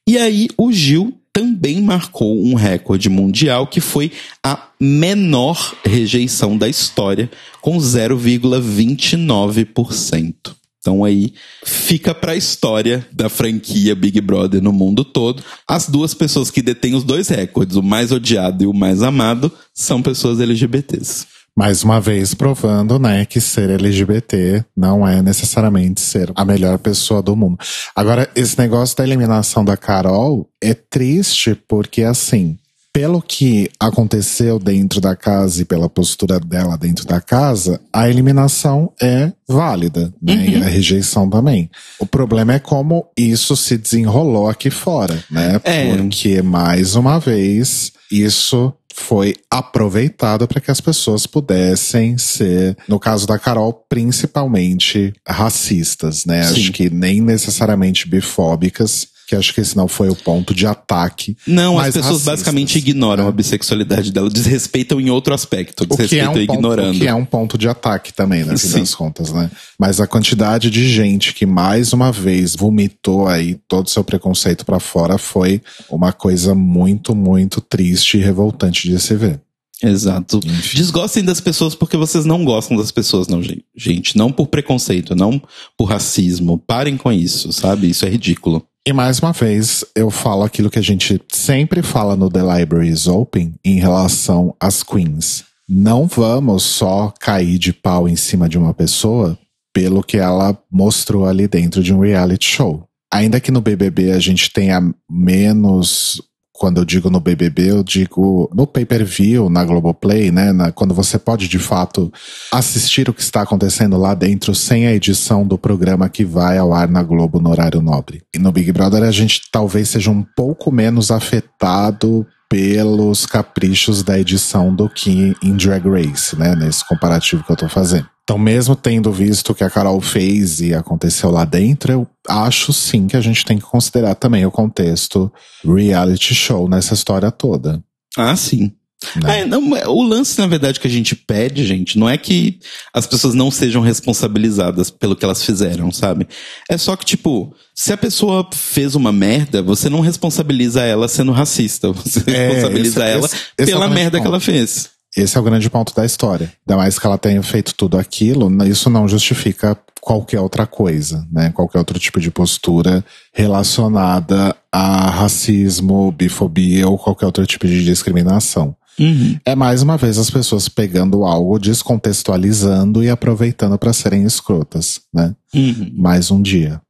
E 0.06 0.18
aí 0.18 0.50
o 0.58 0.74
Gil 0.74 1.18
também 1.32 1.82
marcou 1.82 2.44
um 2.44 2.54
recorde 2.54 3.08
mundial 3.10 3.66
que 3.66 3.80
foi 3.80 4.12
a 4.44 4.68
menor 4.80 5.74
rejeição 5.86 6.58
da 6.58 6.68
história, 6.68 7.32
com 7.62 7.78
0,29%. 7.78 10.60
Então 10.82 11.04
aí 11.04 11.34
fica 11.64 12.14
para 12.14 12.32
a 12.32 12.36
história 12.36 13.08
da 13.12 13.30
franquia 13.30 13.96
Big 13.96 14.20
Brother 14.20 14.62
no 14.62 14.74
mundo 14.74 15.06
todo. 15.06 15.44
As 15.68 15.88
duas 15.88 16.16
pessoas 16.16 16.50
que 16.50 16.62
detêm 16.62 16.96
os 16.96 17.04
dois 17.04 17.30
recordes, 17.30 17.76
o 17.76 17.84
mais 17.84 18.12
odiado 18.12 18.64
e 18.64 18.68
o 18.68 18.74
mais 18.74 19.04
amado, 19.04 19.52
são 19.74 20.02
pessoas 20.02 20.40
LGBTs. 20.40 21.28
Mais 21.56 21.84
uma 21.84 22.00
vez 22.00 22.34
provando, 22.34 22.98
né, 22.98 23.26
que 23.26 23.42
ser 23.42 23.70
LGBT 23.70 24.66
não 24.76 25.08
é 25.08 25.22
necessariamente 25.22 26.00
ser 26.00 26.32
a 26.34 26.46
melhor 26.46 26.80
pessoa 26.80 27.22
do 27.22 27.36
mundo. 27.36 27.58
Agora, 27.94 28.28
esse 28.36 28.58
negócio 28.58 28.96
da 28.98 29.04
eliminação 29.04 29.64
da 29.64 29.76
Carol 29.76 30.50
é 30.62 30.74
triste 30.74 31.54
porque 31.68 32.04
assim, 32.04 32.58
pelo 32.94 33.22
que 33.22 33.70
aconteceu 33.80 34.60
dentro 34.60 35.00
da 35.00 35.16
casa 35.16 35.62
e 35.62 35.66
pela 35.66 35.90
postura 35.90 36.40
dela 36.40 36.78
dentro 36.78 37.06
da 37.06 37.22
casa, 37.22 37.80
a 37.92 38.10
eliminação 38.10 38.92
é 39.02 39.32
válida, 39.48 40.14
né? 40.22 40.34
Uhum. 40.34 40.42
E 40.42 40.56
a 40.58 40.66
rejeição 40.66 41.30
também. 41.30 41.70
O 42.00 42.06
problema 42.06 42.54
é 42.54 42.60
como 42.60 43.08
isso 43.18 43.56
se 43.56 43.78
desenrolou 43.78 44.50
aqui 44.50 44.70
fora, 44.70 45.24
né? 45.30 45.60
É. 45.64 45.96
Porque, 45.96 46.42
mais 46.42 46.96
uma 46.96 47.18
vez, 47.18 47.94
isso 48.12 48.74
foi 48.94 49.36
aproveitado 49.50 50.48
para 50.48 50.60
que 50.60 50.70
as 50.70 50.82
pessoas 50.82 51.26
pudessem 51.26 52.18
ser, 52.18 52.78
no 52.88 53.00
caso 53.00 53.26
da 53.26 53.40
Carol, 53.40 53.74
principalmente 53.88 55.14
racistas, 55.26 56.26
né? 56.26 56.44
Sim. 56.44 56.54
Acho 56.54 56.72
que 56.74 56.90
nem 56.90 57.22
necessariamente 57.22 58.08
bifóbicas, 58.08 59.08
que 59.32 59.36
acho 59.38 59.54
que 59.54 59.62
esse 59.62 59.78
não 59.78 59.88
foi 59.88 60.10
o 60.10 60.16
ponto 60.16 60.54
de 60.54 60.68
ataque. 60.68 61.38
Não, 61.48 61.80
as 61.80 61.86
pessoas 61.86 62.06
racistas, 62.06 62.26
basicamente 62.26 62.78
ignoram 62.78 63.24
né? 63.24 63.30
a 63.30 63.32
bissexualidade 63.32 64.12
dela, 64.12 64.30
desrespeitam 64.30 65.00
em 65.00 65.10
outro 65.10 65.34
aspecto, 65.34 65.86
desrespeitam 65.86 66.32
o 66.32 66.34
que 66.34 66.40
é 66.40 66.42
um 66.42 66.44
ignorando. 66.44 66.88
Ponto, 66.88 66.98
o 66.98 67.00
que 67.00 67.08
é 67.08 67.16
um 67.16 67.24
ponto 67.24 67.58
de 67.58 67.70
ataque 67.70 68.12
também, 68.12 68.44
né, 68.44 68.58
fim 68.58 68.80
das 68.80 68.94
contas, 68.94 69.32
né? 69.32 69.50
Mas 69.80 70.02
a 70.02 70.08
quantidade 70.08 70.70
de 70.70 70.86
gente 70.86 71.34
que 71.34 71.46
mais 71.46 71.94
uma 71.94 72.12
vez 72.12 72.58
vomitou 72.58 73.26
aí 73.26 73.58
todo 73.70 73.86
o 73.86 73.90
seu 73.90 74.04
preconceito 74.04 74.66
para 74.66 74.82
fora 74.82 75.18
foi 75.18 75.62
uma 75.90 76.12
coisa 76.12 76.54
muito, 76.54 77.16
muito 77.16 77.62
triste 77.62 78.18
e 78.18 78.22
revoltante 78.22 78.90
de 78.90 79.00
se 79.00 79.16
ver. 79.16 79.40
Exato. 79.82 80.40
Desgostem 80.74 81.24
das 81.24 81.40
pessoas 81.40 81.74
porque 81.74 81.98
vocês 81.98 82.26
não 82.26 82.44
gostam 82.44 82.78
das 82.78 82.92
pessoas, 82.92 83.28
não, 83.28 83.42
gente. 83.76 84.16
Não 84.16 84.32
por 84.32 84.48
preconceito, 84.48 85.16
não 85.16 85.42
por 85.78 85.86
racismo. 85.86 86.58
Parem 86.60 86.98
com 86.98 87.12
isso, 87.12 87.52
sabe? 87.52 87.90
Isso 87.90 88.06
é 88.06 88.10
ridículo. 88.10 88.64
E 88.88 88.92
mais 88.92 89.20
uma 89.20 89.32
vez, 89.32 89.86
eu 89.96 90.10
falo 90.10 90.44
aquilo 90.44 90.70
que 90.70 90.80
a 90.80 90.84
gente 90.84 91.22
sempre 91.32 91.84
fala 91.84 92.16
no 92.16 92.32
The 92.32 92.42
Library 92.42 92.90
is 92.90 93.06
Open 93.06 93.54
em 93.64 93.80
relação 93.80 94.56
às 94.60 94.82
queens. 94.82 95.46
Não 95.70 96.08
vamos 96.08 96.64
só 96.64 97.14
cair 97.20 97.60
de 97.60 97.72
pau 97.72 98.10
em 98.10 98.16
cima 98.16 98.50
de 98.50 98.58
uma 98.58 98.74
pessoa 98.74 99.38
pelo 99.72 100.04
que 100.04 100.18
ela 100.18 100.58
mostrou 100.70 101.28
ali 101.28 101.48
dentro 101.48 101.84
de 101.84 101.94
um 101.94 102.00
reality 102.00 102.46
show. 102.46 102.84
Ainda 103.14 103.40
que 103.40 103.52
no 103.52 103.62
BBB 103.62 104.12
a 104.12 104.20
gente 104.20 104.52
tenha 104.52 104.82
menos 105.10 106.20
quando 106.62 106.78
eu 106.78 106.86
digo 106.86 107.10
no 107.10 107.20
BBB, 107.20 107.72
eu 107.72 107.84
digo 107.84 108.48
no 108.54 108.68
pay-per-view, 108.68 109.50
na 109.50 109.66
Globoplay, 109.66 110.30
né? 110.30 110.52
Na, 110.52 110.72
quando 110.72 110.94
você 110.94 111.18
pode 111.18 111.48
de 111.48 111.58
fato 111.58 112.14
assistir 112.54 113.10
o 113.10 113.14
que 113.16 113.22
está 113.24 113.42
acontecendo 113.42 113.98
lá 113.98 114.14
dentro 114.14 114.54
sem 114.54 114.86
a 114.86 114.94
edição 114.94 115.44
do 115.44 115.58
programa 115.58 116.08
que 116.08 116.24
vai 116.24 116.60
ao 116.60 116.72
ar 116.72 116.88
na 116.88 117.02
Globo 117.02 117.40
no 117.40 117.50
horário 117.50 117.82
nobre. 117.82 118.22
E 118.32 118.38
no 118.38 118.52
Big 118.52 118.72
Brother 118.72 119.02
a 119.02 119.10
gente 119.10 119.42
talvez 119.52 119.90
seja 119.90 120.12
um 120.12 120.22
pouco 120.22 120.72
menos 120.72 121.10
afetado 121.10 122.28
pelos 122.48 123.26
caprichos 123.26 124.04
da 124.04 124.20
edição 124.20 124.72
do 124.72 124.88
que 124.88 125.36
em 125.42 125.56
Drag 125.56 125.84
Race, 125.90 126.38
né? 126.38 126.56
Nesse 126.56 126.88
comparativo 126.88 127.44
que 127.44 127.52
eu 127.52 127.58
tô 127.58 127.68
fazendo. 127.68 128.11
Então, 128.24 128.38
mesmo 128.38 128.76
tendo 128.76 129.12
visto 129.12 129.50
o 129.50 129.56
que 129.56 129.64
a 129.64 129.70
Carol 129.70 130.00
fez 130.00 130.62
e 130.62 130.74
aconteceu 130.74 131.30
lá 131.30 131.44
dentro, 131.44 131.92
eu 131.92 132.08
acho 132.30 132.72
sim 132.72 133.08
que 133.08 133.18
a 133.18 133.22
gente 133.22 133.44
tem 133.44 133.58
que 133.58 133.64
considerar 133.64 134.16
também 134.16 134.46
o 134.46 134.52
contexto 134.52 135.32
reality 135.66 136.34
show 136.34 136.70
nessa 136.70 136.94
história 136.94 137.32
toda. 137.32 137.84
Ah, 138.18 138.36
sim. 138.36 138.72
Né? 139.16 139.42
É, 139.42 139.46
não, 139.46 139.76
é, 139.76 139.88
o 139.88 140.02
lance, 140.04 140.38
na 140.40 140.46
verdade, 140.46 140.80
que 140.80 140.88
a 140.88 140.90
gente 140.90 141.16
pede, 141.16 141.66
gente, 141.66 141.98
não 141.98 142.08
é 142.08 142.18
que 142.18 142.60
as 142.94 143.08
pessoas 143.08 143.34
não 143.34 143.50
sejam 143.50 143.82
responsabilizadas 143.82 144.92
pelo 144.92 145.16
que 145.16 145.26
elas 145.26 145.44
fizeram, 145.44 145.92
sabe? 145.92 146.28
É 146.70 146.78
só 146.78 146.96
que, 146.96 147.04
tipo, 147.04 147.54
se 147.76 147.92
a 147.92 147.98
pessoa 147.98 148.48
fez 148.54 148.94
uma 148.94 149.12
merda, 149.12 149.62
você 149.64 149.90
não 149.90 150.02
responsabiliza 150.02 150.84
ela 150.84 151.08
sendo 151.08 151.32
racista. 151.32 151.92
Você 151.92 152.24
é, 152.30 152.48
responsabiliza 152.50 153.00
esse, 153.02 153.12
ela 153.12 153.26
esse, 153.26 153.36
esse 153.58 153.72
pela 153.72 153.86
é 153.86 153.90
merda 153.90 154.12
ponto. 154.18 154.22
que 154.22 154.28
ela 154.28 154.40
fez. 154.40 154.90
Esse 155.16 155.38
é 155.38 155.42
o 155.42 155.44
grande 155.44 155.70
ponto 155.70 155.94
da 155.94 156.06
história. 156.06 156.52
Ainda 156.68 156.82
mais 156.82 156.98
que 156.98 157.06
ela 157.06 157.18
tenha 157.18 157.44
feito 157.44 157.76
tudo 157.76 157.98
aquilo, 157.98 158.50
isso 158.66 158.90
não 158.90 159.08
justifica 159.08 159.78
qualquer 160.00 160.40
outra 160.40 160.66
coisa, 160.66 161.28
né? 161.32 161.52
Qualquer 161.52 161.80
outro 161.80 162.00
tipo 162.00 162.20
de 162.20 162.32
postura 162.32 163.04
relacionada 163.34 164.56
a 164.72 165.10
racismo, 165.10 166.12
bifobia 166.12 166.88
ou 166.88 166.98
qualquer 166.98 167.26
outro 167.26 167.46
tipo 167.46 167.68
de 167.68 167.84
discriminação. 167.84 168.76
Uhum. 169.00 169.40
É 169.46 169.56
mais 169.56 169.82
uma 169.82 169.98
vez 169.98 170.18
as 170.18 170.30
pessoas 170.30 170.68
pegando 170.68 171.24
algo, 171.24 171.60
descontextualizando 171.60 173.04
e 173.04 173.10
aproveitando 173.10 173.78
para 173.78 173.94
serem 173.94 174.24
escrotas, 174.24 175.02
né? 175.14 175.34
Uhum. 175.54 175.92
Mais 175.96 176.32
um 176.32 176.42
dia. 176.42 176.82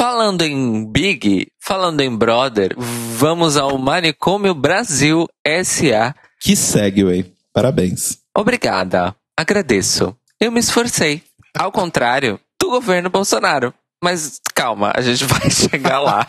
Falando 0.00 0.40
em 0.40 0.82
Big, 0.86 1.48
falando 1.60 2.00
em 2.00 2.16
Brother, 2.16 2.74
vamos 2.78 3.58
ao 3.58 3.76
Manicômio 3.76 4.54
Brasil 4.54 5.28
SA. 5.62 6.14
Que 6.40 6.56
segue. 6.56 7.30
Parabéns. 7.52 8.16
Obrigada. 8.34 9.14
Agradeço. 9.36 10.16
Eu 10.40 10.50
me 10.50 10.58
esforcei. 10.58 11.22
Ao 11.54 11.70
contrário 11.70 12.40
do 12.58 12.70
governo 12.70 13.10
Bolsonaro. 13.10 13.74
Mas 14.02 14.40
calma, 14.54 14.90
a 14.96 15.02
gente 15.02 15.22
vai 15.28 15.50
chegar 15.50 16.00
lá. 16.00 16.26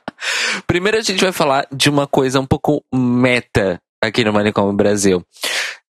Primeiro 0.66 0.96
a 0.96 1.02
gente 1.02 1.22
vai 1.22 1.32
falar 1.32 1.66
de 1.70 1.90
uma 1.90 2.06
coisa 2.06 2.40
um 2.40 2.46
pouco 2.46 2.82
meta 2.90 3.78
aqui 4.02 4.24
no 4.24 4.32
Manicômio 4.32 4.72
Brasil. 4.72 5.22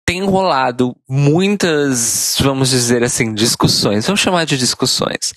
Tem 0.04 0.26
rolado 0.26 0.98
muitas, 1.08 2.36
vamos 2.40 2.72
dizer 2.72 3.04
assim, 3.04 3.32
discussões, 3.32 4.08
vamos 4.08 4.20
chamar 4.20 4.46
de 4.46 4.58
discussões, 4.58 5.36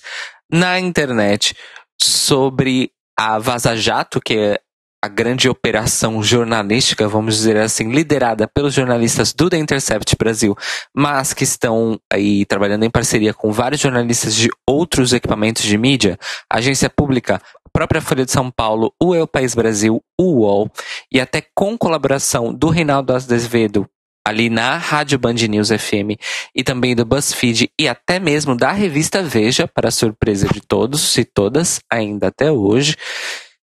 na 0.51 0.79
internet 0.79 1.55
sobre 2.01 2.91
a 3.17 3.39
Vaza 3.39 3.75
Jato, 3.75 4.19
que 4.19 4.37
é 4.37 4.59
a 5.03 5.07
grande 5.07 5.47
operação 5.47 6.23
jornalística, 6.23 7.07
vamos 7.07 7.35
dizer 7.35 7.57
assim, 7.57 7.91
liderada 7.91 8.47
pelos 8.47 8.73
jornalistas 8.73 9.33
do 9.33 9.49
The 9.49 9.57
Intercept 9.57 10.15
Brasil, 10.17 10.55
mas 10.95 11.31
que 11.31 11.43
estão 11.43 11.99
aí 12.11 12.43
trabalhando 12.45 12.85
em 12.85 12.89
parceria 12.89 13.31
com 13.31 13.51
vários 13.51 13.81
jornalistas 13.81 14.33
de 14.35 14.49
outros 14.67 15.13
equipamentos 15.13 15.63
de 15.63 15.77
mídia, 15.77 16.17
agência 16.51 16.89
pública, 16.89 17.39
própria 17.75 18.01
Folha 18.01 18.25
de 18.25 18.31
São 18.31 18.49
Paulo, 18.49 18.93
o 18.99 19.13
Eu 19.13 19.27
País 19.27 19.53
Brasil, 19.53 20.01
o 20.17 20.39
UOL, 20.39 20.71
e 21.11 21.19
até 21.19 21.43
com 21.53 21.77
colaboração 21.77 22.53
do 22.53 22.69
Reinaldo 22.69 23.13
Azevedo 23.13 23.85
ali 24.25 24.49
na 24.49 24.77
Rádio 24.77 25.19
Band 25.19 25.33
News 25.33 25.69
FM 25.69 26.19
e 26.55 26.63
também 26.63 26.95
do 26.95 27.05
BuzzFeed 27.05 27.69
e 27.79 27.87
até 27.87 28.19
mesmo 28.19 28.57
da 28.57 28.71
revista 28.71 29.21
Veja, 29.21 29.67
para 29.67 29.91
surpresa 29.91 30.47
de 30.47 30.59
todos 30.59 31.15
e 31.17 31.23
todas, 31.23 31.79
ainda 31.91 32.27
até 32.27 32.51
hoje. 32.51 32.95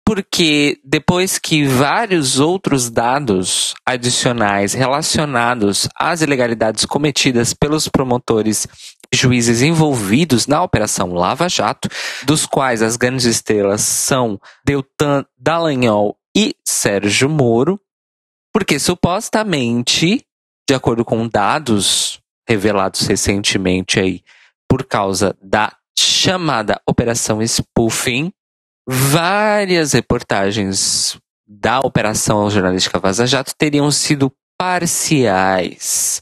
Porque 0.06 0.80
depois 0.84 1.40
que 1.40 1.66
vários 1.66 2.40
outros 2.40 2.90
dados 2.90 3.74
adicionais 3.86 4.74
relacionados 4.74 5.88
às 5.98 6.22
ilegalidades 6.22 6.86
cometidas 6.86 7.54
pelos 7.54 7.88
promotores 7.88 8.68
juízes 9.14 9.62
envolvidos 9.62 10.46
na 10.46 10.62
Operação 10.62 11.14
Lava 11.14 11.48
Jato, 11.48 11.88
dos 12.26 12.46
quais 12.46 12.82
as 12.82 12.98
grandes 12.98 13.26
estrelas 13.26 13.82
são 13.82 14.40
Deltan 14.66 15.26
Dallagnol 15.38 16.18
e 16.36 16.56
Sérgio 16.68 17.30
Moro, 17.30 17.80
porque 18.52 18.80
supostamente, 18.80 20.26
de 20.68 20.74
acordo 20.74 21.04
com 21.04 21.28
dados 21.28 22.22
revelados 22.48 23.02
recentemente 23.08 24.00
aí, 24.00 24.24
por 24.68 24.86
causa 24.86 25.36
da 25.42 25.76
chamada 25.98 26.82
Operação 26.88 27.46
Spoofing, 27.46 28.32
várias 28.88 29.94
reportagens 29.94 31.18
da 31.48 31.80
Operação 31.80 32.50
Jornalística 32.50 33.00
Vaza 33.00 33.28
Jato 33.28 33.54
teriam 33.56 33.90
sido 33.92 34.32
parciais 34.58 36.22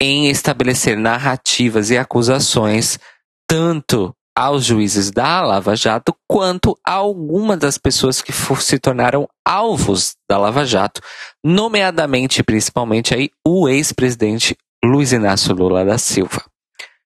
em 0.00 0.28
estabelecer 0.28 0.96
narrativas 0.96 1.90
e 1.90 1.98
acusações 1.98 2.98
tanto 3.46 4.14
aos 4.36 4.64
juízes 4.64 5.10
da 5.10 5.42
Lava 5.42 5.76
Jato 5.76 6.14
quanto 6.28 6.78
a 6.86 6.94
algumas 6.94 7.58
das 7.58 7.76
pessoas 7.76 8.22
que 8.22 8.32
se 8.32 8.78
tornaram 8.78 9.28
alvos 9.44 10.16
da 10.28 10.38
Lava 10.38 10.64
Jato, 10.64 11.00
nomeadamente 11.44 12.42
principalmente 12.42 13.14
aí 13.14 13.30
o 13.46 13.68
ex-presidente 13.68 14.56
Luiz 14.84 15.12
Inácio 15.12 15.54
Lula 15.54 15.84
da 15.84 15.98
Silva. 15.98 16.44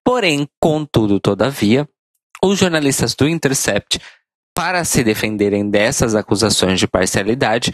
Porém, 0.03 0.47
contudo, 0.59 1.19
todavia, 1.19 1.87
os 2.43 2.57
jornalistas 2.57 3.13
do 3.13 3.27
Intercept, 3.27 3.99
para 4.55 4.83
se 4.85 5.03
defenderem 5.03 5.69
dessas 5.69 6.15
acusações 6.15 6.79
de 6.79 6.87
parcialidade, 6.87 7.73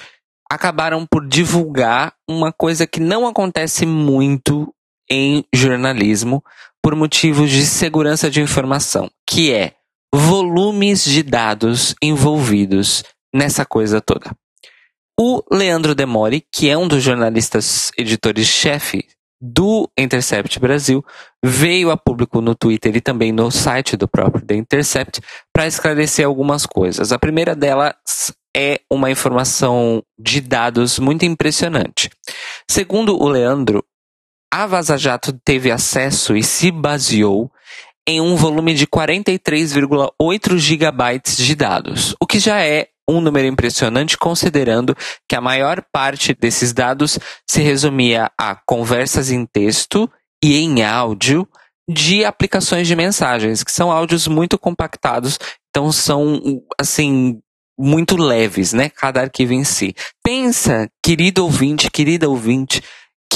acabaram 0.51 1.05
por 1.05 1.27
divulgar 1.27 2.13
uma 2.29 2.51
coisa 2.51 2.85
que 2.85 2.99
não 2.99 3.27
acontece 3.27 3.85
muito 3.85 4.73
em 5.09 5.45
jornalismo 5.53 6.43
por 6.83 6.95
motivos 6.95 7.49
de 7.49 7.65
segurança 7.65 8.29
de 8.29 8.41
informação, 8.41 9.09
que 9.25 9.53
é 9.53 9.73
volumes 10.13 11.03
de 11.03 11.23
dados 11.23 11.95
envolvidos 12.01 13.03
nessa 13.33 13.65
coisa 13.65 14.01
toda. 14.01 14.35
O 15.19 15.41
Leandro 15.51 15.95
Demore, 15.95 16.45
que 16.51 16.69
é 16.69 16.77
um 16.77 16.87
dos 16.87 17.01
jornalistas 17.01 17.91
editores-chefe 17.97 19.07
do 19.41 19.89
Intercept 19.97 20.57
Brasil 20.59 21.03
veio 21.43 21.91
a 21.91 21.97
público 21.97 22.39
no 22.39 22.55
Twitter 22.55 22.95
e 22.95 23.01
também 23.01 23.31
no 23.31 23.51
site 23.51 23.97
do 23.97 24.07
próprio 24.07 24.45
The 24.45 24.55
Intercept 24.55 25.21
para 25.53 25.67
esclarecer 25.67 26.25
algumas 26.25 26.65
coisas. 26.65 27.11
A 27.11 27.19
primeira 27.19 27.53
delas 27.53 28.33
é 28.55 28.79
uma 28.89 29.11
informação 29.11 30.01
de 30.17 30.39
dados 30.39 30.97
muito 30.97 31.25
impressionante. 31.25 32.09
Segundo 32.69 33.21
o 33.21 33.27
Leandro, 33.27 33.83
a 34.53 34.67
Vaza 34.67 34.99
Jato 34.99 35.33
teve 35.43 35.71
acesso 35.71 36.37
e 36.37 36.43
se 36.43 36.69
baseou 36.69 37.51
em 38.07 38.21
um 38.21 38.35
volume 38.35 38.75
de 38.75 38.85
43,8 38.85 40.57
gigabytes 40.59 41.37
de 41.37 41.55
dados, 41.55 42.15
o 42.21 42.27
que 42.27 42.37
já 42.37 42.63
é 42.63 42.89
um 43.09 43.19
número 43.19 43.47
impressionante 43.47 44.15
considerando 44.15 44.95
que 45.27 45.35
a 45.35 45.41
maior 45.41 45.83
parte 45.91 46.35
desses 46.35 46.71
dados 46.71 47.17
se 47.49 47.63
resumia 47.63 48.29
a 48.39 48.55
conversas 48.55 49.31
em 49.31 49.43
texto 49.43 50.07
e 50.43 50.59
em 50.59 50.83
áudio 50.83 51.47
de 51.89 52.23
aplicações 52.23 52.87
de 52.87 52.95
mensagens, 52.95 53.63
que 53.63 53.71
são 53.71 53.91
áudios 53.91 54.27
muito 54.27 54.59
compactados, 54.59 55.39
então 55.71 55.91
são 55.91 56.61
assim 56.79 57.41
muito 57.75 58.15
leves, 58.15 58.71
né? 58.71 58.87
Cada 58.87 59.21
arquivo 59.21 59.53
em 59.53 59.63
si. 59.63 59.95
Pensa, 60.23 60.87
querido 61.03 61.43
ouvinte, 61.43 61.89
querida 61.89 62.29
ouvinte, 62.29 62.83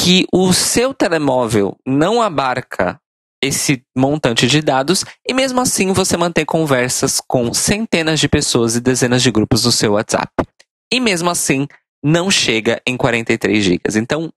que 0.04 0.28
o 0.32 0.54
seu 0.54 0.93
telemóvel 0.93 1.76
não 1.86 2.22
abarca 2.22 3.00
esse 3.41 3.84
montante 3.95 4.48
de 4.48 4.62
dados 4.62 5.04
e 5.28 5.34
mesmo 5.34 5.60
assim 5.60 5.91
você 5.91 6.16
mantém 6.16 6.45
conversas 6.45 7.22
com 7.28 7.54
centenas 7.54 8.20
de 8.20 8.28
pessoas 8.28 8.76
e 8.76 8.82
dezenas 8.82 9.24
de 9.24 9.32
grupos 9.32 9.66
no 9.66 9.72
seu 9.72 9.93
WhatsApp. 9.93 10.32
E 10.93 11.00
mesmo 11.00 11.30
assim 11.30 11.68
não 12.04 12.30
chega 12.30 12.82
em 12.86 12.95
43 12.95 13.64
gigas. 13.64 13.95
Então, 13.95 14.32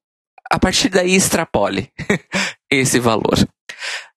a 0.50 0.58
partir 0.58 0.88
daí 0.88 1.14
extrapole 1.14 1.90
esse 2.70 2.98
valor. 2.98 3.38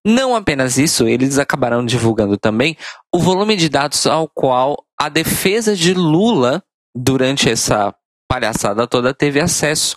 Não 0.06 0.36
apenas 0.36 0.78
isso, 0.78 1.08
eles 1.08 1.38
acabaram 1.38 1.86
divulgando 1.86 2.38
também 2.38 2.78
o 3.14 3.20
volume 3.20 3.56
de 3.56 3.70
dados 3.70 4.06
ao 4.08 4.28
qual 4.28 4.84
a 5.00 5.10
defesa 5.10 5.76
de 5.76 5.94
Lula 5.94 6.64
durante 6.96 7.50
essa 7.50 7.94
palhaçada 8.30 8.88
toda 8.88 9.14
teve 9.14 9.40
acesso 9.40 9.96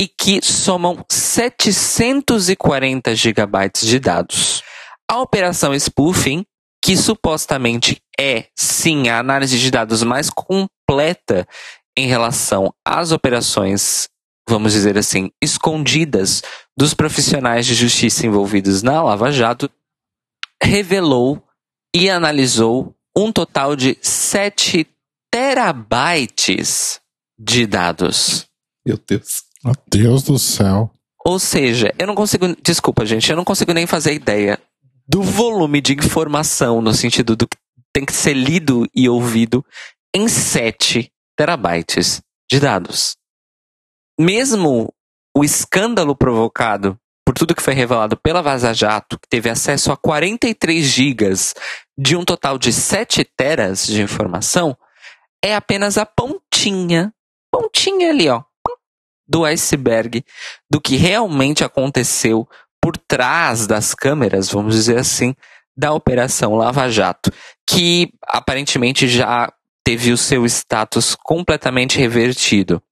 e 0.00 0.08
que 0.08 0.40
somam 0.42 1.04
740 1.10 3.14
gigabytes 3.14 3.86
de 3.86 3.98
dados. 3.98 4.62
A 5.06 5.20
operação 5.20 5.74
spoofing, 5.74 6.46
que 6.82 6.96
supostamente 6.96 8.00
é 8.18 8.46
sim 8.56 9.10
a 9.10 9.18
análise 9.18 9.58
de 9.58 9.70
dados 9.70 10.02
mais 10.02 10.30
completa 10.30 11.46
em 11.94 12.06
relação 12.06 12.72
às 12.82 13.12
operações, 13.12 14.08
vamos 14.48 14.72
dizer 14.72 14.96
assim, 14.96 15.30
escondidas 15.42 16.42
dos 16.74 16.94
profissionais 16.94 17.66
de 17.66 17.74
justiça 17.74 18.26
envolvidos 18.26 18.82
na 18.82 19.02
Lava 19.02 19.30
Jato, 19.30 19.70
revelou 20.62 21.46
e 21.94 22.08
analisou 22.08 22.96
um 23.14 23.30
total 23.30 23.76
de 23.76 23.98
7 24.00 24.88
terabytes 25.30 27.02
de 27.38 27.66
dados. 27.66 28.48
Meu 28.86 28.96
Deus. 28.96 29.49
Meu 29.64 29.74
Deus 29.90 30.22
do 30.22 30.38
céu. 30.38 30.90
Ou 31.24 31.38
seja, 31.38 31.94
eu 31.98 32.06
não 32.06 32.14
consigo. 32.14 32.46
Desculpa, 32.62 33.04
gente, 33.04 33.30
eu 33.30 33.36
não 33.36 33.44
consigo 33.44 33.72
nem 33.72 33.86
fazer 33.86 34.14
ideia 34.14 34.58
do 35.06 35.22
volume 35.22 35.80
de 35.80 35.94
informação 35.94 36.80
no 36.80 36.94
sentido 36.94 37.36
do 37.36 37.46
que 37.46 37.58
tem 37.92 38.04
que 38.04 38.12
ser 38.12 38.32
lido 38.32 38.86
e 38.94 39.08
ouvido 39.08 39.64
em 40.14 40.28
7 40.28 41.10
terabytes 41.36 42.22
de 42.50 42.60
dados. 42.60 43.16
Mesmo 44.18 44.92
o 45.36 45.44
escândalo 45.44 46.14
provocado 46.14 46.98
por 47.24 47.34
tudo 47.34 47.54
que 47.54 47.62
foi 47.62 47.74
revelado 47.74 48.16
pela 48.16 48.42
Vaza 48.42 48.74
Jato, 48.74 49.18
que 49.18 49.28
teve 49.28 49.48
acesso 49.48 49.92
a 49.92 49.96
43 49.96 50.84
gigas 50.84 51.54
de 51.96 52.16
um 52.16 52.24
total 52.24 52.58
de 52.58 52.72
7 52.72 53.24
teras 53.36 53.86
de 53.86 54.02
informação, 54.02 54.76
é 55.42 55.54
apenas 55.54 55.96
a 55.96 56.04
pontinha, 56.04 57.12
pontinha 57.52 58.10
ali, 58.10 58.28
ó, 58.28 58.42
do 59.30 59.44
iceberg 59.44 60.24
do 60.68 60.80
que 60.80 60.96
realmente 60.96 61.62
aconteceu 61.62 62.48
por 62.82 62.96
trás 62.96 63.66
das 63.66 63.94
câmeras, 63.94 64.50
vamos 64.50 64.74
dizer 64.74 64.98
assim, 64.98 65.34
da 65.76 65.92
Operação 65.92 66.56
Lava 66.56 66.90
Jato, 66.90 67.32
que 67.66 68.12
aparentemente 68.26 69.06
já 69.06 69.52
teve 69.84 70.12
o 70.12 70.16
seu 70.16 70.44
status 70.44 71.14
completamente 71.14 71.98
revertido. 71.98 72.82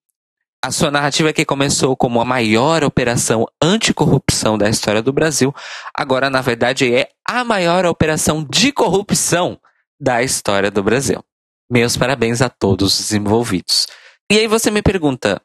A 0.65 0.71
sua 0.71 0.91
narrativa 0.91 1.33
que 1.33 1.45
começou 1.45 1.97
como 1.97 2.21
a 2.21 2.25
maior 2.25 2.83
operação 2.83 3.47
anticorrupção 3.63 4.59
da 4.59 4.69
história 4.69 5.03
do 5.03 5.13
Brasil, 5.13 5.55
agora 5.95 6.29
na 6.31 6.41
verdade 6.41 6.93
é 6.93 7.09
a 7.27 7.45
maior 7.45 7.87
operação 7.87 8.45
de 8.49 8.73
corrupção 8.73 9.59
da 10.01 10.23
história 10.23 10.71
do 10.71 10.83
Brasil. 10.83 11.23
Meus 11.71 11.97
parabéns 11.97 12.43
a 12.43 12.49
todos 12.49 12.99
os 12.99 13.13
envolvidos. 13.13 13.87
E 14.31 14.39
aí 14.39 14.47
você 14.47 14.71
me 14.71 14.83
pergunta, 14.83 15.41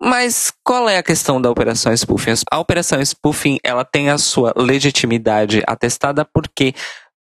mas 0.00 0.52
qual 0.64 0.88
é 0.88 0.98
a 0.98 1.02
questão 1.02 1.40
da 1.40 1.50
operação 1.50 1.92
spoofing? 1.96 2.34
A 2.50 2.58
operação 2.58 3.00
spoofing 3.00 3.58
ela 3.64 3.84
tem 3.84 4.10
a 4.10 4.18
sua 4.18 4.52
legitimidade 4.56 5.62
atestada 5.66 6.24
porque 6.24 6.74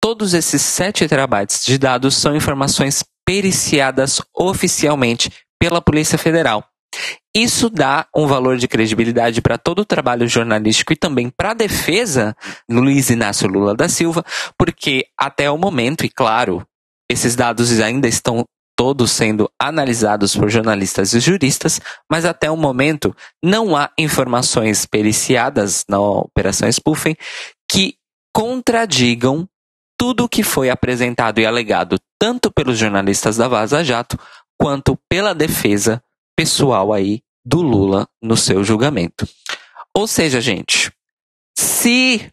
todos 0.01 0.35
esses 0.35 0.63
7 0.63 1.09
terabytes 1.09 1.65
de 1.65 1.77
dados 1.77 2.17
são 2.17 2.35
informações 2.35 3.05
periciadas 3.27 4.21
oficialmente 4.35 5.31
pela 5.59 5.83
Polícia 5.83 6.17
Federal. 6.17 6.65
Isso 7.35 7.71
dá 7.71 8.07
um 8.15 8.27
valor 8.27 8.57
de 8.57 8.67
credibilidade 8.67 9.41
para 9.41 9.57
todo 9.57 9.81
o 9.81 9.85
trabalho 9.85 10.27
jornalístico 10.27 10.93
e 10.93 10.97
também 10.97 11.31
para 11.31 11.53
a 11.53 11.55
defesa 11.55 12.35
Luiz 12.69 13.11
Inácio 13.11 13.49
Lula 13.49 13.75
da 13.75 13.89
Silva, 13.89 14.25
porque 14.59 15.07
até 15.17 15.49
o 15.49 15.57
momento, 15.57 16.05
e 16.05 16.09
claro, 16.09 16.67
esses 17.09 17.37
dados 17.37 17.79
ainda 17.81 18.09
estão 18.09 18.45
todos 18.81 19.11
sendo 19.11 19.53
analisados 19.59 20.35
por 20.35 20.49
jornalistas 20.49 21.13
e 21.13 21.21
juristas, 21.21 21.79
mas 22.11 22.25
até 22.25 22.51
o 22.51 22.57
momento 22.57 23.15
não 23.45 23.77
há 23.77 23.91
informações 23.99 24.87
periciadas 24.87 25.85
na 25.87 26.01
Operação 26.01 26.67
Spoofing 26.73 27.15
que 27.71 27.97
contradigam 28.35 29.47
tudo 29.99 30.25
o 30.25 30.29
que 30.31 30.43
foi 30.43 30.71
apresentado 30.71 31.41
e 31.41 31.45
alegado 31.45 31.99
tanto 32.19 32.51
pelos 32.51 32.79
jornalistas 32.79 33.37
da 33.37 33.49
Vaza 33.49 33.85
Jato 33.85 34.19
quanto 34.59 34.99
pela 35.11 35.35
defesa 35.35 36.03
pessoal 36.35 36.91
aí 36.91 37.21
do 37.45 37.61
Lula 37.61 38.09
no 38.23 38.35
seu 38.35 38.65
julgamento. 38.65 39.29
Ou 39.95 40.07
seja, 40.07 40.41
gente, 40.41 40.91
se 41.55 42.33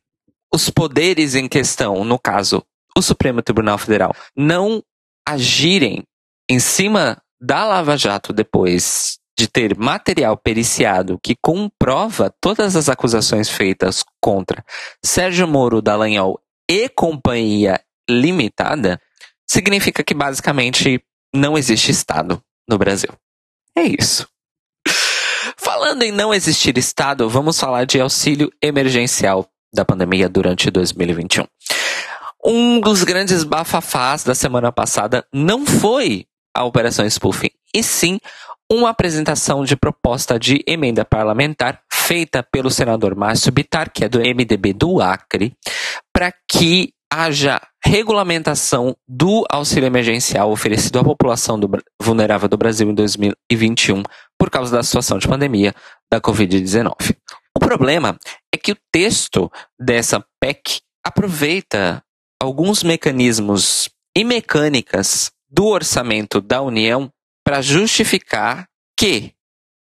os 0.53 0.69
poderes 0.69 1.35
em 1.35 1.49
questão, 1.49 2.05
no 2.05 2.17
caso, 2.17 2.63
o 2.97 3.01
Supremo 3.01 3.41
Tribunal 3.41 3.77
Federal, 3.77 4.15
não 4.33 4.81
agirem 5.27 6.05
em 6.49 6.59
cima 6.59 7.21
da 7.39 7.65
Lava 7.65 7.97
Jato 7.97 8.33
depois 8.33 9.19
de 9.37 9.47
ter 9.47 9.77
material 9.77 10.35
periciado 10.35 11.19
que 11.21 11.35
comprova 11.41 12.33
todas 12.41 12.75
as 12.75 12.89
acusações 12.89 13.49
feitas 13.49 14.03
contra 14.19 14.65
Sérgio 15.03 15.47
Moro 15.47 15.81
Dallagnol 15.81 16.39
e 16.69 16.89
Companhia 16.89 17.79
Limitada, 18.09 18.99
significa 19.47 20.03
que 20.03 20.13
basicamente 20.13 21.03
não 21.33 21.57
existe 21.57 21.91
Estado 21.91 22.41
no 22.67 22.77
Brasil. 22.77 23.09
É 23.75 23.83
isso. 23.83 24.27
Falando 25.55 26.03
em 26.03 26.11
não 26.11 26.33
existir 26.33 26.77
Estado, 26.77 27.29
vamos 27.29 27.59
falar 27.59 27.85
de 27.85 27.99
auxílio 27.99 28.51
emergencial 28.61 29.47
da 29.73 29.85
pandemia 29.85 30.27
durante 30.27 30.71
2021. 30.71 31.45
Um 32.43 32.79
dos 32.79 33.03
grandes 33.03 33.43
bafafás 33.43 34.23
da 34.23 34.33
semana 34.33 34.71
passada 34.71 35.25
não 35.33 35.65
foi 35.65 36.25
a 36.57 36.63
Operação 36.63 37.07
Spoofing, 37.07 37.51
e 37.73 37.83
sim 37.83 38.19
uma 38.69 38.89
apresentação 38.89 39.63
de 39.63 39.75
proposta 39.75 40.37
de 40.37 40.63
emenda 40.67 41.05
parlamentar 41.05 41.81
feita 41.91 42.43
pelo 42.43 42.69
senador 42.69 43.15
Márcio 43.15 43.51
Bitar, 43.51 43.91
que 43.91 44.03
é 44.03 44.09
do 44.09 44.19
MDB 44.19 44.73
do 44.73 45.01
Acre, 45.01 45.55
para 46.11 46.33
que 46.49 46.93
haja 47.11 47.61
regulamentação 47.85 48.95
do 49.07 49.45
auxílio 49.49 49.87
emergencial 49.87 50.51
oferecido 50.51 50.99
à 50.99 51.03
população 51.03 51.57
do, 51.57 51.69
vulnerável 52.01 52.49
do 52.49 52.57
Brasil 52.57 52.89
em 52.89 52.93
2021 52.93 54.03
por 54.37 54.49
causa 54.49 54.75
da 54.75 54.83
situação 54.83 55.17
de 55.17 55.27
pandemia 55.27 55.73
da 56.11 56.19
Covid-19. 56.19 57.15
O 57.55 57.59
problema 57.59 58.17
é 58.53 58.57
que 58.57 58.73
o 58.73 58.77
texto 58.91 59.49
dessa 59.79 60.23
PEC 60.41 60.81
aproveita 61.05 62.03
alguns 62.41 62.83
mecanismos 62.83 63.89
e 64.15 64.23
mecânicas 64.23 65.31
do 65.49 65.65
orçamento 65.65 66.41
da 66.41 66.61
União 66.61 67.11
para 67.43 67.61
justificar 67.61 68.67
que 68.97 69.33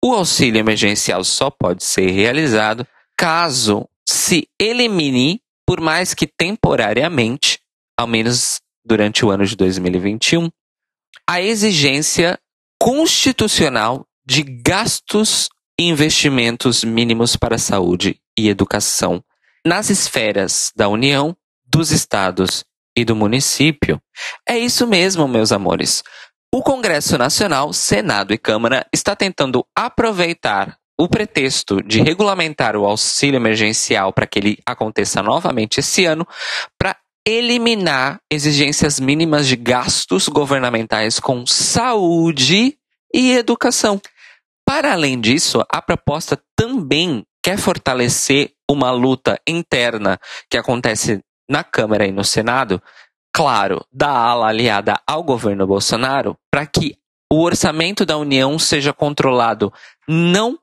o 0.03 0.13
auxílio 0.13 0.59
emergencial 0.59 1.23
só 1.23 1.49
pode 1.49 1.83
ser 1.83 2.11
realizado 2.11 2.87
caso 3.17 3.87
se 4.07 4.47
elimine, 4.59 5.41
por 5.65 5.81
mais 5.81 6.13
que 6.13 6.27
temporariamente, 6.27 7.59
ao 7.97 8.07
menos 8.07 8.61
durante 8.85 9.25
o 9.25 9.29
ano 9.29 9.45
de 9.45 9.55
2021, 9.55 10.49
a 11.27 11.41
exigência 11.41 12.39
constitucional 12.81 14.07
de 14.25 14.43
gastos 14.43 15.49
e 15.79 15.89
investimentos 15.89 16.83
mínimos 16.83 17.35
para 17.35 17.57
saúde 17.57 18.19
e 18.37 18.47
educação 18.47 19.23
nas 19.65 19.89
esferas 19.89 20.71
da 20.75 20.87
União, 20.87 21.35
dos 21.65 21.91
estados 21.91 22.63
e 22.97 23.05
do 23.05 23.15
município. 23.15 24.01
É 24.49 24.57
isso 24.57 24.87
mesmo, 24.87 25.27
meus 25.27 25.51
amores. 25.51 26.03
O 26.51 26.63
Congresso 26.63 27.15
Nacional, 27.15 27.71
Senado 27.71 28.33
e 28.33 28.37
Câmara 28.39 28.83
está 28.91 29.15
tentando 29.15 29.63
aproveitar 29.77 30.75
o 30.99 31.07
pretexto 31.07 31.83
de 31.83 32.01
regulamentar 32.01 32.75
o 32.75 32.85
auxílio 32.85 33.37
emergencial 33.37 34.11
para 34.11 34.25
que 34.25 34.39
ele 34.39 34.57
aconteça 34.65 35.21
novamente 35.21 35.79
esse 35.79 36.05
ano, 36.05 36.27
para 36.79 36.97
eliminar 37.23 38.19
exigências 38.31 38.99
mínimas 38.99 39.47
de 39.47 39.55
gastos 39.55 40.27
governamentais 40.27 41.19
com 41.19 41.45
saúde 41.45 42.77
e 43.13 43.31
educação. 43.33 44.01
Para 44.65 44.93
além 44.93 45.21
disso, 45.21 45.63
a 45.71 45.81
proposta 45.81 46.41
também 46.55 47.23
quer 47.43 47.59
fortalecer 47.59 48.53
uma 48.69 48.89
luta 48.89 49.39
interna 49.47 50.19
que 50.49 50.57
acontece 50.57 51.21
na 51.49 51.63
Câmara 51.63 52.05
e 52.05 52.11
no 52.11 52.23
Senado, 52.23 52.81
claro, 53.33 53.85
da 53.91 54.09
ala 54.09 54.47
aliada 54.47 54.99
ao 55.05 55.23
governo 55.23 55.67
Bolsonaro, 55.67 56.37
para 56.51 56.65
que 56.65 56.97
o 57.31 57.41
orçamento 57.41 58.05
da 58.05 58.17
União 58.17 58.57
seja 58.57 58.93
controlado 58.93 59.71
não 60.07 60.57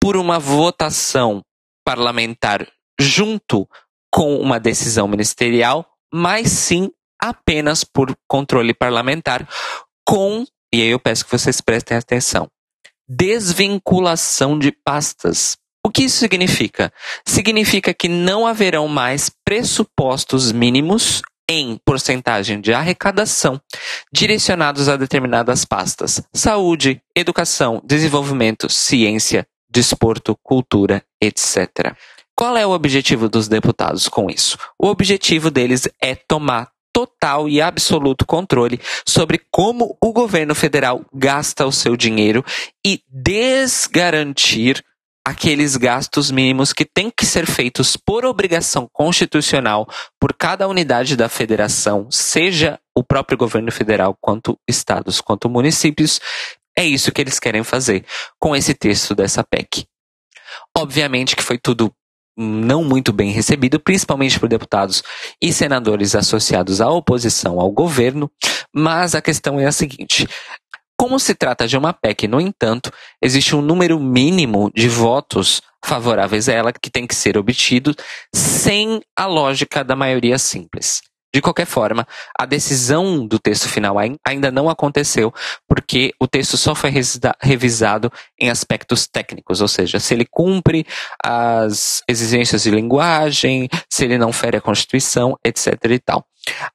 por 0.00 0.16
uma 0.16 0.38
votação 0.38 1.42
parlamentar 1.84 2.66
junto 2.98 3.68
com 4.12 4.36
uma 4.36 4.58
decisão 4.58 5.06
ministerial, 5.06 5.86
mas 6.12 6.48
sim 6.50 6.90
apenas 7.20 7.84
por 7.84 8.16
controle 8.28 8.72
parlamentar 8.74 9.48
com, 10.06 10.44
e 10.72 10.80
aí 10.80 10.88
eu 10.88 10.98
peço 10.98 11.24
que 11.24 11.30
vocês 11.30 11.60
prestem 11.60 11.96
atenção, 11.96 12.48
desvinculação 13.08 14.58
de 14.58 14.72
pastas. 14.72 15.56
O 15.86 15.88
que 15.88 16.02
isso 16.02 16.18
significa? 16.18 16.92
Significa 17.24 17.94
que 17.94 18.08
não 18.08 18.44
haverão 18.44 18.88
mais 18.88 19.30
pressupostos 19.44 20.50
mínimos 20.50 21.22
em 21.48 21.78
porcentagem 21.84 22.60
de 22.60 22.74
arrecadação 22.74 23.60
direcionados 24.12 24.88
a 24.88 24.96
determinadas 24.96 25.64
pastas: 25.64 26.20
saúde, 26.34 27.00
educação, 27.14 27.80
desenvolvimento, 27.84 28.68
ciência, 28.68 29.46
desporto, 29.70 30.36
cultura, 30.42 31.04
etc. 31.22 31.94
Qual 32.34 32.56
é 32.56 32.66
o 32.66 32.72
objetivo 32.72 33.28
dos 33.28 33.46
deputados 33.46 34.08
com 34.08 34.28
isso? 34.28 34.58
O 34.76 34.88
objetivo 34.88 35.52
deles 35.52 35.88
é 36.02 36.16
tomar 36.16 36.68
total 36.92 37.48
e 37.48 37.62
absoluto 37.62 38.26
controle 38.26 38.80
sobre 39.06 39.40
como 39.52 39.96
o 40.02 40.12
governo 40.12 40.52
federal 40.52 41.06
gasta 41.14 41.64
o 41.64 41.70
seu 41.70 41.96
dinheiro 41.96 42.44
e 42.84 43.00
desgarantir 43.08 44.82
aqueles 45.26 45.76
gastos 45.76 46.30
mínimos 46.30 46.72
que 46.72 46.84
têm 46.84 47.10
que 47.10 47.26
ser 47.26 47.46
feitos 47.46 47.96
por 47.96 48.24
obrigação 48.24 48.88
constitucional 48.92 49.84
por 50.20 50.32
cada 50.32 50.68
unidade 50.68 51.16
da 51.16 51.28
federação, 51.28 52.06
seja 52.12 52.78
o 52.96 53.02
próprio 53.02 53.36
governo 53.36 53.72
federal, 53.72 54.16
quanto 54.20 54.56
estados, 54.68 55.20
quanto 55.20 55.50
municípios. 55.50 56.20
É 56.78 56.84
isso 56.84 57.10
que 57.10 57.20
eles 57.20 57.40
querem 57.40 57.64
fazer 57.64 58.04
com 58.38 58.54
esse 58.54 58.72
texto 58.72 59.16
dessa 59.16 59.42
PEC. 59.42 59.88
Obviamente 60.78 61.34
que 61.34 61.42
foi 61.42 61.58
tudo 61.58 61.92
não 62.38 62.84
muito 62.84 63.12
bem 63.12 63.32
recebido, 63.32 63.80
principalmente 63.80 64.38
por 64.38 64.48
deputados 64.48 65.02
e 65.42 65.52
senadores 65.52 66.14
associados 66.14 66.80
à 66.80 66.88
oposição 66.88 67.58
ao 67.58 67.72
governo, 67.72 68.30
mas 68.72 69.14
a 69.16 69.22
questão 69.22 69.58
é 69.58 69.66
a 69.66 69.72
seguinte: 69.72 70.28
como 71.06 71.20
se 71.20 71.36
trata 71.36 71.68
de 71.68 71.78
uma 71.78 71.92
PEC, 71.92 72.26
no 72.26 72.40
entanto, 72.40 72.90
existe 73.22 73.54
um 73.54 73.62
número 73.62 74.00
mínimo 74.00 74.72
de 74.74 74.88
votos 74.88 75.62
favoráveis 75.84 76.48
a 76.48 76.52
ela 76.52 76.72
que 76.72 76.90
tem 76.90 77.06
que 77.06 77.14
ser 77.14 77.38
obtido 77.38 77.94
sem 78.34 79.00
a 79.16 79.24
lógica 79.24 79.84
da 79.84 79.94
maioria 79.94 80.36
simples. 80.36 81.00
De 81.32 81.40
qualquer 81.40 81.66
forma, 81.66 82.04
a 82.36 82.44
decisão 82.44 83.24
do 83.24 83.38
texto 83.38 83.68
final 83.68 83.94
ainda 84.26 84.50
não 84.50 84.68
aconteceu, 84.68 85.32
porque 85.68 86.12
o 86.18 86.26
texto 86.26 86.56
só 86.56 86.74
foi 86.74 86.90
revisado 87.40 88.10
em 88.36 88.50
aspectos 88.50 89.06
técnicos, 89.06 89.60
ou 89.60 89.68
seja, 89.68 90.00
se 90.00 90.12
ele 90.12 90.26
cumpre 90.28 90.84
as 91.22 92.02
exigências 92.08 92.64
de 92.64 92.70
linguagem, 92.72 93.68
se 93.88 94.04
ele 94.04 94.18
não 94.18 94.32
fere 94.32 94.56
a 94.56 94.60
Constituição, 94.60 95.38
etc. 95.44 95.72
e 95.88 96.00
tal. 96.00 96.26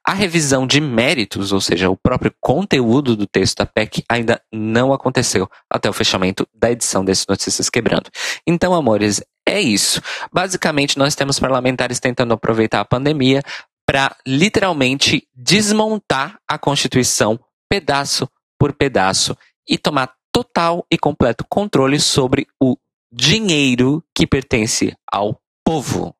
A 0.04 0.12
revisão 0.12 0.66
de 0.66 0.80
méritos, 0.80 1.52
ou 1.52 1.60
seja, 1.60 1.88
o 1.88 1.96
próprio 1.96 2.32
conteúdo 2.40 3.16
do 3.16 3.26
texto 3.26 3.58
da 3.58 3.66
PEC, 3.66 4.04
ainda 4.08 4.40
não 4.52 4.92
aconteceu 4.92 5.48
até 5.70 5.88
o 5.88 5.92
fechamento 5.92 6.46
da 6.54 6.70
edição 6.70 7.04
desse 7.04 7.26
Notícias 7.28 7.70
Quebrando. 7.70 8.10
Então, 8.46 8.74
amores, 8.74 9.22
é 9.46 9.60
isso. 9.60 10.00
Basicamente, 10.32 10.98
nós 10.98 11.14
temos 11.14 11.38
parlamentares 11.38 11.98
tentando 11.98 12.34
aproveitar 12.34 12.80
a 12.80 12.84
pandemia 12.84 13.42
para 13.86 14.16
literalmente 14.26 15.26
desmontar 15.34 16.38
a 16.48 16.58
Constituição 16.58 17.38
pedaço 17.68 18.28
por 18.58 18.72
pedaço 18.72 19.36
e 19.68 19.76
tomar 19.76 20.12
total 20.32 20.86
e 20.90 20.96
completo 20.96 21.44
controle 21.48 21.98
sobre 21.98 22.46
o 22.60 22.76
dinheiro 23.12 24.02
que 24.14 24.26
pertence 24.26 24.94
ao 25.10 25.38
povo. 25.64 26.14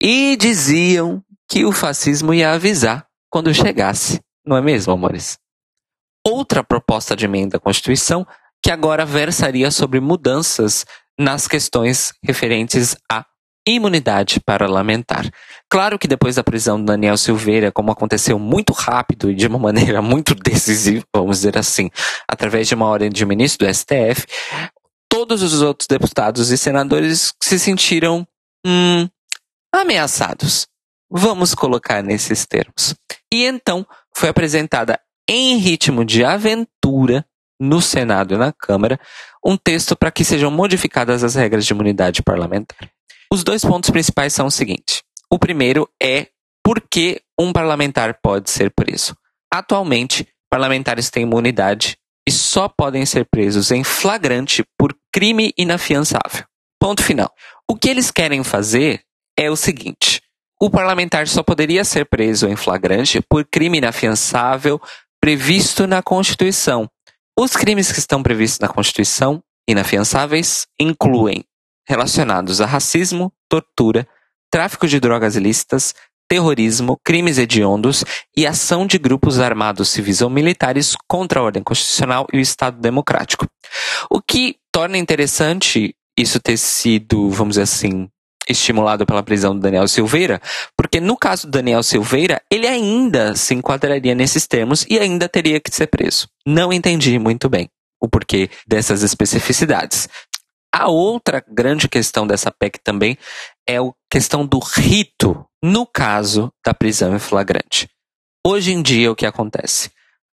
E 0.00 0.36
diziam 0.36 1.22
que 1.52 1.66
o 1.66 1.72
fascismo 1.72 2.32
ia 2.32 2.50
avisar 2.54 3.06
quando 3.28 3.52
chegasse, 3.52 4.18
não 4.42 4.56
é 4.56 4.62
mesmo, 4.62 4.90
amores? 4.90 5.36
Outra 6.26 6.64
proposta 6.64 7.14
de 7.14 7.26
emenda 7.26 7.58
à 7.58 7.60
Constituição 7.60 8.26
que 8.64 8.70
agora 8.70 9.04
versaria 9.04 9.70
sobre 9.70 10.00
mudanças 10.00 10.86
nas 11.20 11.46
questões 11.46 12.14
referentes 12.24 12.96
à 13.10 13.26
imunidade 13.68 14.40
parlamentar. 14.40 15.28
Claro 15.68 15.98
que 15.98 16.08
depois 16.08 16.36
da 16.36 16.42
prisão 16.42 16.80
do 16.80 16.86
Daniel 16.86 17.18
Silveira, 17.18 17.70
como 17.70 17.92
aconteceu 17.92 18.38
muito 18.38 18.72
rápido 18.72 19.30
e 19.30 19.34
de 19.34 19.46
uma 19.46 19.58
maneira 19.60 20.00
muito 20.00 20.34
decisiva, 20.34 21.04
vamos 21.14 21.36
dizer 21.36 21.58
assim, 21.58 21.90
através 22.26 22.66
de 22.66 22.74
uma 22.74 22.86
ordem 22.86 23.10
de 23.10 23.26
ministro 23.26 23.66
do 23.66 23.74
STF, 23.74 24.26
todos 25.06 25.42
os 25.42 25.60
outros 25.60 25.86
deputados 25.86 26.50
e 26.50 26.56
senadores 26.56 27.34
se 27.42 27.58
sentiram 27.58 28.26
hum, 28.66 29.06
ameaçados. 29.70 30.71
Vamos 31.14 31.54
colocar 31.54 32.02
nesses 32.02 32.46
termos. 32.46 32.94
E 33.30 33.44
então 33.44 33.86
foi 34.16 34.30
apresentada 34.30 34.98
em 35.28 35.58
ritmo 35.58 36.06
de 36.06 36.24
aventura 36.24 37.24
no 37.60 37.82
Senado 37.82 38.34
e 38.34 38.38
na 38.38 38.50
Câmara 38.50 38.98
um 39.44 39.56
texto 39.56 39.94
para 39.94 40.10
que 40.10 40.24
sejam 40.24 40.50
modificadas 40.50 41.22
as 41.22 41.34
regras 41.34 41.66
de 41.66 41.72
imunidade 41.74 42.22
parlamentar. 42.22 42.90
Os 43.30 43.44
dois 43.44 43.62
pontos 43.62 43.90
principais 43.90 44.32
são 44.32 44.46
o 44.46 44.50
seguinte: 44.50 45.02
o 45.30 45.38
primeiro 45.38 45.86
é 46.02 46.28
por 46.64 46.80
que 46.80 47.20
um 47.38 47.52
parlamentar 47.52 48.18
pode 48.22 48.50
ser 48.50 48.70
preso. 48.70 49.14
Atualmente, 49.52 50.26
parlamentares 50.50 51.10
têm 51.10 51.24
imunidade 51.24 51.98
e 52.26 52.32
só 52.32 52.68
podem 52.68 53.04
ser 53.04 53.26
presos 53.30 53.70
em 53.70 53.84
flagrante 53.84 54.64
por 54.78 54.96
crime 55.12 55.52
inafiançável. 55.58 56.44
Ponto 56.80 57.02
final. 57.02 57.30
O 57.70 57.76
que 57.76 57.90
eles 57.90 58.10
querem 58.10 58.42
fazer 58.42 59.02
é 59.38 59.50
o 59.50 59.56
seguinte: 59.56 60.22
o 60.64 60.70
parlamentar 60.70 61.26
só 61.26 61.42
poderia 61.42 61.84
ser 61.84 62.06
preso 62.06 62.46
em 62.46 62.54
flagrante 62.54 63.20
por 63.28 63.44
crime 63.44 63.78
inafiançável 63.78 64.80
previsto 65.20 65.88
na 65.88 66.00
Constituição. 66.00 66.88
Os 67.36 67.56
crimes 67.56 67.90
que 67.90 67.98
estão 67.98 68.22
previstos 68.22 68.60
na 68.60 68.68
Constituição, 68.68 69.42
inafiançáveis, 69.68 70.68
incluem 70.78 71.42
relacionados 71.84 72.60
a 72.60 72.66
racismo, 72.66 73.32
tortura, 73.48 74.06
tráfico 74.52 74.86
de 74.86 75.00
drogas 75.00 75.34
ilícitas, 75.34 75.96
terrorismo, 76.28 76.96
crimes 77.04 77.38
hediondos 77.38 78.04
e 78.36 78.46
ação 78.46 78.86
de 78.86 78.98
grupos 78.98 79.40
armados 79.40 79.88
civis 79.88 80.22
ou 80.22 80.30
militares 80.30 80.94
contra 81.08 81.40
a 81.40 81.42
ordem 81.42 81.62
constitucional 81.64 82.24
e 82.32 82.36
o 82.36 82.40
Estado 82.40 82.78
democrático. 82.78 83.48
O 84.08 84.22
que 84.22 84.58
torna 84.70 84.96
interessante 84.96 85.92
isso 86.16 86.38
ter 86.38 86.56
sido, 86.56 87.30
vamos 87.30 87.54
dizer 87.54 87.62
assim, 87.62 88.08
estimulado 88.48 89.06
pela 89.06 89.22
prisão 89.22 89.54
do 89.54 89.60
Daniel 89.60 89.86
Silveira, 89.88 90.40
porque 90.76 91.00
no 91.00 91.16
caso 91.16 91.46
do 91.46 91.50
Daniel 91.50 91.82
Silveira, 91.82 92.40
ele 92.50 92.66
ainda 92.66 93.34
se 93.36 93.54
enquadraria 93.54 94.14
nesses 94.14 94.46
termos 94.46 94.84
e 94.88 94.98
ainda 94.98 95.28
teria 95.28 95.60
que 95.60 95.74
ser 95.74 95.86
preso. 95.86 96.28
Não 96.46 96.72
entendi 96.72 97.18
muito 97.18 97.48
bem 97.48 97.68
o 98.00 98.08
porquê 98.08 98.50
dessas 98.66 99.02
especificidades. 99.02 100.08
A 100.74 100.88
outra 100.88 101.44
grande 101.46 101.88
questão 101.88 102.26
dessa 102.26 102.50
PEC 102.50 102.78
também 102.82 103.16
é 103.68 103.76
a 103.76 103.92
questão 104.10 104.46
do 104.46 104.58
rito 104.58 105.44
no 105.62 105.86
caso 105.86 106.50
da 106.64 106.74
prisão 106.74 107.14
em 107.14 107.18
flagrante. 107.18 107.88
Hoje 108.44 108.72
em 108.72 108.82
dia, 108.82 109.12
o 109.12 109.14
que 109.14 109.26
acontece? 109.26 109.90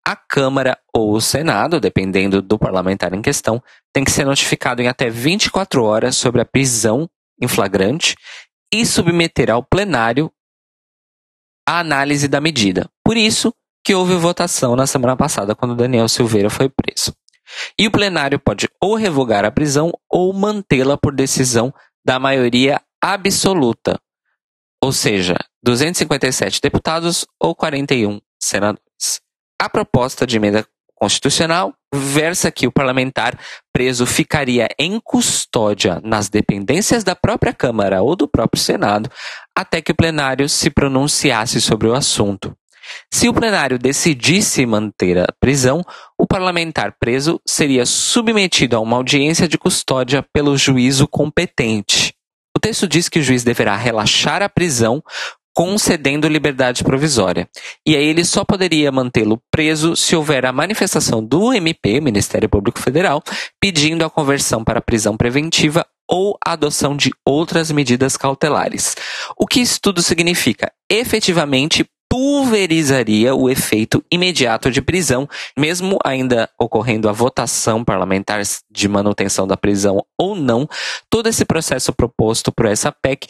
A 0.04 0.16
Câmara 0.16 0.76
ou 0.92 1.12
o 1.12 1.20
Senado, 1.20 1.78
dependendo 1.78 2.42
do 2.42 2.58
parlamentar 2.58 3.14
em 3.14 3.22
questão, 3.22 3.62
tem 3.92 4.02
que 4.02 4.10
ser 4.10 4.24
notificado 4.24 4.82
em 4.82 4.88
até 4.88 5.08
24 5.08 5.84
horas 5.84 6.16
sobre 6.16 6.40
a 6.40 6.44
prisão 6.44 7.08
em 7.42 7.48
flagrante 7.48 8.14
e 8.72 8.86
submeter 8.86 9.50
ao 9.50 9.62
plenário 9.62 10.32
a 11.66 11.80
análise 11.80 12.28
da 12.28 12.40
medida. 12.40 12.88
Por 13.04 13.16
isso 13.16 13.52
que 13.84 13.94
houve 13.94 14.14
votação 14.14 14.76
na 14.76 14.86
semana 14.86 15.16
passada 15.16 15.54
quando 15.54 15.74
Daniel 15.74 16.08
Silveira 16.08 16.48
foi 16.48 16.68
preso. 16.68 17.14
E 17.78 17.86
o 17.86 17.90
plenário 17.90 18.38
pode 18.38 18.68
ou 18.80 18.94
revogar 18.94 19.44
a 19.44 19.50
prisão 19.50 19.92
ou 20.10 20.32
mantê-la 20.32 20.96
por 20.96 21.14
decisão 21.14 21.74
da 22.04 22.18
maioria 22.18 22.80
absoluta, 23.02 24.00
ou 24.82 24.92
seja, 24.92 25.36
257 25.62 26.60
deputados 26.60 27.26
ou 27.40 27.54
41 27.54 28.20
senadores. 28.40 29.20
A 29.60 29.68
proposta 29.68 30.26
de 30.26 30.36
emenda 30.36 30.66
constitucional 31.02 31.74
versa 31.92 32.48
que 32.52 32.64
o 32.64 32.70
parlamentar 32.70 33.36
preso 33.74 34.06
ficaria 34.06 34.68
em 34.78 35.00
custódia 35.00 36.00
nas 36.04 36.28
dependências 36.28 37.02
da 37.02 37.16
própria 37.16 37.52
Câmara 37.52 38.00
ou 38.00 38.14
do 38.14 38.28
próprio 38.28 38.62
Senado 38.62 39.10
até 39.52 39.82
que 39.82 39.90
o 39.90 39.96
plenário 39.96 40.48
se 40.48 40.70
pronunciasse 40.70 41.60
sobre 41.60 41.88
o 41.88 41.92
assunto. 41.92 42.56
Se 43.12 43.28
o 43.28 43.34
plenário 43.34 43.80
decidisse 43.80 44.64
manter 44.64 45.18
a 45.18 45.26
prisão, 45.40 45.82
o 46.16 46.24
parlamentar 46.24 46.94
preso 47.00 47.40
seria 47.44 47.84
submetido 47.84 48.76
a 48.76 48.80
uma 48.80 48.96
audiência 48.96 49.48
de 49.48 49.58
custódia 49.58 50.24
pelo 50.32 50.56
juízo 50.56 51.08
competente. 51.08 52.14
O 52.56 52.60
texto 52.60 52.86
diz 52.86 53.08
que 53.08 53.18
o 53.18 53.22
juiz 53.22 53.42
deverá 53.42 53.74
relaxar 53.76 54.40
a 54.40 54.48
prisão 54.48 55.02
concedendo 55.54 56.28
liberdade 56.28 56.82
provisória. 56.82 57.48
E 57.86 57.96
aí 57.96 58.04
ele 58.04 58.24
só 58.24 58.44
poderia 58.44 58.90
mantê-lo 58.90 59.40
preso 59.50 59.94
se 59.96 60.16
houver 60.16 60.46
a 60.46 60.52
manifestação 60.52 61.24
do 61.24 61.52
MP, 61.52 62.00
Ministério 62.00 62.48
Público 62.48 62.80
Federal, 62.80 63.22
pedindo 63.60 64.04
a 64.04 64.10
conversão 64.10 64.64
para 64.64 64.80
prisão 64.80 65.16
preventiva 65.16 65.86
ou 66.08 66.36
a 66.44 66.52
adoção 66.52 66.96
de 66.96 67.10
outras 67.26 67.70
medidas 67.70 68.16
cautelares. 68.16 68.94
O 69.36 69.46
que 69.46 69.60
isso 69.60 69.78
tudo 69.80 70.02
significa? 70.02 70.70
Efetivamente 70.90 71.86
pulverizaria 72.12 73.34
o 73.34 73.48
efeito 73.48 74.04
imediato 74.12 74.70
de 74.70 74.82
prisão, 74.82 75.26
mesmo 75.58 75.96
ainda 76.04 76.46
ocorrendo 76.60 77.08
a 77.08 77.12
votação 77.12 77.82
parlamentar 77.82 78.42
de 78.70 78.86
manutenção 78.86 79.46
da 79.46 79.56
prisão 79.56 80.04
ou 80.18 80.34
não, 80.34 80.68
todo 81.08 81.30
esse 81.30 81.46
processo 81.46 81.90
proposto 81.90 82.52
por 82.52 82.66
essa 82.66 82.92
PEC 82.92 83.26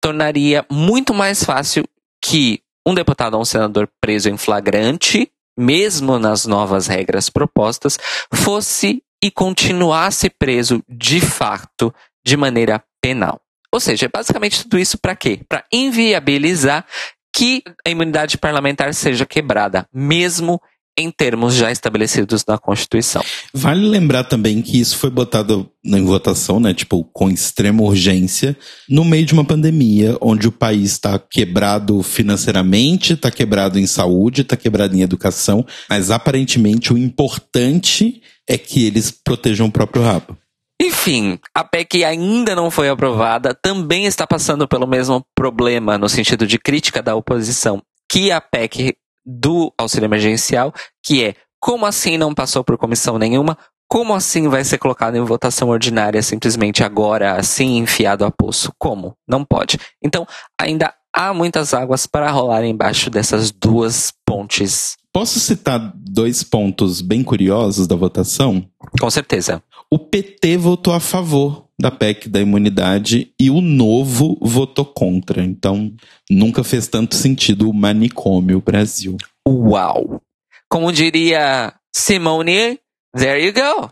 tornaria 0.00 0.64
muito 0.70 1.12
mais 1.12 1.44
fácil 1.44 1.84
que 2.22 2.60
um 2.86 2.94
deputado 2.94 3.34
ou 3.34 3.42
um 3.42 3.44
senador 3.44 3.88
preso 4.00 4.28
em 4.28 4.36
flagrante, 4.36 5.30
mesmo 5.58 6.18
nas 6.18 6.46
novas 6.46 6.86
regras 6.86 7.28
propostas, 7.28 7.98
fosse 8.32 9.02
e 9.22 9.30
continuasse 9.30 10.30
preso 10.30 10.82
de 10.88 11.20
fato 11.20 11.94
de 12.24 12.36
maneira 12.36 12.82
penal. 13.02 13.40
Ou 13.72 13.78
seja, 13.78 14.08
basicamente 14.12 14.62
tudo 14.62 14.78
isso 14.78 14.98
para 14.98 15.14
quê? 15.14 15.40
Para 15.48 15.64
inviabilizar 15.72 16.84
que 17.32 17.62
a 17.86 17.90
imunidade 17.90 18.36
parlamentar 18.38 18.92
seja 18.92 19.24
quebrada, 19.24 19.86
mesmo 19.92 20.60
em 20.96 21.10
termos 21.10 21.54
já 21.54 21.70
estabelecidos 21.70 22.44
na 22.46 22.58
Constituição. 22.58 23.22
Vale 23.54 23.86
lembrar 23.86 24.24
também 24.24 24.60
que 24.60 24.80
isso 24.80 24.98
foi 24.98 25.10
botado 25.10 25.70
em 25.84 26.04
votação, 26.04 26.60
né, 26.60 26.74
tipo, 26.74 27.04
com 27.04 27.30
extrema 27.30 27.82
urgência, 27.82 28.56
no 28.88 29.04
meio 29.04 29.24
de 29.24 29.32
uma 29.32 29.44
pandemia, 29.44 30.16
onde 30.20 30.46
o 30.46 30.52
país 30.52 30.92
está 30.92 31.18
quebrado 31.18 32.02
financeiramente, 32.02 33.14
está 33.14 33.30
quebrado 33.30 33.78
em 33.78 33.86
saúde, 33.86 34.42
está 34.42 34.56
quebrado 34.56 34.96
em 34.96 35.02
educação, 35.02 35.64
mas 35.88 36.10
aparentemente 36.10 36.92
o 36.92 36.98
importante 36.98 38.22
é 38.48 38.58
que 38.58 38.84
eles 38.84 39.10
protejam 39.10 39.68
o 39.68 39.72
próprio 39.72 40.02
rabo. 40.02 40.36
Enfim, 40.82 41.38
a 41.54 41.62
PEC 41.62 42.04
ainda 42.04 42.54
não 42.54 42.70
foi 42.70 42.88
aprovada, 42.88 43.54
também 43.54 44.06
está 44.06 44.26
passando 44.26 44.66
pelo 44.66 44.86
mesmo 44.86 45.22
problema 45.34 45.98
no 45.98 46.08
sentido 46.08 46.46
de 46.46 46.58
crítica 46.58 47.02
da 47.02 47.14
oposição 47.14 47.82
que 48.10 48.32
a 48.32 48.40
PEC 48.40 48.96
do 49.38 49.72
auxílio 49.78 50.06
emergencial, 50.06 50.72
que 51.04 51.24
é 51.24 51.34
como 51.60 51.86
assim 51.86 52.16
não 52.18 52.34
passou 52.34 52.64
por 52.64 52.78
comissão 52.78 53.18
nenhuma? 53.18 53.56
Como 53.88 54.14
assim 54.14 54.48
vai 54.48 54.64
ser 54.64 54.78
colocado 54.78 55.16
em 55.16 55.24
votação 55.24 55.68
ordinária 55.68 56.22
simplesmente 56.22 56.82
agora, 56.82 57.34
assim 57.36 57.76
enfiado 57.78 58.24
a 58.24 58.30
poço? 58.30 58.72
Como? 58.78 59.14
Não 59.28 59.44
pode. 59.44 59.78
Então, 60.02 60.26
ainda 60.58 60.94
há 61.12 61.34
muitas 61.34 61.74
águas 61.74 62.06
para 62.06 62.30
rolar 62.30 62.64
embaixo 62.64 63.10
dessas 63.10 63.50
duas 63.50 64.12
pontes. 64.24 64.96
Posso 65.12 65.40
citar 65.40 65.92
dois 65.96 66.44
pontos 66.44 67.00
bem 67.00 67.24
curiosos 67.24 67.88
da 67.88 67.96
votação? 67.96 68.64
Com 69.00 69.10
certeza. 69.10 69.60
O 69.92 69.98
PT 69.98 70.56
votou 70.56 70.94
a 70.94 71.00
favor 71.00 71.66
da 71.76 71.90
PEC 71.90 72.28
da 72.28 72.40
imunidade 72.40 73.34
e 73.40 73.50
o 73.50 73.60
Novo 73.60 74.38
votou 74.40 74.84
contra. 74.84 75.42
Então, 75.42 75.92
nunca 76.30 76.62
fez 76.62 76.86
tanto 76.86 77.16
sentido 77.16 77.68
o 77.68 77.74
manicômio 77.74 78.60
Brasil. 78.60 79.16
Uau! 79.48 80.22
Como 80.68 80.92
diria 80.92 81.74
Simone, 81.92 82.78
there 83.16 83.44
you 83.44 83.52
go. 83.52 83.90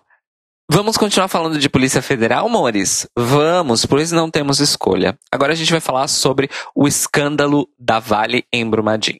Vamos 0.70 0.96
continuar 0.96 1.26
falando 1.26 1.58
de 1.58 1.68
Polícia 1.68 2.00
Federal, 2.00 2.46
amores? 2.46 3.08
Vamos, 3.18 3.84
pois 3.84 4.12
não 4.12 4.30
temos 4.30 4.60
escolha. 4.60 5.18
Agora 5.32 5.52
a 5.52 5.56
gente 5.56 5.72
vai 5.72 5.80
falar 5.80 6.06
sobre 6.06 6.48
o 6.76 6.86
escândalo 6.86 7.68
da 7.78 7.98
Vale 7.98 8.44
em 8.52 8.68
Brumadinho. 8.68 9.18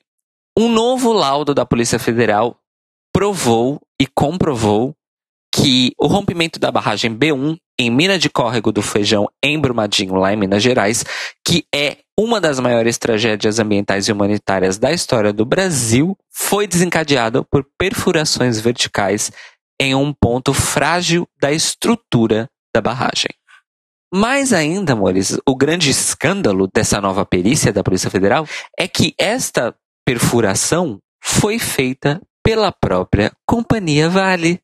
Um 0.57 0.68
novo 0.68 1.12
laudo 1.12 1.55
da 1.55 1.64
Polícia 1.64 1.99
Federal 1.99 2.61
provou 3.12 3.81
e 4.01 4.07
comprovou 4.07 4.95
que 5.59 5.93
o 5.99 6.07
rompimento 6.07 6.59
da 6.61 6.71
barragem 6.71 7.15
B1 7.15 7.57
em 7.81 7.91
Mina 7.91 8.19
de 8.19 8.31
Córrego 8.31 8.71
do 8.71 8.81
Feijão, 8.81 9.29
em 9.43 9.59
Brumadinho, 9.59 10.15
lá 10.15 10.33
em 10.33 10.37
Minas 10.37 10.63
Gerais, 10.63 11.05
que 11.47 11.65
é 11.75 11.99
uma 12.19 12.41
das 12.41 12.59
maiores 12.61 12.99
tragédias 12.99 13.59
ambientais 13.59 14.09
e 14.09 14.13
humanitárias 14.13 14.79
da 14.79 14.93
história 14.93 15.33
do 15.33 15.45
Brasil, 15.45 16.17
foi 16.33 16.67
desencadeado 16.67 17.45
por 17.51 17.65
perfurações 17.79 18.61
verticais 18.61 19.31
em 19.81 19.95
um 19.95 20.13
ponto 20.13 20.53
frágil 20.53 21.27
da 21.41 21.53
estrutura 21.53 22.49
da 22.75 22.81
barragem. 22.81 23.31
Mais 24.13 24.53
ainda, 24.53 24.95
amores, 24.95 25.39
o 25.47 25.55
grande 25.55 25.91
escândalo 25.91 26.69
dessa 26.73 27.01
nova 27.01 27.25
perícia 27.27 27.73
da 27.73 27.85
Polícia 27.85 28.11
Federal 28.11 28.47
é 28.79 28.89
que 28.89 29.15
esta 29.19 29.75
perfuração 30.05 30.99
foi 31.23 31.59
feita 31.59 32.21
pela 32.43 32.73
própria 32.73 33.31
Companhia 33.47 34.09
Vale. 34.09 34.61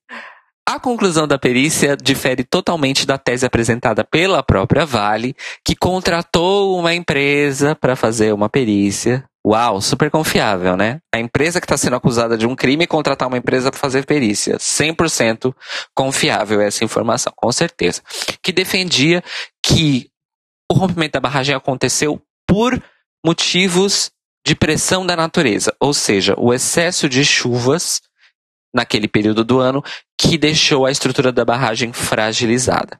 A 0.67 0.81
conclusão 0.81 1.29
da 1.29 1.39
perícia 1.39 1.95
difere 1.95 2.43
totalmente 2.43 3.07
da 3.07 3.19
tese 3.19 3.45
apresentada 3.45 4.03
pela 4.03 4.43
própria 4.43 4.87
Vale, 4.87 5.37
que 5.63 5.77
contratou 5.77 6.79
uma 6.79 6.95
empresa 6.95 7.75
para 7.75 7.95
fazer 7.95 8.33
uma 8.33 8.49
perícia. 8.49 9.25
Uau, 9.47 9.79
super 9.83 10.11
confiável, 10.11 10.75
né? 10.75 11.01
A 11.15 11.19
empresa 11.19 11.61
que 11.61 11.67
está 11.67 11.77
sendo 11.77 11.97
acusada 11.97 12.39
de 12.39 12.47
um 12.47 12.57
crime 12.57 12.87
contratar 12.87 13.29
uma 13.29 13.37
empresa 13.37 13.71
para 13.71 13.79
fazer 13.79 14.07
perícia. 14.07 14.57
100% 14.57 15.55
confiável 15.95 16.63
essa 16.63 16.83
informação, 16.83 17.31
com 17.37 17.53
certeza. 17.53 18.01
Que 18.43 18.51
defendia 18.51 19.23
que 19.63 20.09
o 20.73 20.75
rompimento 20.75 21.13
da 21.13 21.21
barragem 21.21 21.55
aconteceu 21.55 22.23
por 22.49 22.83
motivos 23.25 24.11
de 24.47 24.55
pressão 24.55 25.07
da 25.07 25.15
natureza, 25.15 25.75
ou 25.79 25.93
seja, 25.93 26.35
o 26.39 26.53
excesso 26.53 27.09
de 27.09 27.23
chuvas 27.25 28.01
naquele 28.75 29.07
período 29.07 29.45
do 29.45 29.61
ano 29.61 29.83
que 30.19 30.37
deixou 30.37 30.85
a 30.85 30.91
estrutura 30.91 31.31
da 31.31 31.45
barragem 31.45 31.93
fragilizada. 31.93 32.99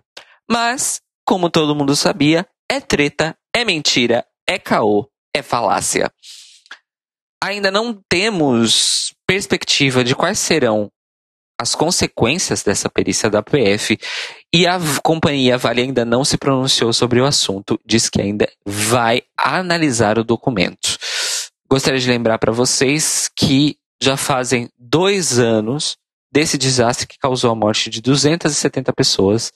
Mas, 0.49 1.01
como 1.27 1.51
todo 1.51 1.75
mundo 1.75 1.97
sabia, 1.97 2.47
é 2.71 2.81
treta, 2.81 3.37
é 3.55 3.65
mentira, 3.65 4.25
é 4.49 4.59
caô, 4.59 5.09
é 5.35 5.43
falácia. 5.43 6.11
Ainda 7.43 7.71
não 7.71 8.01
temos 8.09 9.13
perspectiva 9.27 10.05
de 10.05 10.15
quais 10.15 10.39
serão 10.39 10.91
as 11.61 11.75
consequências 11.75 12.63
dessa 12.63 12.91
perícia 12.91 13.31
da 13.31 13.43
PF 13.43 13.99
e 14.53 14.67
a 14.67 14.79
companhia 15.03 15.57
Vale 15.57 15.83
ainda 15.83 16.05
não 16.05 16.25
se 16.25 16.37
pronunciou 16.37 16.93
sobre 16.93 17.21
o 17.21 17.25
assunto, 17.25 17.79
diz 17.87 18.09
que 18.09 18.21
ainda 18.21 18.49
vai 18.67 19.23
analisar 19.37 20.19
o 20.19 20.25
documento. 20.25 20.99
Gostaria 21.71 22.01
de 22.01 22.09
lembrar 22.09 22.39
para 22.39 22.53
vocês 22.53 23.31
que 23.37 23.77
já 24.03 24.17
fazem 24.17 24.69
dois 24.79 25.39
anos 25.39 25.97
desse 26.33 26.59
desastre 26.59 27.07
que 27.07 27.19
causou 27.19 27.51
a 27.51 27.55
morte 27.55 27.89
de 27.89 28.01
270 28.01 28.93
pessoas 28.93 29.53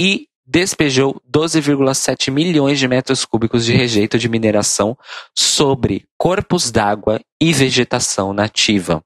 e 0.00 0.26
despejou 0.46 1.20
12,7 1.30 2.30
milhões 2.30 2.78
de 2.78 2.88
metros 2.88 3.24
cúbicos 3.24 3.64
de 3.64 3.72
rejeito 3.72 4.18
de 4.18 4.28
mineração 4.28 4.96
sobre 5.36 6.06
corpos 6.16 6.70
d'água 6.70 7.20
e 7.40 7.52
vegetação 7.52 8.32
nativa. 8.32 9.02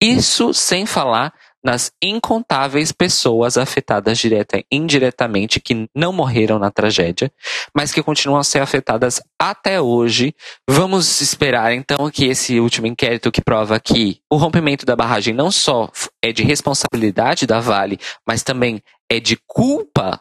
Isso 0.00 0.54
sem 0.54 0.86
falar 0.86 1.34
nas 1.66 1.90
incontáveis 2.00 2.92
pessoas 2.92 3.58
afetadas 3.58 4.18
direta 4.18 4.56
e 4.56 4.64
indiretamente 4.70 5.58
que 5.58 5.88
não 5.92 6.12
morreram 6.12 6.60
na 6.60 6.70
tragédia, 6.70 7.28
mas 7.74 7.92
que 7.92 8.04
continuam 8.04 8.38
a 8.38 8.44
ser 8.44 8.60
afetadas 8.60 9.20
até 9.36 9.80
hoje. 9.80 10.32
Vamos 10.70 11.20
esperar 11.20 11.74
então 11.74 12.08
que 12.08 12.26
esse 12.26 12.60
último 12.60 12.86
inquérito 12.86 13.32
que 13.32 13.42
prova 13.42 13.80
que 13.80 14.20
o 14.30 14.36
rompimento 14.36 14.86
da 14.86 14.94
barragem 14.94 15.34
não 15.34 15.50
só 15.50 15.90
é 16.22 16.30
de 16.30 16.44
responsabilidade 16.44 17.48
da 17.48 17.58
Vale, 17.58 17.98
mas 18.24 18.44
também 18.44 18.80
é 19.10 19.18
de 19.18 19.36
culpa 19.44 20.20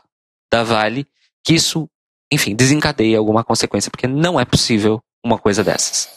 da 0.51 0.63
Vale, 0.63 1.05
que 1.45 1.53
isso, 1.53 1.87
enfim, 2.33 2.55
desencadeia 2.55 3.19
alguma 3.19 3.43
consequência, 3.43 3.91
porque 3.91 4.07
não 4.07 4.39
é 4.39 4.45
possível 4.45 4.99
uma 5.23 5.37
coisa 5.37 5.63
dessas. 5.63 6.09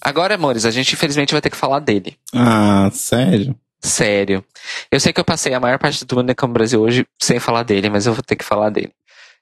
Agora, 0.00 0.34
amores, 0.34 0.66
a 0.66 0.72
gente 0.72 0.94
infelizmente 0.94 1.32
vai 1.32 1.40
ter 1.40 1.50
que 1.50 1.56
falar 1.56 1.78
dele. 1.78 2.18
Ah, 2.34 2.90
sério? 2.92 3.54
Sério. 3.84 4.42
Eu 4.90 4.98
sei 4.98 5.12
que 5.12 5.20
eu 5.20 5.24
passei 5.24 5.52
a 5.52 5.60
maior 5.60 5.78
parte 5.78 6.06
do 6.06 6.18
Unicam 6.18 6.50
Brasil 6.50 6.80
hoje 6.80 7.06
sem 7.20 7.38
falar 7.38 7.64
dele, 7.64 7.90
mas 7.90 8.06
eu 8.06 8.14
vou 8.14 8.22
ter 8.22 8.34
que 8.34 8.44
falar 8.44 8.70
dele. 8.70 8.90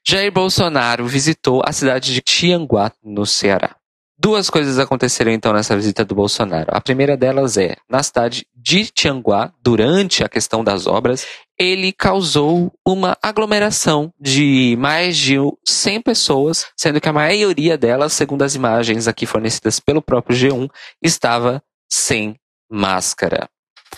Jair 0.04 0.32
Bolsonaro 0.32 1.06
visitou 1.06 1.62
a 1.64 1.72
cidade 1.72 2.12
de 2.12 2.20
Tianguá, 2.20 2.90
no 3.04 3.24
Ceará. 3.24 3.76
Duas 4.18 4.50
coisas 4.50 4.80
aconteceram 4.80 5.30
então 5.30 5.52
nessa 5.52 5.76
visita 5.76 6.04
do 6.04 6.16
Bolsonaro. 6.16 6.66
A 6.72 6.80
primeira 6.80 7.16
delas 7.16 7.56
é, 7.56 7.76
na 7.88 8.02
cidade 8.02 8.44
de 8.52 8.86
Tianguá, 8.86 9.52
durante 9.62 10.24
a 10.24 10.28
questão 10.28 10.64
das 10.64 10.88
obras, 10.88 11.24
ele 11.56 11.92
causou 11.92 12.72
uma 12.84 13.16
aglomeração 13.22 14.12
de 14.20 14.76
mais 14.76 15.16
de 15.16 15.36
100 15.64 16.02
pessoas, 16.02 16.66
sendo 16.76 17.00
que 17.00 17.08
a 17.08 17.12
maioria 17.12 17.78
delas, 17.78 18.12
segundo 18.12 18.42
as 18.42 18.56
imagens 18.56 19.06
aqui 19.06 19.24
fornecidas 19.24 19.78
pelo 19.78 20.02
próprio 20.02 20.36
G1, 20.36 20.68
estava 21.00 21.62
sem 21.88 22.34
máscara. 22.68 23.48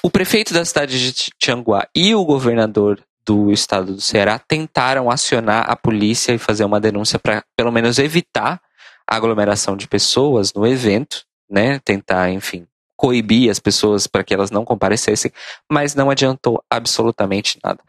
O 0.05 0.11
prefeito 0.11 0.53
da 0.53 0.63
cidade 0.67 1.01
de 1.01 1.31
Tianguá 1.39 1.89
e 1.95 2.15
o 2.15 2.27
governador 2.27 3.03
do 3.27 3.51
estado 3.51 3.95
do 3.95 4.03
Ceará 4.03 4.39
tentaram 4.39 5.11
acionar 5.11 5.65
a 5.67 5.75
polícia 5.75 6.35
e 6.35 6.37
fazer 6.37 6.63
uma 6.63 6.79
denúncia 6.79 7.19
para, 7.19 7.43
pelo 7.57 7.73
menos, 7.73 7.99
evitar 7.99 8.61
a 9.09 9.17
aglomeração 9.17 9.79
de 9.79 9.89
pessoas 9.89 10.53
no 10.53 10.67
evento, 10.67 11.25
né? 11.51 11.79
Tentar, 11.83 12.31
enfim, 12.31 12.67
coibir 12.95 13.51
as 13.51 13.59
pessoas 13.59 14.07
para 14.07 14.23
que 14.23 14.35
elas 14.35 14.51
não 14.51 14.63
comparecessem, 14.63 15.33
mas 15.73 15.95
não 15.95 16.11
adiantou 16.11 16.63
absolutamente 16.71 17.59
nada. 17.65 17.81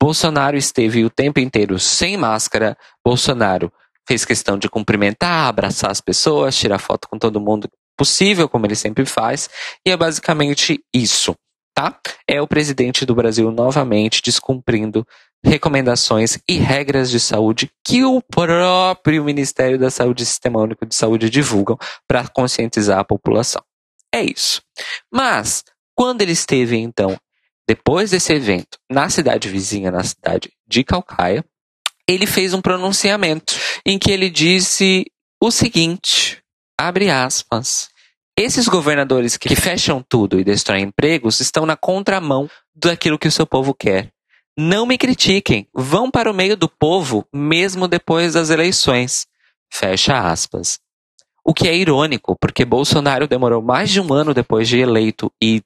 Bolsonaro 0.00 0.56
esteve 0.56 1.04
o 1.04 1.10
tempo 1.10 1.40
inteiro 1.40 1.80
sem 1.80 2.16
máscara. 2.16 2.78
Bolsonaro 3.04 3.72
fez 4.06 4.24
questão 4.24 4.56
de 4.56 4.68
cumprimentar, 4.68 5.48
abraçar 5.48 5.90
as 5.90 6.00
pessoas, 6.00 6.56
tirar 6.56 6.78
foto 6.78 7.08
com 7.08 7.18
todo 7.18 7.40
mundo 7.40 7.68
possível, 7.98 8.48
como 8.48 8.64
ele 8.64 8.76
sempre 8.76 9.04
faz, 9.04 9.50
e 9.84 9.90
é 9.90 9.96
basicamente 9.96 10.80
isso 10.94 11.34
tá? 11.74 11.98
É 12.28 12.40
o 12.40 12.46
presidente 12.46 13.04
do 13.04 13.14
Brasil 13.14 13.50
novamente 13.50 14.22
descumprindo 14.22 15.06
recomendações 15.44 16.38
e 16.48 16.56
regras 16.56 17.10
de 17.10 17.20
saúde 17.20 17.70
que 17.84 18.04
o 18.04 18.22
próprio 18.22 19.24
Ministério 19.24 19.78
da 19.78 19.90
Saúde 19.90 20.22
e 20.22 20.26
Sistema 20.26 20.60
Único 20.60 20.86
de 20.86 20.94
Saúde 20.94 21.28
divulgam 21.28 21.76
para 22.08 22.26
conscientizar 22.28 22.98
a 22.98 23.04
população. 23.04 23.62
É 24.14 24.22
isso. 24.22 24.62
Mas, 25.12 25.64
quando 25.94 26.22
ele 26.22 26.32
esteve, 26.32 26.78
então, 26.78 27.18
depois 27.68 28.10
desse 28.10 28.32
evento, 28.32 28.78
na 28.90 29.10
cidade 29.10 29.48
vizinha, 29.48 29.90
na 29.90 30.04
cidade 30.04 30.52
de 30.66 30.84
Calcaia, 30.84 31.44
ele 32.08 32.26
fez 32.26 32.54
um 32.54 32.60
pronunciamento 32.60 33.54
em 33.84 33.98
que 33.98 34.10
ele 34.10 34.30
disse 34.30 35.04
o 35.42 35.50
seguinte, 35.50 36.42
abre 36.78 37.10
aspas, 37.10 37.90
esses 38.36 38.66
governadores 38.66 39.36
que 39.36 39.54
fecham 39.54 40.04
tudo 40.08 40.40
e 40.40 40.44
destroem 40.44 40.84
empregos 40.84 41.40
estão 41.40 41.64
na 41.64 41.76
contramão 41.76 42.50
daquilo 42.74 43.18
que 43.18 43.28
o 43.28 43.32
seu 43.32 43.46
povo 43.46 43.72
quer. 43.72 44.10
Não 44.56 44.86
me 44.86 44.98
critiquem, 44.98 45.68
vão 45.72 46.10
para 46.10 46.30
o 46.30 46.34
meio 46.34 46.56
do 46.56 46.68
povo 46.68 47.26
mesmo 47.32 47.86
depois 47.86 48.34
das 48.34 48.50
eleições. 48.50 49.26
Fecha 49.72 50.18
aspas. 50.18 50.78
O 51.44 51.52
que 51.52 51.68
é 51.68 51.76
irônico, 51.76 52.36
porque 52.40 52.64
Bolsonaro 52.64 53.28
demorou 53.28 53.60
mais 53.60 53.90
de 53.90 54.00
um 54.00 54.12
ano 54.12 54.32
depois 54.32 54.68
de 54.68 54.78
eleito 54.78 55.30
e 55.42 55.62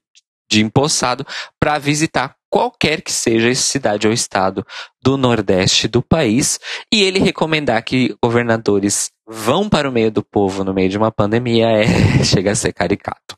de 0.49 0.61
empossado 0.61 1.25
para 1.59 1.77
visitar 1.77 2.35
qualquer 2.49 3.01
que 3.01 3.11
seja 3.11 3.53
cidade 3.53 4.07
ou 4.07 4.13
estado 4.13 4.65
do 5.01 5.15
Nordeste 5.15 5.87
do 5.87 6.01
país 6.01 6.59
e 6.91 7.03
ele 7.03 7.19
recomendar 7.19 7.83
que 7.83 8.15
governadores 8.23 9.11
vão 9.29 9.69
para 9.69 9.87
o 9.87 9.91
meio 9.91 10.11
do 10.11 10.23
povo 10.23 10.63
no 10.63 10.73
meio 10.73 10.89
de 10.89 10.97
uma 10.97 11.11
pandemia 11.11 11.67
é 11.67 11.85
chega 12.25 12.51
a 12.51 12.55
ser 12.55 12.73
caricato. 12.73 13.37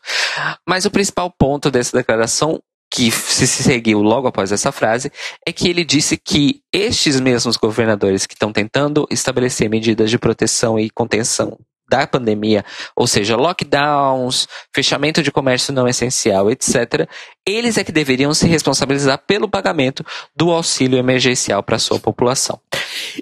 Mas 0.67 0.85
o 0.85 0.91
principal 0.91 1.29
ponto 1.29 1.69
dessa 1.69 1.97
declaração 1.97 2.61
que 2.93 3.09
se 3.11 3.47
seguiu 3.47 4.01
logo 4.01 4.27
após 4.27 4.51
essa 4.51 4.71
frase 4.71 5.11
é 5.45 5.51
que 5.51 5.69
ele 5.69 5.83
disse 5.83 6.17
que 6.17 6.61
estes 6.73 7.19
mesmos 7.19 7.55
governadores 7.55 8.25
que 8.25 8.33
estão 8.33 8.51
tentando 8.51 9.07
estabelecer 9.09 9.69
medidas 9.69 10.09
de 10.09 10.19
proteção 10.19 10.77
e 10.77 10.89
contenção 10.89 11.57
da 11.91 12.07
pandemia, 12.07 12.63
ou 12.95 13.05
seja, 13.05 13.35
lockdowns, 13.35 14.47
fechamento 14.73 15.21
de 15.21 15.29
comércio 15.29 15.73
não 15.73 15.89
essencial, 15.89 16.49
etc., 16.49 17.05
eles 17.45 17.77
é 17.77 17.83
que 17.83 17.91
deveriam 17.91 18.33
se 18.33 18.47
responsabilizar 18.47 19.21
pelo 19.27 19.49
pagamento 19.49 20.05
do 20.33 20.51
auxílio 20.51 20.97
emergencial 20.97 21.61
para 21.61 21.75
a 21.75 21.79
sua 21.79 21.99
população. 21.99 22.59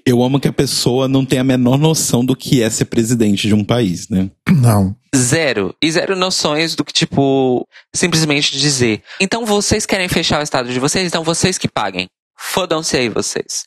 Eu 0.05 0.21
amo 0.21 0.39
que 0.39 0.47
a 0.47 0.53
pessoa 0.53 1.07
não 1.07 1.25
tem 1.25 1.39
a 1.39 1.43
menor 1.43 1.77
noção 1.77 2.23
do 2.23 2.35
que 2.35 2.61
é 2.61 2.69
ser 2.69 2.85
presidente 2.85 3.47
de 3.47 3.55
um 3.55 3.63
país, 3.63 4.07
né? 4.09 4.29
Não. 4.47 4.95
Zero. 5.15 5.73
E 5.81 5.89
zero 5.89 6.15
noções 6.15 6.75
do 6.75 6.83
que, 6.83 6.93
tipo, 6.93 7.67
simplesmente 7.95 8.57
dizer. 8.57 9.01
Então 9.19 9.45
vocês 9.45 9.85
querem 9.85 10.07
fechar 10.07 10.39
o 10.39 10.43
estado 10.43 10.71
de 10.71 10.79
vocês, 10.79 11.07
então 11.07 11.23
vocês 11.23 11.57
que 11.57 11.67
paguem. 11.67 12.07
Fodam-se 12.37 12.97
aí 12.97 13.09
vocês. 13.09 13.65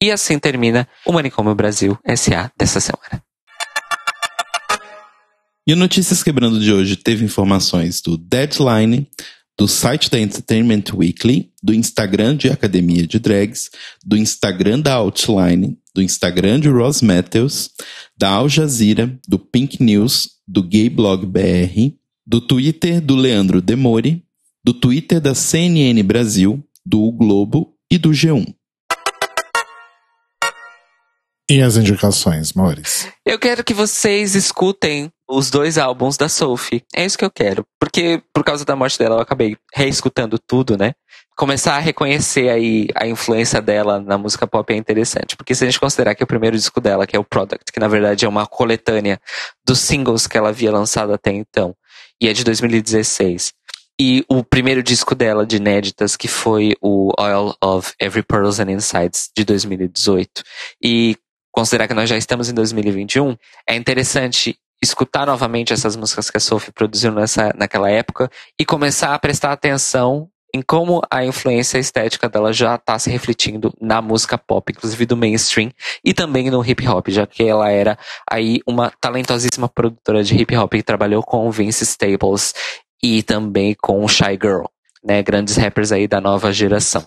E 0.00 0.12
assim 0.12 0.38
termina 0.38 0.86
o 1.06 1.12
Manicômio 1.12 1.54
Brasil 1.54 1.98
SA 2.14 2.50
dessa 2.58 2.78
semana. 2.78 3.23
E 5.66 5.72
o 5.72 5.76
Notícias 5.76 6.22
Quebrando 6.22 6.60
de 6.60 6.70
hoje 6.70 6.94
teve 6.94 7.24
informações 7.24 8.02
do 8.02 8.18
Deadline, 8.18 9.08
do 9.56 9.66
site 9.66 10.10
da 10.10 10.20
Entertainment 10.20 10.84
Weekly, 10.92 11.50
do 11.62 11.72
Instagram 11.72 12.36
de 12.36 12.50
Academia 12.50 13.06
de 13.06 13.18
Drags, 13.18 13.70
do 14.04 14.14
Instagram 14.14 14.80
da 14.80 14.92
Outline, 14.92 15.78
do 15.94 16.02
Instagram 16.02 16.60
de 16.60 16.68
Ross 16.68 17.00
Matthews, 17.00 17.70
da 18.14 18.28
Al 18.28 18.46
Jazeera, 18.46 19.18
do 19.26 19.38
Pink 19.38 19.82
News, 19.82 20.32
do 20.46 20.62
Gay 20.62 20.90
Blog 20.90 21.24
BR, 21.24 21.94
do 22.26 22.42
Twitter 22.42 23.00
do 23.00 23.16
Leandro 23.16 23.62
Demori, 23.62 24.22
do 24.62 24.74
Twitter 24.74 25.18
da 25.18 25.34
CNN 25.34 26.02
Brasil, 26.02 26.62
do 26.84 27.00
o 27.04 27.10
Globo 27.10 27.74
e 27.90 27.96
do 27.96 28.10
G1. 28.10 28.54
E 31.50 31.62
as 31.62 31.78
indicações, 31.78 32.52
Maurício? 32.52 33.10
Eu 33.24 33.38
quero 33.38 33.64
que 33.64 33.72
vocês 33.72 34.34
escutem 34.34 35.10
os 35.28 35.50
dois 35.50 35.78
álbuns 35.78 36.16
da 36.16 36.28
Sophie. 36.28 36.82
É 36.94 37.04
isso 37.04 37.18
que 37.18 37.24
eu 37.24 37.30
quero. 37.30 37.66
Porque 37.78 38.22
por 38.32 38.44
causa 38.44 38.64
da 38.64 38.76
morte 38.76 38.98
dela 38.98 39.16
eu 39.16 39.20
acabei 39.20 39.56
reescutando 39.74 40.38
tudo, 40.38 40.76
né? 40.76 40.92
Começar 41.36 41.76
a 41.76 41.80
reconhecer 41.80 42.48
aí 42.48 42.88
a 42.94 43.06
influência 43.06 43.60
dela 43.60 44.00
na 44.00 44.16
música 44.16 44.46
pop 44.46 44.72
é 44.72 44.76
interessante. 44.76 45.36
Porque 45.36 45.54
se 45.54 45.64
a 45.64 45.66
gente 45.66 45.80
considerar 45.80 46.14
que 46.14 46.22
o 46.22 46.26
primeiro 46.26 46.56
disco 46.56 46.80
dela, 46.80 47.06
que 47.06 47.16
é 47.16 47.18
o 47.18 47.24
Product, 47.24 47.72
que 47.72 47.80
na 47.80 47.88
verdade 47.88 48.24
é 48.24 48.28
uma 48.28 48.46
coletânea 48.46 49.20
dos 49.66 49.80
singles 49.80 50.26
que 50.26 50.38
ela 50.38 50.50
havia 50.50 50.70
lançado 50.70 51.12
até 51.12 51.32
então, 51.32 51.74
e 52.20 52.28
é 52.28 52.32
de 52.32 52.44
2016. 52.44 53.52
E 54.00 54.24
o 54.28 54.42
primeiro 54.42 54.82
disco 54.82 55.14
dela 55.14 55.46
de 55.46 55.56
inéditas, 55.56 56.16
que 56.16 56.26
foi 56.26 56.72
o 56.80 57.12
Oil 57.18 57.54
of 57.62 57.92
Every 58.00 58.24
Pearls 58.24 58.60
and 58.60 58.70
Insides, 58.70 59.30
de 59.36 59.44
2018. 59.44 60.42
E 60.82 61.16
considerar 61.52 61.86
que 61.86 61.94
nós 61.94 62.08
já 62.10 62.16
estamos 62.16 62.48
em 62.48 62.54
2021, 62.54 63.36
é 63.68 63.76
interessante 63.76 64.58
escutar 64.82 65.26
novamente 65.26 65.72
essas 65.72 65.96
músicas 65.96 66.30
que 66.30 66.36
a 66.36 66.40
Sophie 66.40 66.72
produziu 66.72 67.12
nessa, 67.12 67.52
naquela 67.56 67.90
época 67.90 68.30
e 68.58 68.64
começar 68.64 69.14
a 69.14 69.18
prestar 69.18 69.52
atenção 69.52 70.28
em 70.54 70.62
como 70.62 71.02
a 71.10 71.24
influência 71.24 71.78
estética 71.78 72.28
dela 72.28 72.52
já 72.52 72.76
está 72.76 72.96
se 72.96 73.10
refletindo 73.10 73.74
na 73.80 74.00
música 74.00 74.38
pop, 74.38 74.70
inclusive 74.70 75.04
do 75.04 75.16
mainstream, 75.16 75.72
e 76.04 76.14
também 76.14 76.48
no 76.48 76.64
hip 76.64 76.86
hop, 76.86 77.08
já 77.08 77.26
que 77.26 77.42
ela 77.42 77.68
era 77.68 77.98
aí 78.30 78.60
uma 78.64 78.92
talentosíssima 79.00 79.68
produtora 79.68 80.22
de 80.22 80.36
hip 80.36 80.56
hop 80.56 80.72
que 80.72 80.82
trabalhou 80.82 81.24
com 81.24 81.50
Vince 81.50 81.82
Staples 81.82 82.54
e 83.02 83.20
também 83.24 83.74
com 83.74 84.06
Shy 84.06 84.38
Girl, 84.40 84.62
né, 85.02 85.24
grandes 85.24 85.56
rappers 85.56 85.90
aí 85.90 86.06
da 86.06 86.20
nova 86.20 86.52
geração. 86.52 87.04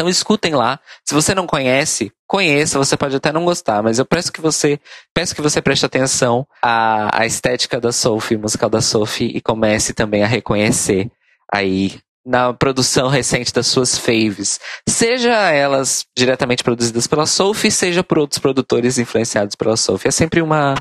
Então 0.00 0.08
escutem 0.08 0.54
lá. 0.54 0.80
Se 1.06 1.12
você 1.12 1.34
não 1.34 1.46
conhece, 1.46 2.10
conheça. 2.26 2.78
Você 2.78 2.96
pode 2.96 3.14
até 3.14 3.30
não 3.30 3.44
gostar, 3.44 3.82
mas 3.82 3.98
eu 3.98 4.06
peço 4.06 4.32
que 4.32 4.40
você, 4.40 4.80
peço 5.12 5.34
que 5.34 5.42
você 5.42 5.60
preste 5.60 5.84
atenção 5.84 6.46
à, 6.62 7.20
à 7.20 7.26
estética 7.26 7.78
da 7.78 7.92
Sophie, 7.92 8.38
musical 8.38 8.70
da 8.70 8.80
Sophie, 8.80 9.26
e 9.34 9.42
comece 9.42 9.92
também 9.92 10.22
a 10.22 10.26
reconhecer 10.26 11.10
aí 11.52 12.00
na 12.24 12.54
produção 12.54 13.08
recente 13.08 13.52
das 13.52 13.66
suas 13.66 13.98
faves. 13.98 14.58
Seja 14.88 15.34
elas 15.50 16.06
diretamente 16.16 16.64
produzidas 16.64 17.06
pela 17.06 17.26
Sophie, 17.26 17.70
seja 17.70 18.02
por 18.02 18.20
outros 18.20 18.38
produtores 18.38 18.96
influenciados 18.96 19.54
pela 19.54 19.76
Sophie. 19.76 20.08
É 20.08 20.10
sempre 20.10 20.40
uma, 20.40 20.76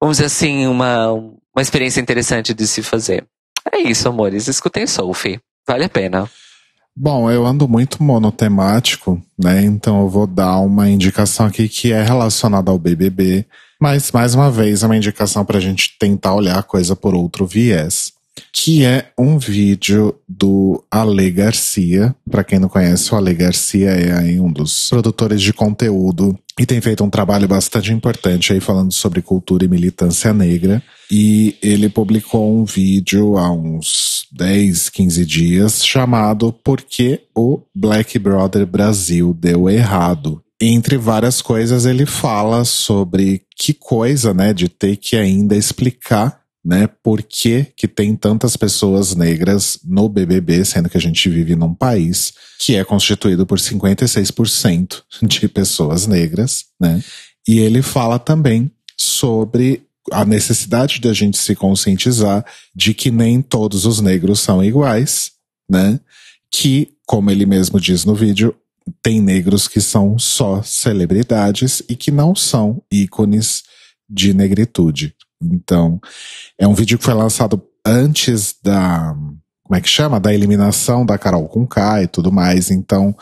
vamos 0.00 0.16
dizer 0.16 0.28
assim, 0.28 0.66
uma, 0.66 1.12
uma 1.12 1.60
experiência 1.60 2.00
interessante 2.00 2.54
de 2.54 2.66
se 2.66 2.82
fazer. 2.82 3.26
É 3.70 3.76
isso, 3.76 4.08
amores. 4.08 4.48
Escutem 4.48 4.86
Sophie. 4.86 5.38
Vale 5.68 5.84
a 5.84 5.88
pena. 5.90 6.30
Bom, 6.96 7.28
eu 7.28 7.44
ando 7.44 7.66
muito 7.66 8.02
monotemático, 8.02 9.20
né? 9.36 9.64
Então 9.64 10.02
eu 10.02 10.08
vou 10.08 10.26
dar 10.26 10.58
uma 10.60 10.88
indicação 10.88 11.46
aqui 11.46 11.68
que 11.68 11.92
é 11.92 12.02
relacionada 12.02 12.70
ao 12.70 12.78
BBB, 12.78 13.44
mas 13.80 14.12
mais 14.12 14.34
uma 14.34 14.50
vez 14.50 14.82
é 14.82 14.86
uma 14.86 14.96
indicação 14.96 15.44
para 15.44 15.58
a 15.58 15.60
gente 15.60 15.98
tentar 15.98 16.34
olhar 16.34 16.58
a 16.58 16.62
coisa 16.62 16.94
por 16.94 17.14
outro 17.14 17.46
viés 17.46 18.14
que 18.52 18.84
é 18.84 19.10
um 19.18 19.38
vídeo 19.38 20.14
do 20.28 20.82
Ale 20.90 21.30
Garcia. 21.30 22.14
Para 22.30 22.44
quem 22.44 22.58
não 22.58 22.68
conhece, 22.68 23.12
o 23.12 23.16
Ale 23.16 23.34
Garcia 23.34 23.90
é 23.90 24.40
um 24.40 24.52
dos 24.52 24.88
produtores 24.88 25.40
de 25.40 25.52
conteúdo 25.52 26.38
e 26.58 26.66
tem 26.66 26.80
feito 26.80 27.02
um 27.04 27.10
trabalho 27.10 27.48
bastante 27.48 27.92
importante 27.92 28.52
aí 28.52 28.60
falando 28.60 28.92
sobre 28.92 29.22
cultura 29.22 29.64
e 29.64 29.68
militância 29.68 30.32
negra. 30.32 30.82
E 31.10 31.56
ele 31.62 31.88
publicou 31.88 32.56
um 32.56 32.64
vídeo 32.64 33.36
há 33.36 33.50
uns 33.50 34.13
10, 34.34 34.88
15 34.90 35.24
dias 35.24 35.86
chamado 35.86 36.52
Por 36.52 36.82
que 36.82 37.22
o 37.34 37.62
Black 37.74 38.18
Brother 38.18 38.66
Brasil 38.66 39.32
deu 39.32 39.70
errado? 39.70 40.42
Entre 40.60 40.96
várias 40.96 41.40
coisas, 41.40 41.86
ele 41.86 42.04
fala 42.06 42.64
sobre 42.64 43.42
que 43.56 43.72
coisa, 43.72 44.34
né, 44.34 44.52
de 44.52 44.68
ter 44.68 44.96
que 44.96 45.16
ainda 45.16 45.56
explicar 45.56 46.44
né? 46.64 46.88
Por 47.02 47.22
que, 47.22 47.66
que 47.76 47.86
tem 47.86 48.16
tantas 48.16 48.56
pessoas 48.56 49.14
negras 49.14 49.78
no 49.84 50.08
BBB, 50.08 50.64
sendo 50.64 50.88
que 50.88 50.96
a 50.96 51.00
gente 51.00 51.28
vive 51.28 51.54
num 51.54 51.74
país 51.74 52.32
que 52.58 52.74
é 52.74 52.82
constituído 52.82 53.44
por 53.44 53.58
56% 53.58 55.02
de 55.22 55.46
pessoas 55.46 56.06
negras, 56.06 56.64
né? 56.80 57.02
E 57.46 57.58
ele 57.58 57.82
fala 57.82 58.18
também 58.18 58.70
sobre 58.96 59.82
a 60.12 60.24
necessidade 60.24 60.98
de 61.00 61.08
a 61.08 61.12
gente 61.12 61.38
se 61.38 61.54
conscientizar 61.54 62.44
de 62.74 62.92
que 62.92 63.10
nem 63.10 63.40
todos 63.40 63.86
os 63.86 64.00
negros 64.00 64.40
são 64.40 64.62
iguais, 64.62 65.32
né? 65.68 65.98
Que, 66.50 66.88
como 67.06 67.30
ele 67.30 67.46
mesmo 67.46 67.80
diz 67.80 68.04
no 68.04 68.14
vídeo, 68.14 68.54
tem 69.02 69.20
negros 69.20 69.66
que 69.66 69.80
são 69.80 70.18
só 70.18 70.62
celebridades 70.62 71.82
e 71.88 71.96
que 71.96 72.10
não 72.10 72.34
são 72.34 72.82
ícones 72.92 73.62
de 74.08 74.34
negritude. 74.34 75.14
Então, 75.42 76.00
é 76.58 76.66
um 76.66 76.74
vídeo 76.74 76.98
que 76.98 77.04
foi 77.04 77.14
lançado 77.14 77.62
antes 77.84 78.54
da. 78.62 79.14
Como 79.62 79.76
é 79.76 79.80
que 79.80 79.88
chama? 79.88 80.20
Da 80.20 80.32
eliminação 80.32 81.06
da 81.06 81.16
Carol 81.16 81.48
com 81.48 81.66
K 81.66 82.02
e 82.02 82.06
tudo 82.06 82.30
mais. 82.30 82.70
Então, 82.70 83.16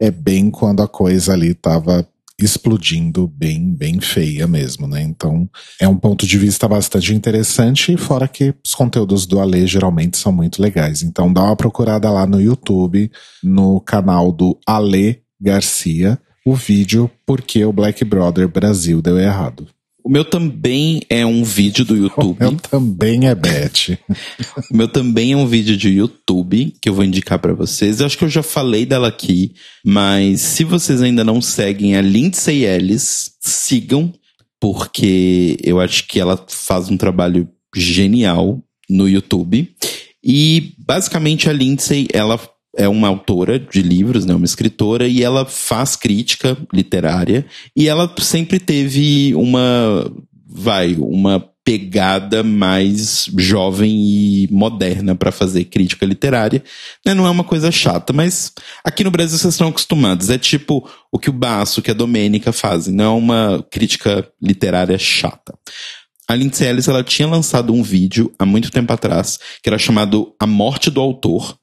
é 0.00 0.10
bem 0.10 0.50
quando 0.50 0.82
a 0.82 0.88
coisa 0.88 1.32
ali 1.32 1.54
tava 1.54 2.06
explodindo 2.44 3.26
bem, 3.26 3.74
bem 3.74 4.00
feia 4.00 4.46
mesmo, 4.46 4.86
né? 4.86 5.02
Então, 5.02 5.48
é 5.80 5.88
um 5.88 5.96
ponto 5.96 6.26
de 6.26 6.38
vista 6.38 6.68
bastante 6.68 7.14
interessante, 7.14 7.96
fora 7.96 8.28
que 8.28 8.54
os 8.64 8.74
conteúdos 8.74 9.26
do 9.26 9.40
Ale 9.40 9.66
geralmente 9.66 10.16
são 10.16 10.32
muito 10.32 10.60
legais. 10.60 11.02
Então, 11.02 11.32
dá 11.32 11.42
uma 11.42 11.56
procurada 11.56 12.10
lá 12.10 12.26
no 12.26 12.40
YouTube, 12.40 13.10
no 13.42 13.80
canal 13.80 14.32
do 14.32 14.58
Ale 14.66 15.22
Garcia, 15.40 16.18
o 16.44 16.54
vídeo 16.54 17.10
Por 17.26 17.40
que 17.40 17.64
o 17.64 17.72
Black 17.72 18.04
Brother 18.04 18.48
Brasil 18.48 19.00
deu 19.00 19.18
errado. 19.18 19.66
O 20.04 20.10
meu 20.10 20.22
também 20.22 21.00
é 21.08 21.24
um 21.24 21.42
vídeo 21.42 21.82
do 21.82 21.96
YouTube. 21.96 22.36
O 22.36 22.50
meu 22.50 22.56
também 22.56 23.26
é 23.26 23.34
Beth. 23.34 23.96
o 24.70 24.76
meu 24.76 24.86
também 24.86 25.32
é 25.32 25.36
um 25.36 25.46
vídeo 25.46 25.78
de 25.78 25.88
YouTube 25.88 26.74
que 26.78 26.90
eu 26.90 26.94
vou 26.94 27.06
indicar 27.06 27.38
para 27.38 27.54
vocês. 27.54 28.00
Eu 28.00 28.06
acho 28.06 28.18
que 28.18 28.24
eu 28.24 28.28
já 28.28 28.42
falei 28.42 28.84
dela 28.84 29.08
aqui, 29.08 29.54
mas 29.82 30.42
se 30.42 30.62
vocês 30.62 31.00
ainda 31.00 31.24
não 31.24 31.40
seguem 31.40 31.96
a 31.96 32.02
Lindsay 32.02 32.66
Ellis, 32.66 33.30
sigam, 33.40 34.12
porque 34.60 35.56
eu 35.64 35.80
acho 35.80 36.06
que 36.06 36.20
ela 36.20 36.44
faz 36.48 36.90
um 36.90 36.98
trabalho 36.98 37.48
genial 37.74 38.62
no 38.90 39.08
YouTube. 39.08 39.74
E 40.22 40.74
basicamente 40.78 41.48
a 41.48 41.52
Lindsay, 41.52 42.08
ela 42.12 42.38
é 42.76 42.88
uma 42.88 43.08
autora 43.08 43.58
de 43.58 43.82
livros, 43.82 44.24
né, 44.24 44.34
uma 44.34 44.44
escritora, 44.44 45.06
e 45.06 45.22
ela 45.22 45.44
faz 45.44 45.96
crítica 45.96 46.56
literária, 46.72 47.46
e 47.76 47.88
ela 47.88 48.12
sempre 48.18 48.58
teve 48.58 49.34
uma, 49.34 50.10
vai, 50.46 50.94
uma 50.98 51.40
pegada 51.64 52.42
mais 52.42 53.26
jovem 53.38 53.90
e 53.90 54.48
moderna 54.52 55.14
para 55.14 55.32
fazer 55.32 55.64
crítica 55.64 56.04
literária. 56.04 56.62
Né? 57.04 57.14
Não 57.14 57.26
é 57.26 57.30
uma 57.30 57.42
coisa 57.42 57.72
chata, 57.72 58.12
mas 58.12 58.52
aqui 58.84 59.02
no 59.02 59.10
Brasil 59.10 59.38
vocês 59.38 59.54
estão 59.54 59.68
acostumados. 59.68 60.28
É 60.28 60.36
tipo 60.36 60.86
o 61.10 61.18
que 61.18 61.30
o 61.30 61.32
Baço, 61.32 61.80
que 61.80 61.90
a 61.90 61.94
Domênica 61.94 62.52
fazem. 62.52 62.94
Não 62.94 63.04
é 63.04 63.18
uma 63.18 63.66
crítica 63.70 64.28
literária 64.42 64.98
chata. 64.98 65.54
A 66.28 66.34
Lindsay 66.34 66.68
Ellis, 66.68 66.88
ela 66.88 67.02
tinha 67.02 67.28
lançado 67.28 67.72
um 67.72 67.82
vídeo 67.82 68.32
há 68.38 68.44
muito 68.44 68.70
tempo 68.70 68.92
atrás, 68.92 69.38
que 69.62 69.68
era 69.68 69.78
chamado 69.78 70.34
A 70.38 70.46
Morte 70.46 70.90
do 70.90 71.00
Autor, 71.00 71.56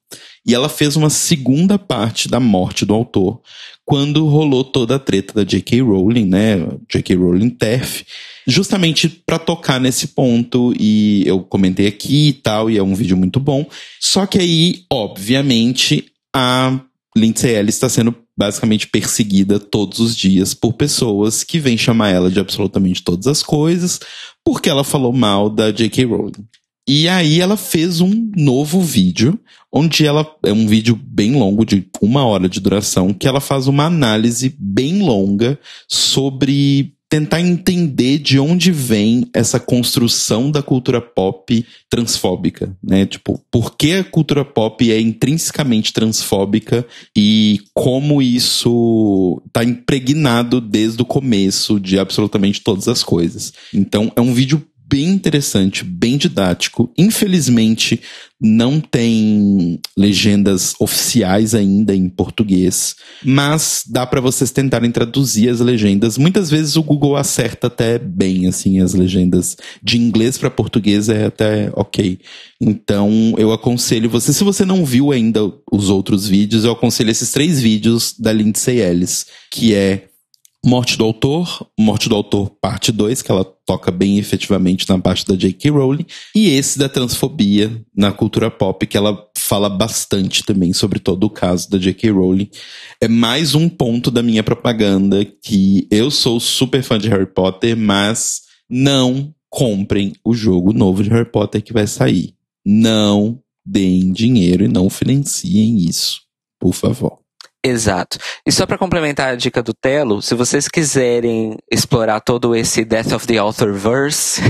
e 0.45 0.55
ela 0.55 0.69
fez 0.69 0.95
uma 0.95 1.09
segunda 1.09 1.77
parte 1.77 2.27
da 2.27 2.39
morte 2.39 2.85
do 2.85 2.93
autor, 2.93 3.41
quando 3.85 4.25
rolou 4.27 4.63
toda 4.63 4.95
a 4.95 4.99
treta 4.99 5.33
da 5.33 5.43
J.K. 5.43 5.81
Rowling, 5.81 6.25
né? 6.25 6.57
J.K. 6.91 7.15
Rowling 7.15 7.49
TERF, 7.49 8.05
justamente 8.47 9.07
para 9.09 9.37
tocar 9.37 9.79
nesse 9.79 10.07
ponto. 10.07 10.73
E 10.79 11.23
eu 11.27 11.41
comentei 11.41 11.87
aqui 11.87 12.29
e 12.29 12.33
tal, 12.33 12.69
e 12.69 12.77
é 12.77 12.83
um 12.83 12.95
vídeo 12.95 13.17
muito 13.17 13.39
bom. 13.39 13.67
Só 13.99 14.25
que 14.25 14.39
aí, 14.39 14.83
obviamente, 14.91 16.05
a 16.35 16.79
Lindsay 17.15 17.51
Ellis 17.51 17.75
está 17.75 17.89
sendo 17.89 18.15
basicamente 18.37 18.87
perseguida 18.87 19.59
todos 19.59 19.99
os 19.99 20.15
dias 20.15 20.53
por 20.53 20.73
pessoas 20.73 21.43
que 21.43 21.59
vêm 21.59 21.77
chamar 21.77 22.09
ela 22.09 22.31
de 22.31 22.39
absolutamente 22.39 23.03
todas 23.03 23.27
as 23.27 23.43
coisas, 23.43 23.99
porque 24.43 24.69
ela 24.69 24.83
falou 24.83 25.13
mal 25.13 25.49
da 25.49 25.69
J.K. 25.71 26.05
Rowling. 26.05 26.47
E 26.93 27.07
aí 27.07 27.39
ela 27.39 27.55
fez 27.55 28.01
um 28.01 28.29
novo 28.35 28.81
vídeo, 28.81 29.39
onde 29.71 30.05
ela 30.05 30.29
é 30.43 30.51
um 30.51 30.67
vídeo 30.67 30.99
bem 31.01 31.31
longo, 31.31 31.65
de 31.65 31.87
uma 32.01 32.25
hora 32.25 32.49
de 32.49 32.59
duração, 32.59 33.13
que 33.13 33.25
ela 33.25 33.39
faz 33.39 33.65
uma 33.65 33.85
análise 33.85 34.53
bem 34.59 35.01
longa 35.01 35.57
sobre 35.87 36.93
tentar 37.07 37.39
entender 37.39 38.17
de 38.19 38.39
onde 38.39 38.73
vem 38.73 39.25
essa 39.33 39.57
construção 39.57 40.51
da 40.51 40.61
cultura 40.61 40.99
pop 40.99 41.65
transfóbica, 41.89 42.73
né? 42.83 43.05
Tipo, 43.05 43.41
por 43.49 43.77
que 43.77 43.93
a 43.93 44.03
cultura 44.03 44.43
pop 44.43 44.89
é 44.89 44.99
intrinsecamente 44.99 45.93
transfóbica 45.93 46.85
e 47.15 47.59
como 47.73 48.21
isso 48.21 49.41
tá 49.53 49.63
impregnado 49.63 50.59
desde 50.59 51.01
o 51.01 51.05
começo 51.05 51.79
de 51.79 51.97
absolutamente 51.99 52.61
todas 52.61 52.89
as 52.89 53.01
coisas. 53.01 53.53
Então, 53.73 54.11
é 54.15 54.19
um 54.21 54.33
vídeo 54.33 54.65
bem 54.91 55.07
interessante, 55.07 55.85
bem 55.85 56.17
didático. 56.17 56.91
Infelizmente, 56.97 58.01
não 58.41 58.81
tem 58.81 59.79
legendas 59.95 60.73
oficiais 60.79 61.55
ainda 61.55 61.95
em 61.95 62.09
português, 62.09 62.95
mas 63.23 63.83
dá 63.87 64.05
para 64.05 64.19
vocês 64.19 64.51
tentarem 64.51 64.91
traduzir 64.91 65.47
as 65.47 65.61
legendas. 65.61 66.17
Muitas 66.17 66.49
vezes 66.49 66.75
o 66.75 66.83
Google 66.83 67.15
acerta 67.15 67.67
até 67.67 67.97
bem 67.97 68.47
assim 68.47 68.81
as 68.81 68.93
legendas 68.93 69.55
de 69.81 69.97
inglês 69.97 70.37
para 70.37 70.49
português 70.49 71.07
é 71.07 71.25
até 71.25 71.71
OK. 71.73 72.19
Então, 72.59 73.33
eu 73.37 73.53
aconselho 73.53 74.09
você, 74.09 74.33
se 74.33 74.43
você 74.43 74.65
não 74.65 74.83
viu 74.83 75.11
ainda 75.11 75.39
os 75.71 75.89
outros 75.89 76.27
vídeos, 76.27 76.65
eu 76.65 76.73
aconselho 76.73 77.11
esses 77.11 77.31
três 77.31 77.61
vídeos 77.61 78.13
da 78.19 78.33
Lindsay 78.33 78.79
Ellis, 78.79 79.25
que 79.49 79.73
é 79.73 80.10
Morte 80.63 80.95
do 80.95 81.03
Autor, 81.03 81.67
Morte 81.79 82.07
do 82.07 82.15
Autor 82.15 82.51
parte 82.61 82.91
2, 82.91 83.23
que 83.23 83.31
ela 83.31 83.43
toca 83.43 83.89
bem 83.89 84.19
efetivamente 84.19 84.87
na 84.87 84.99
parte 84.99 85.25
da 85.25 85.35
J.K. 85.35 85.71
Rowling, 85.71 86.05
e 86.35 86.49
esse 86.49 86.77
da 86.77 86.87
transfobia 86.87 87.83
na 87.95 88.11
cultura 88.11 88.51
pop, 88.51 88.85
que 88.85 88.95
ela 88.95 89.27
fala 89.35 89.67
bastante 89.67 90.43
também 90.43 90.71
sobre 90.71 90.99
todo 90.99 91.23
o 91.23 91.29
caso 91.29 91.69
da 91.69 91.79
J.K. 91.79 92.11
Rowling. 92.11 92.49
É 93.01 93.07
mais 93.07 93.55
um 93.55 93.67
ponto 93.67 94.11
da 94.11 94.21
minha 94.21 94.43
propaganda 94.43 95.25
que 95.25 95.87
eu 95.89 96.11
sou 96.11 96.39
super 96.39 96.83
fã 96.83 96.99
de 96.99 97.09
Harry 97.09 97.25
Potter, 97.25 97.75
mas 97.75 98.41
não 98.69 99.33
comprem 99.49 100.13
o 100.23 100.33
jogo 100.33 100.73
novo 100.73 101.03
de 101.03 101.09
Harry 101.09 101.29
Potter 101.29 101.63
que 101.63 101.73
vai 101.73 101.87
sair. 101.87 102.35
Não 102.63 103.39
deem 103.65 104.11
dinheiro 104.11 104.63
e 104.63 104.67
não 104.67 104.89
financiem 104.91 105.79
isso, 105.79 106.21
por 106.59 106.73
favor. 106.73 107.20
Exato. 107.63 108.17
E 108.43 108.51
só 108.51 108.65
para 108.65 108.77
complementar 108.77 109.31
a 109.31 109.35
dica 109.35 109.61
do 109.61 109.71
Telo, 109.71 110.19
se 110.19 110.33
vocês 110.33 110.67
quiserem 110.67 111.59
explorar 111.71 112.19
todo 112.19 112.55
esse 112.55 112.83
Death 112.83 113.11
of 113.11 113.27
the 113.27 113.37
Author 113.37 113.71
Verse 113.71 114.41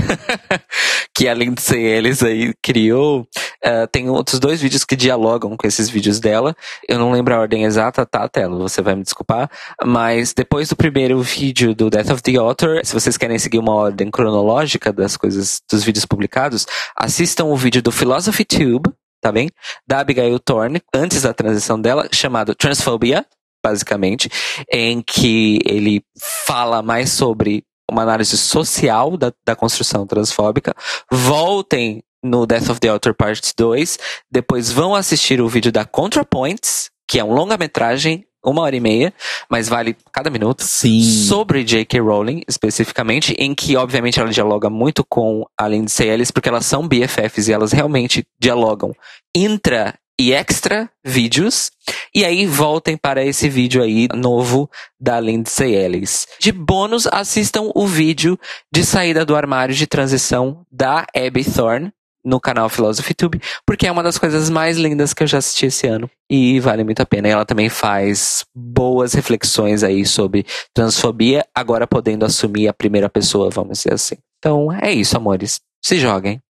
que 1.14 1.28
a 1.28 1.34
Lindsay 1.34 1.84
Ellis 1.84 2.22
aí 2.22 2.54
criou, 2.62 3.28
uh, 3.62 3.86
tem 3.92 4.08
outros 4.08 4.40
dois 4.40 4.62
vídeos 4.62 4.82
que 4.82 4.96
dialogam 4.96 5.58
com 5.58 5.66
esses 5.66 5.90
vídeos 5.90 6.18
dela. 6.20 6.56
Eu 6.88 6.98
não 6.98 7.12
lembro 7.12 7.34
a 7.34 7.40
ordem 7.40 7.64
exata, 7.64 8.06
tá, 8.06 8.26
Telo? 8.26 8.58
Você 8.60 8.80
vai 8.80 8.94
me 8.94 9.02
desculpar. 9.02 9.50
Mas 9.84 10.32
depois 10.32 10.70
do 10.70 10.76
primeiro 10.76 11.20
vídeo 11.20 11.74
do 11.74 11.90
Death 11.90 12.12
of 12.12 12.22
the 12.22 12.36
Author, 12.36 12.80
se 12.82 12.94
vocês 12.94 13.18
querem 13.18 13.38
seguir 13.38 13.58
uma 13.58 13.74
ordem 13.74 14.10
cronológica 14.10 14.90
das 14.90 15.18
coisas, 15.18 15.60
dos 15.70 15.84
vídeos 15.84 16.06
publicados, 16.06 16.66
assistam 16.96 17.44
o 17.44 17.56
vídeo 17.56 17.82
do 17.82 17.92
Philosophy 17.92 18.46
Tube, 18.46 18.90
tá 19.22 19.30
bem? 19.30 19.48
Da 19.86 20.00
Abigail 20.00 20.38
Thorne, 20.40 20.82
antes 20.92 21.22
da 21.22 21.32
transição 21.32 21.80
dela, 21.80 22.08
chamado 22.12 22.54
Transphobia, 22.54 23.24
basicamente, 23.64 24.28
em 24.70 25.00
que 25.00 25.60
ele 25.64 26.02
fala 26.44 26.82
mais 26.82 27.10
sobre 27.10 27.64
uma 27.88 28.02
análise 28.02 28.36
social 28.36 29.16
da, 29.16 29.32
da 29.46 29.54
construção 29.54 30.06
transfóbica. 30.06 30.74
Voltem 31.10 32.02
no 32.22 32.46
Death 32.46 32.70
of 32.70 32.80
the 32.80 32.88
Author 32.88 33.14
Part 33.14 33.52
2, 33.56 33.98
depois 34.30 34.70
vão 34.70 34.94
assistir 34.94 35.40
o 35.40 35.48
vídeo 35.48 35.70
da 35.70 35.84
ContraPoints, 35.84 36.90
que 37.08 37.18
é 37.18 37.24
um 37.24 37.32
longa-metragem 37.32 38.26
uma 38.44 38.62
hora 38.62 38.76
e 38.76 38.80
meia, 38.80 39.12
mas 39.48 39.68
vale 39.68 39.96
cada 40.12 40.30
minuto. 40.30 40.62
Sim. 40.62 41.02
Sobre 41.02 41.64
J.K. 41.64 42.00
Rowling, 42.00 42.42
especificamente, 42.48 43.34
em 43.38 43.54
que, 43.54 43.76
obviamente, 43.76 44.18
ela 44.18 44.30
dialoga 44.30 44.68
muito 44.68 45.04
com 45.04 45.44
a 45.58 45.68
Lindsay 45.68 46.08
Ellis, 46.08 46.30
porque 46.30 46.48
elas 46.48 46.66
são 46.66 46.86
BFFs 46.88 47.48
e 47.48 47.52
elas 47.52 47.72
realmente 47.72 48.26
dialogam 48.40 48.92
intra 49.34 49.94
e 50.20 50.32
extra 50.32 50.90
vídeos. 51.04 51.70
E 52.14 52.24
aí 52.24 52.46
voltem 52.46 52.96
para 52.96 53.24
esse 53.24 53.48
vídeo 53.48 53.82
aí 53.82 54.08
novo 54.14 54.70
da 55.00 55.18
Lindsay 55.18 55.74
Ellis. 55.74 56.26
De 56.38 56.52
bônus, 56.52 57.06
assistam 57.06 57.70
o 57.74 57.86
vídeo 57.86 58.38
de 58.72 58.84
saída 58.84 59.24
do 59.24 59.34
armário 59.34 59.74
de 59.74 59.86
transição 59.86 60.64
da 60.70 61.06
Abby 61.16 61.44
Thorne, 61.44 61.92
no 62.24 62.40
canal 62.40 62.68
Philosophy 62.68 63.14
Tube, 63.14 63.40
porque 63.66 63.86
é 63.86 63.92
uma 63.92 64.02
das 64.02 64.18
coisas 64.18 64.48
mais 64.48 64.76
lindas 64.76 65.12
que 65.12 65.22
eu 65.22 65.26
já 65.26 65.38
assisti 65.38 65.66
esse 65.66 65.86
ano 65.86 66.08
e 66.30 66.60
vale 66.60 66.84
muito 66.84 67.00
a 67.00 67.06
pena. 67.06 67.28
E 67.28 67.30
ela 67.30 67.44
também 67.44 67.68
faz 67.68 68.44
boas 68.54 69.14
reflexões 69.14 69.82
aí 69.82 70.06
sobre 70.06 70.46
transfobia, 70.74 71.44
agora 71.54 71.86
podendo 71.86 72.24
assumir 72.24 72.68
a 72.68 72.72
primeira 72.72 73.08
pessoa, 73.08 73.50
vamos 73.50 73.78
dizer 73.78 73.94
assim. 73.94 74.16
Então 74.38 74.72
é 74.72 74.92
isso, 74.92 75.16
amores. 75.16 75.60
Se 75.84 75.96
joguem. 75.96 76.40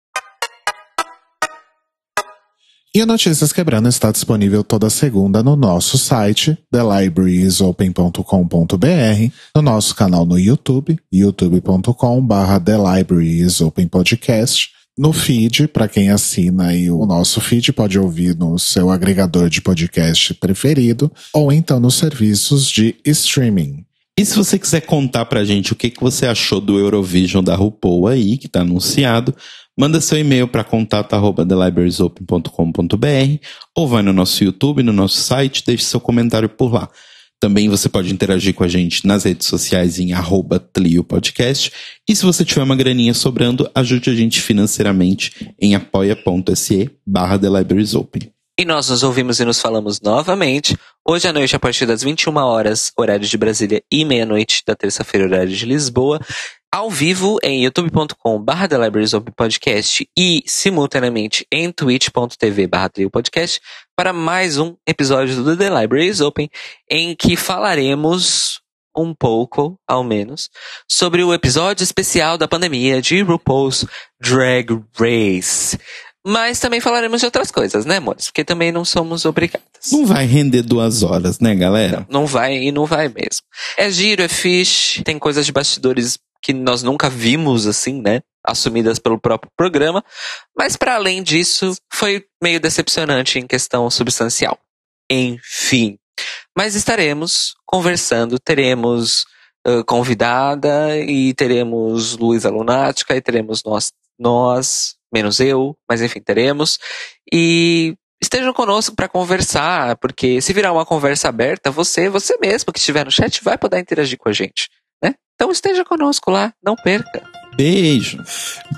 E 2.95 3.03
o 3.03 3.07
Notícias 3.07 3.55
Quebrando 3.55 3.89
está 3.89 4.13
disponível 4.13 4.63
toda 4.63 4.91
segunda 4.91 5.43
no 5.43 5.57
nosso 5.57 5.97
site, 5.97 6.59
thelibrariesopen.com.br, 6.71 9.33
no 9.57 9.63
nosso 9.63 9.95
canal 9.95 10.27
no 10.27 10.39
YouTube, 10.39 11.01
youtube.com.br 11.11 12.61
thelibrariesopenpodcast, 12.63 14.69
no 14.97 15.13
feed, 15.13 15.69
para 15.69 15.89
quem 15.89 16.11
assina 16.11 16.69
aí 16.69 16.91
o 16.91 17.05
nosso 17.07 17.41
feed, 17.41 17.73
pode 17.73 17.99
ouvir 17.99 18.37
no 18.37 18.59
seu 18.59 18.91
agregador 18.91 19.49
de 19.49 19.61
podcast 19.61 20.35
preferido, 20.35 21.11
ou 21.33 21.53
então 21.53 21.81
nos 21.81 21.95
serviços 21.95 22.71
de 22.71 22.97
streaming. 23.05 23.85
E 24.19 24.27
se 24.27 24.37
você 24.37 24.59
quiser 24.59 24.83
contar 24.83 25.25
pra 25.25 25.45
gente 25.45 25.73
o 25.73 25.77
que, 25.77 25.89
que 25.89 26.01
você 26.01 26.27
achou 26.27 26.61
do 26.61 26.79
Eurovision 26.79 27.43
da 27.43 27.57
RuPaul 27.57 28.07
aí, 28.07 28.37
que 28.37 28.47
tá 28.47 28.61
anunciado, 28.61 29.35
manda 29.77 30.01
seu 30.03 30.19
e-mail 30.19 30.47
para 30.47 30.63
contato@thelibrariesopen.com.br 30.63 33.47
ou 33.75 33.89
vai 33.89 34.03
no 34.03 34.13
nosso 34.13 34.45
YouTube, 34.45 34.83
no 34.83 34.93
nosso 34.93 35.19
site, 35.19 35.65
deixe 35.65 35.85
seu 35.85 35.99
comentário 35.99 36.51
por 36.51 36.75
lá. 36.75 36.91
Também 37.43 37.69
você 37.69 37.89
pode 37.89 38.15
interagir 38.15 38.55
com 38.55 38.63
a 38.63 38.69
gente 38.69 39.05
nas 39.05 39.25
redes 39.25 39.49
sociais 39.49 39.99
em 39.99 40.13
arroba 40.13 40.65
Podcast. 41.09 41.73
E 42.09 42.15
se 42.15 42.25
você 42.25 42.45
tiver 42.45 42.63
uma 42.63 42.77
graninha 42.77 43.13
sobrando, 43.13 43.69
ajude 43.75 44.11
a 44.11 44.15
gente 44.15 44.41
financeiramente 44.41 45.53
em 45.61 45.75
apoia.se 45.75 46.89
barra 47.05 47.37
The 47.37 47.49
Libraries 47.49 47.97
Open. 47.97 48.33
E 48.57 48.65
nós 48.65 48.91
nos 48.91 49.03
ouvimos 49.03 49.41
e 49.41 49.45
nos 49.45 49.61
falamos 49.61 50.01
novamente 50.01 50.79
hoje 51.05 51.27
à 51.27 51.33
noite 51.33 51.57
a 51.57 51.59
partir 51.59 51.85
das 51.85 52.05
21 52.05 52.37
horas, 52.37 52.93
horário 52.97 53.27
de 53.27 53.37
Brasília, 53.37 53.83
e 53.91 54.05
meia-noite 54.05 54.63
da 54.65 54.77
terça-feira, 54.77 55.27
horário 55.27 55.53
de 55.53 55.67
Lisboa 55.67 56.21
ao 56.73 56.89
vivo 56.89 57.39
em 57.43 57.65
youtube.com.br 57.65 58.67
The 58.67 58.79
Libraries 58.79 59.13
Open 59.13 59.35
Podcast 59.37 60.09
e 60.19 60.43
simultaneamente 60.47 61.47
em 61.53 61.71
twitch.tv 61.71 62.67
barra 62.67 62.91
Podcast 63.13 63.61
para 63.97 64.13
mais 64.13 64.59
um 64.59 64.75
episódio 64.87 65.43
do 65.43 65.57
The 65.57 65.69
Libraries 65.81 66.21
Open 66.21 66.51
em 66.91 67.15
que 67.15 67.37
falaremos 67.37 68.61
um 68.97 69.15
pouco, 69.15 69.79
ao 69.89 70.05
menos, 70.05 70.51
sobre 70.91 71.23
o 71.23 71.33
episódio 71.33 71.83
especial 71.83 72.37
da 72.37 72.49
pandemia 72.49 73.01
de 73.01 73.23
RuPaul's 73.23 73.87
Drag 74.21 74.69
Race. 74.99 75.79
Mas 76.25 76.61
também 76.61 76.81
falaremos 76.81 77.21
de 77.21 77.27
outras 77.27 77.51
coisas, 77.51 77.85
né, 77.85 77.97
amores? 77.97 78.27
Porque 78.27 78.45
também 78.45 78.71
não 78.71 78.85
somos 78.85 79.25
obrigadas. 79.25 79.91
Não 79.91 80.07
vai 80.07 80.25
render 80.25 80.63
duas 80.63 81.03
horas, 81.03 81.41
né, 81.41 81.55
galera? 81.55 82.07
Não, 82.09 82.21
não 82.21 82.27
vai 82.27 82.57
e 82.59 82.71
não 82.71 82.87
vai 82.87 83.09
mesmo. 83.09 83.43
É 83.77 83.91
giro, 83.91 84.23
é 84.23 84.29
fish, 84.29 85.03
tem 85.05 85.19
coisas 85.19 85.45
de 85.45 85.51
bastidores 85.51 86.19
que 86.43 86.53
nós 86.53 86.83
nunca 86.83 87.09
vimos 87.09 87.67
assim, 87.67 88.01
né? 88.01 88.21
Assumidas 88.45 88.99
pelo 88.99 89.21
próprio 89.21 89.51
programa. 89.57 90.05
Mas 90.57 90.77
para 90.77 90.97
além 90.97 91.23
disso, 91.23 91.75
foi 91.93 92.25
meio 92.43 92.59
decepcionante 92.61 93.39
em 93.39 93.47
questão 93.47 93.89
substancial. 93.89 94.59
Enfim. 95.11 95.99
Mas 96.57 96.75
estaremos 96.75 97.55
conversando, 97.65 98.39
teremos 98.39 99.25
uh, 99.67 99.85
convidada 99.85 100.99
e 100.99 101.33
teremos 101.35 102.17
Luísa 102.17 102.51
Lunática 102.51 103.17
e 103.17 103.21
teremos 103.21 103.63
nós, 103.65 103.93
nós, 104.19 104.97
menos 105.13 105.41
eu, 105.41 105.77
mas 105.89 106.03
enfim, 106.03 106.21
teremos. 106.21 106.79
E 107.33 107.95
estejam 108.21 108.53
conosco 108.53 108.95
para 108.95 109.09
conversar, 109.09 109.97
porque 109.97 110.41
se 110.41 110.53
virar 110.53 110.73
uma 110.73 110.87
conversa 110.87 111.29
aberta, 111.29 111.71
você, 111.71 112.09
você 112.09 112.37
mesmo 112.39 112.73
que 112.73 112.79
estiver 112.79 113.05
no 113.05 113.11
chat 113.11 113.43
vai 113.43 113.59
poder 113.59 113.79
interagir 113.79 114.19
com 114.19 114.29
a 114.29 114.33
gente. 114.33 114.69
Então 115.43 115.51
esteja 115.51 115.85
conosco 115.85 116.31
lá, 116.31 116.53
não 116.65 116.77
perca. 116.77 117.21
Beijo. 117.57 118.23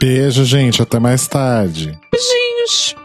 Beijo, 0.00 0.46
gente. 0.46 0.80
Até 0.80 0.98
mais 0.98 1.28
tarde. 1.28 1.92
Beijinhos. 2.10 2.96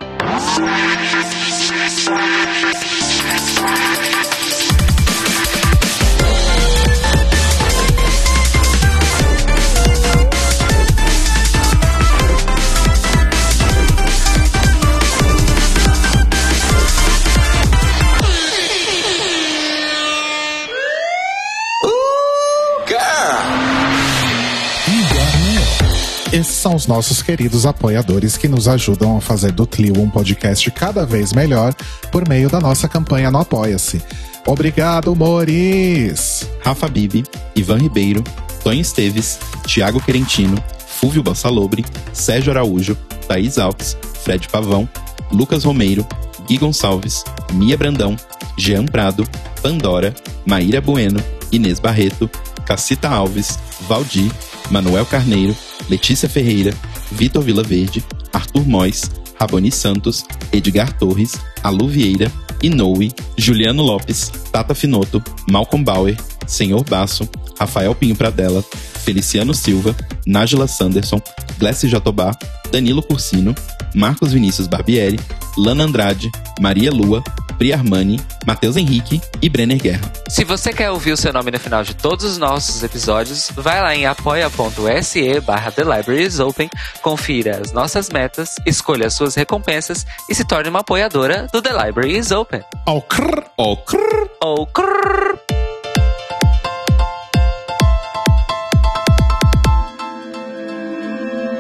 Esses 26.31 26.57
são 26.57 26.75
os 26.75 26.85
nossos 26.85 27.23
queridos 27.23 27.65
apoiadores 27.65 28.37
que 28.37 28.47
nos 28.47 28.67
ajudam 28.67 29.17
a 29.17 29.21
fazer 29.21 29.51
do 29.51 29.65
Tlio 29.65 29.99
um 29.99 30.07
podcast 30.07 30.69
cada 30.69 31.03
vez 31.03 31.33
melhor 31.33 31.73
por 32.11 32.29
meio 32.29 32.47
da 32.47 32.59
nossa 32.59 32.87
campanha 32.87 33.31
no 33.31 33.39
Apoia-se. 33.39 33.99
Obrigado, 34.45 35.15
Moris! 35.15 36.47
Rafa 36.61 36.87
Bibi, 36.87 37.23
Ivan 37.55 37.79
Ribeiro, 37.79 38.23
Tonho 38.63 38.79
Esteves, 38.79 39.39
Tiago 39.65 39.99
Querentino, 39.99 40.63
Fúvio 40.87 41.23
Bassalobre, 41.23 41.83
Sérgio 42.13 42.51
Araújo, 42.51 42.95
Thaís 43.27 43.57
Alves, 43.57 43.97
Fred 44.21 44.47
Pavão, 44.49 44.87
Lucas 45.31 45.63
Romeiro, 45.63 46.05
Gui 46.47 46.59
Gonçalves, 46.59 47.23
Mia 47.53 47.75
Brandão, 47.75 48.15
Jean 48.55 48.85
Prado, 48.85 49.27
Pandora, 49.63 50.13
Maíra 50.45 50.79
Bueno, 50.79 51.19
Inês 51.51 51.79
Barreto, 51.79 52.29
Cacita 52.65 53.09
Alves, 53.09 53.57
Valdir, 53.87 54.31
Manuel 54.71 55.05
Carneiro, 55.05 55.55
Letícia 55.89 56.29
Ferreira, 56.29 56.73
Vitor 57.11 57.43
Vila 57.43 57.63
Verde, 57.63 58.03
Arthur 58.33 58.67
Mois, 58.67 59.09
Raboni 59.39 59.71
Santos, 59.71 60.25
Edgar 60.51 60.93
Torres, 60.97 61.33
Alu 61.63 61.87
Vieira, 61.87 62.31
Inoue, 62.61 63.09
Juliano 63.37 63.83
Lopes, 63.83 64.31
Tata 64.51 64.75
Finoto, 64.75 65.23
Malcolm 65.49 65.83
Bauer, 65.83 66.15
Senhor 66.49 66.83
Basso, 66.83 67.29
Rafael 67.57 67.93
Pinho 67.95 68.15
Pradella, 68.15 68.63
Feliciano 69.03 69.53
Silva, 69.53 69.95
Nájila 70.27 70.67
Sanderson, 70.67 71.21
Glessi 71.57 71.87
Jatobá, 71.87 72.31
Danilo 72.71 73.01
Cursino, 73.03 73.55
Marcos 73.95 74.33
Vinícius 74.33 74.67
Barbieri, 74.67 75.19
Lana 75.57 75.83
Andrade, 75.83 76.29
Maria 76.59 76.91
Lua, 76.91 77.23
Pri 77.57 77.73
Armani, 77.73 78.19
Matheus 78.47 78.77
Henrique 78.77 79.21
e 79.41 79.49
Brenner 79.49 79.77
Guerra. 79.77 80.11
Se 80.29 80.45
você 80.45 80.71
quer 80.71 80.91
ouvir 80.91 81.11
o 81.11 81.17
seu 81.17 81.33
nome 81.33 81.51
no 81.51 81.59
final 81.59 81.83
de 81.83 81.93
todos 81.93 82.23
os 82.23 82.37
nossos 82.37 82.81
episódios, 82.83 83.51
vai 83.55 83.81
lá 83.81 83.93
em 83.93 84.05
apoia.se 84.05 85.41
barra 85.41 85.71
The 85.71 85.83
Libraries 85.83 86.39
Open, 86.39 86.69
confira 87.01 87.59
as 87.61 87.73
nossas 87.73 88.09
metas, 88.09 88.55
escolha 88.65 89.07
as 89.07 89.13
suas 89.13 89.35
recompensas 89.35 90.05
e 90.29 90.35
se 90.35 90.45
torne 90.45 90.69
uma 90.69 90.79
apoiadora 90.79 91.47
do 91.51 91.61
The 91.61 91.71
Library 91.85 92.17
is 92.17 92.31
Open. 92.31 92.61
Oh, 92.87 93.01
crrr, 93.01 93.43
Ó, 93.57 93.75
crrr. 93.75 94.29
Ou 94.41 94.65
crrr. 94.67 95.58